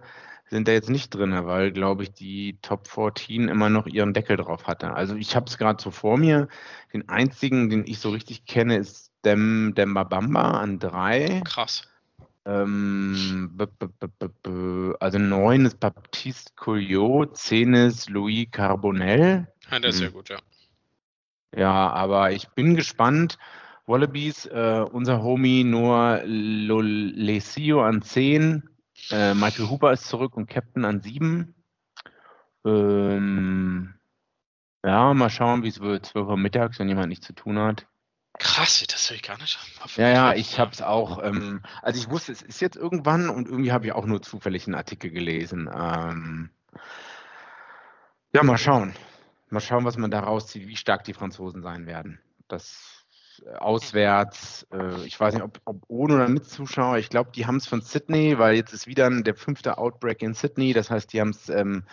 sind 0.48 0.66
da 0.66 0.72
jetzt 0.72 0.88
nicht 0.88 1.10
drin, 1.14 1.34
weil, 1.44 1.72
glaube 1.72 2.04
ich, 2.04 2.12
die 2.12 2.56
Top 2.62 2.88
14 2.88 3.48
immer 3.48 3.68
noch 3.68 3.86
ihren 3.86 4.14
Deckel 4.14 4.38
drauf 4.38 4.66
hatte. 4.66 4.94
Also 4.94 5.16
ich 5.16 5.36
habe 5.36 5.44
es 5.46 5.58
gerade 5.58 5.82
so 5.82 5.90
vor 5.90 6.16
mir. 6.16 6.48
Den 6.94 7.06
einzigen, 7.10 7.68
den 7.68 7.86
ich 7.86 7.98
so 7.98 8.08
richtig 8.08 8.46
kenne, 8.46 8.78
ist 8.78 9.12
Dem 9.26 9.74
Demba 9.76 10.04
Bamba 10.04 10.52
an 10.52 10.78
drei. 10.78 11.42
Krass. 11.44 11.82
Ähm, 12.46 13.50
b 13.52 13.64
-b 13.64 13.88
-b 14.42 14.94
also 15.00 15.18
neun 15.18 15.66
ist 15.66 15.78
Baptiste 15.80 16.52
Couillot, 16.56 17.36
zehn 17.36 17.74
ist 17.74 18.08
Louis 18.08 18.46
Carbonell. 18.50 19.46
Ja, 19.70 19.78
das 19.80 19.96
ist 19.96 20.00
ja 20.00 20.08
Mhm. 20.08 20.12
gut, 20.14 20.30
ja. 20.30 20.38
Ja, 21.56 21.90
aber 21.90 22.32
ich 22.32 22.48
bin 22.50 22.74
gespannt. 22.74 23.38
Wallabies, 23.86 24.46
äh, 24.46 24.84
unser 24.92 25.22
Homie 25.22 25.64
Noah 25.64 26.20
Lolesio 26.24 27.82
an 27.82 28.02
10. 28.02 28.68
Äh, 29.10 29.34
Michael 29.34 29.70
Hooper 29.70 29.92
ist 29.92 30.06
zurück 30.06 30.36
und 30.36 30.48
Captain 30.48 30.84
an 30.84 31.00
7. 31.00 31.54
Ähm, 32.66 33.94
ja, 34.84 35.14
mal 35.14 35.30
schauen, 35.30 35.62
wie 35.62 35.68
es 35.68 35.80
wird. 35.80 36.06
12 36.06 36.28
Uhr 36.28 36.36
mittags, 36.36 36.78
wenn 36.78 36.88
jemand 36.88 37.08
nichts 37.08 37.26
zu 37.26 37.32
tun 37.32 37.58
hat. 37.58 37.86
Krass, 38.38 38.84
das 38.86 39.06
habe 39.06 39.16
ich 39.16 39.22
gar 39.22 39.38
nicht. 39.38 39.58
Ja, 39.96 40.08
ja, 40.10 40.34
ich 40.34 40.60
habe 40.60 40.70
es 40.70 40.82
auch. 40.82 41.22
Ähm, 41.24 41.62
also 41.82 41.98
ich 41.98 42.10
wusste, 42.10 42.30
es 42.30 42.42
ist 42.42 42.60
jetzt 42.60 42.76
irgendwann 42.76 43.30
und 43.30 43.48
irgendwie 43.48 43.72
habe 43.72 43.86
ich 43.86 43.92
auch 43.92 44.06
nur 44.06 44.22
zufällig 44.22 44.66
einen 44.66 44.76
Artikel 44.76 45.10
gelesen. 45.10 45.68
Ähm, 45.74 46.50
ja, 48.32 48.42
mal 48.42 48.58
schauen. 48.58 48.94
Mal 49.50 49.60
schauen, 49.60 49.84
was 49.84 49.96
man 49.96 50.10
da 50.10 50.20
rauszieht, 50.20 50.68
wie 50.68 50.76
stark 50.76 51.04
die 51.04 51.14
Franzosen 51.14 51.62
sein 51.62 51.86
werden. 51.86 52.20
Das 52.48 53.06
äh, 53.44 53.54
auswärts, 53.56 54.66
äh, 54.72 55.04
ich 55.04 55.18
weiß 55.18 55.34
nicht, 55.34 55.42
ob, 55.42 55.60
ob 55.64 55.84
ohne 55.88 56.14
oder 56.14 56.28
mit 56.28 56.48
Zuschauer. 56.48 56.98
Ich 56.98 57.08
glaube, 57.08 57.30
die 57.34 57.46
haben 57.46 57.56
es 57.56 57.66
von 57.66 57.80
Sydney, 57.80 58.38
weil 58.38 58.56
jetzt 58.56 58.72
ist 58.72 58.86
wieder 58.86 59.10
der 59.10 59.34
fünfte 59.34 59.78
Outbreak 59.78 60.22
in 60.22 60.34
Sydney. 60.34 60.72
Das 60.72 60.90
heißt, 60.90 61.12
die 61.12 61.20
haben 61.20 61.30
es 61.30 61.48
ähm, 61.48 61.84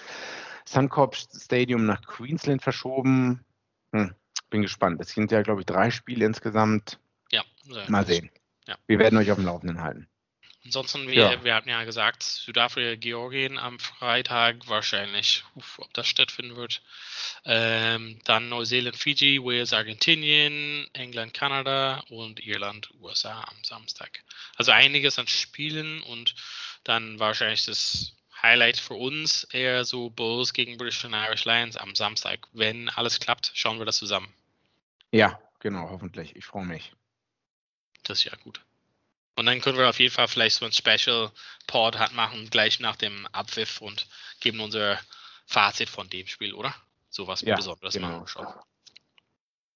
Suncorp 0.65 1.15
Stadium 1.15 1.85
nach 1.85 2.01
Queensland 2.05 2.61
verschoben. 2.61 3.45
Hm, 3.91 4.13
bin 4.49 4.61
gespannt. 4.61 4.99
Es 5.01 5.09
sind 5.09 5.31
ja, 5.31 5.41
glaube 5.41 5.61
ich, 5.61 5.65
drei 5.65 5.91
Spiele 5.91 6.25
insgesamt. 6.25 6.99
Ja, 7.31 7.43
Mal 7.87 8.05
sehen. 8.05 8.29
Ja. 8.67 8.75
Wir 8.87 8.99
werden 8.99 9.17
euch 9.17 9.31
auf 9.31 9.37
dem 9.37 9.45
Laufenden 9.45 9.81
halten. 9.81 10.07
Ansonsten, 10.65 11.07
wir, 11.07 11.13
Ja. 11.13 11.43
wir 11.43 11.53
hatten 11.53 11.69
ja 11.69 11.83
gesagt, 11.83 12.23
Südafrika, 12.23 12.95
Georgien 12.95 13.59
am 13.59 13.77
Freitag 13.79 14.67
wahrscheinlich, 14.67 15.43
Uff, 15.53 15.77
ob 15.77 15.93
das 15.93 16.07
stattfinden 16.07 16.55
wird. 16.55 16.81
Ähm, 17.45 18.19
dann 18.23 18.49
Neuseeland, 18.49 18.97
Fiji, 18.97 19.39
Wales, 19.43 19.73
Argentinien, 19.73 20.89
England, 20.93 21.35
Kanada 21.35 22.03
und 22.09 22.39
Irland, 22.45 22.89
USA 22.99 23.41
am 23.43 23.63
Samstag. 23.63 24.23
Also 24.55 24.71
einiges 24.71 25.19
an 25.19 25.27
Spielen 25.27 26.01
und 26.01 26.33
dann 26.83 27.19
wahrscheinlich 27.19 27.65
das 27.65 28.15
Highlight 28.41 28.77
für 28.77 28.95
uns 28.95 29.43
eher 29.45 29.85
so 29.85 30.09
Bulls 30.09 30.53
gegen 30.53 30.77
British 30.77 31.05
and 31.05 31.13
Irish 31.13 31.45
Lions 31.45 31.77
am 31.77 31.95
Samstag. 31.95 32.47
Wenn 32.53 32.89
alles 32.89 33.19
klappt, 33.19 33.51
schauen 33.53 33.77
wir 33.77 33.85
das 33.85 33.97
zusammen. 33.97 34.33
Ja, 35.11 35.39
genau, 35.59 35.89
hoffentlich. 35.91 36.35
Ich 36.35 36.45
freue 36.45 36.65
mich. 36.65 36.91
Das 38.03 38.19
ist 38.19 38.25
ja 38.25 38.35
gut. 38.43 38.61
Und 39.35 39.45
dann 39.47 39.61
können 39.61 39.77
wir 39.77 39.89
auf 39.89 39.99
jeden 39.99 40.13
Fall 40.13 40.27
vielleicht 40.27 40.57
so 40.57 40.65
ein 40.65 40.71
Special 40.71 41.31
Pod 41.67 41.97
hat 41.97 42.13
machen, 42.13 42.49
gleich 42.49 42.79
nach 42.79 42.95
dem 42.95 43.27
Abpfiff 43.27 43.81
und 43.81 44.07
geben 44.39 44.61
unser 44.61 44.99
Fazit 45.45 45.89
von 45.89 46.09
dem 46.09 46.27
Spiel, 46.27 46.53
oder? 46.53 46.73
sowas 47.15 47.41
Ja, 47.41 47.55
Besonderes 47.55 47.93
genau. 47.93 48.09
machen 48.09 48.27
schon. 48.27 48.47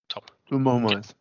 Top. 0.10 0.32
So 0.49 0.60
machen 0.60 0.84
wir 0.84 0.99
es. 0.99 1.16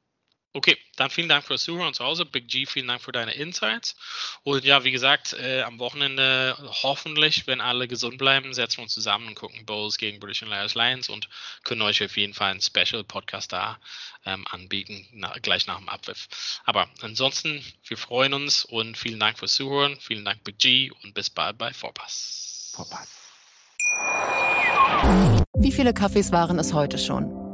Okay, 0.59 0.76
dann 0.96 1.09
vielen 1.09 1.28
Dank 1.28 1.44
fürs 1.44 1.62
Zuhören 1.62 1.94
zu 1.94 2.02
Hause. 2.04 2.26
Big 2.26 2.48
G, 2.48 2.66
vielen 2.66 2.88
Dank 2.88 3.00
für 3.00 3.12
deine 3.12 3.32
Insights. 3.32 3.94
Und 4.42 4.64
ja, 4.64 4.82
wie 4.82 4.90
gesagt, 4.90 5.34
äh, 5.34 5.62
am 5.62 5.78
Wochenende 5.78 6.56
hoffentlich, 6.82 7.46
wenn 7.46 7.61
alle 7.61 7.86
gesund 7.86 8.18
bleiben, 8.18 8.52
setzen 8.52 8.78
wir 8.78 8.82
uns 8.82 8.92
zusammen 8.92 9.28
und 9.28 9.34
gucken 9.36 9.64
Bowls 9.66 9.98
gegen 9.98 10.18
British 10.18 10.42
and 10.42 10.50
Lions 10.50 10.74
Lions 10.74 11.09
und 11.11 11.28
können 11.62 11.82
euch 11.82 12.02
auf 12.02 12.16
jeden 12.16 12.34
Fall 12.34 12.50
einen 12.50 12.61
Special-Podcast 12.61 13.52
da 13.52 13.78
ähm, 14.26 14.44
anbieten, 14.50 15.06
na, 15.12 15.32
gleich 15.40 15.68
nach 15.68 15.78
dem 15.78 15.88
Abpfiff. 15.88 16.26
Aber 16.64 16.88
ansonsten, 17.02 17.64
wir 17.86 17.96
freuen 17.96 18.34
uns 18.34 18.64
und 18.64 18.98
vielen 18.98 19.20
Dank 19.20 19.38
fürs 19.38 19.54
Zuhören. 19.54 19.96
Vielen 20.00 20.24
Dank, 20.24 20.42
Big 20.42 20.59
G, 20.59 20.90
und 21.04 21.14
bis 21.14 21.30
bald 21.30 21.56
bei 21.56 21.72
Vorpass. 21.72 22.72
Vorpass. 22.74 23.09
Wie 25.54 25.70
viele 25.70 25.94
Kaffees 25.94 26.32
waren 26.32 26.59
es 26.59 26.72
heute 26.72 26.98
schon? 26.98 27.38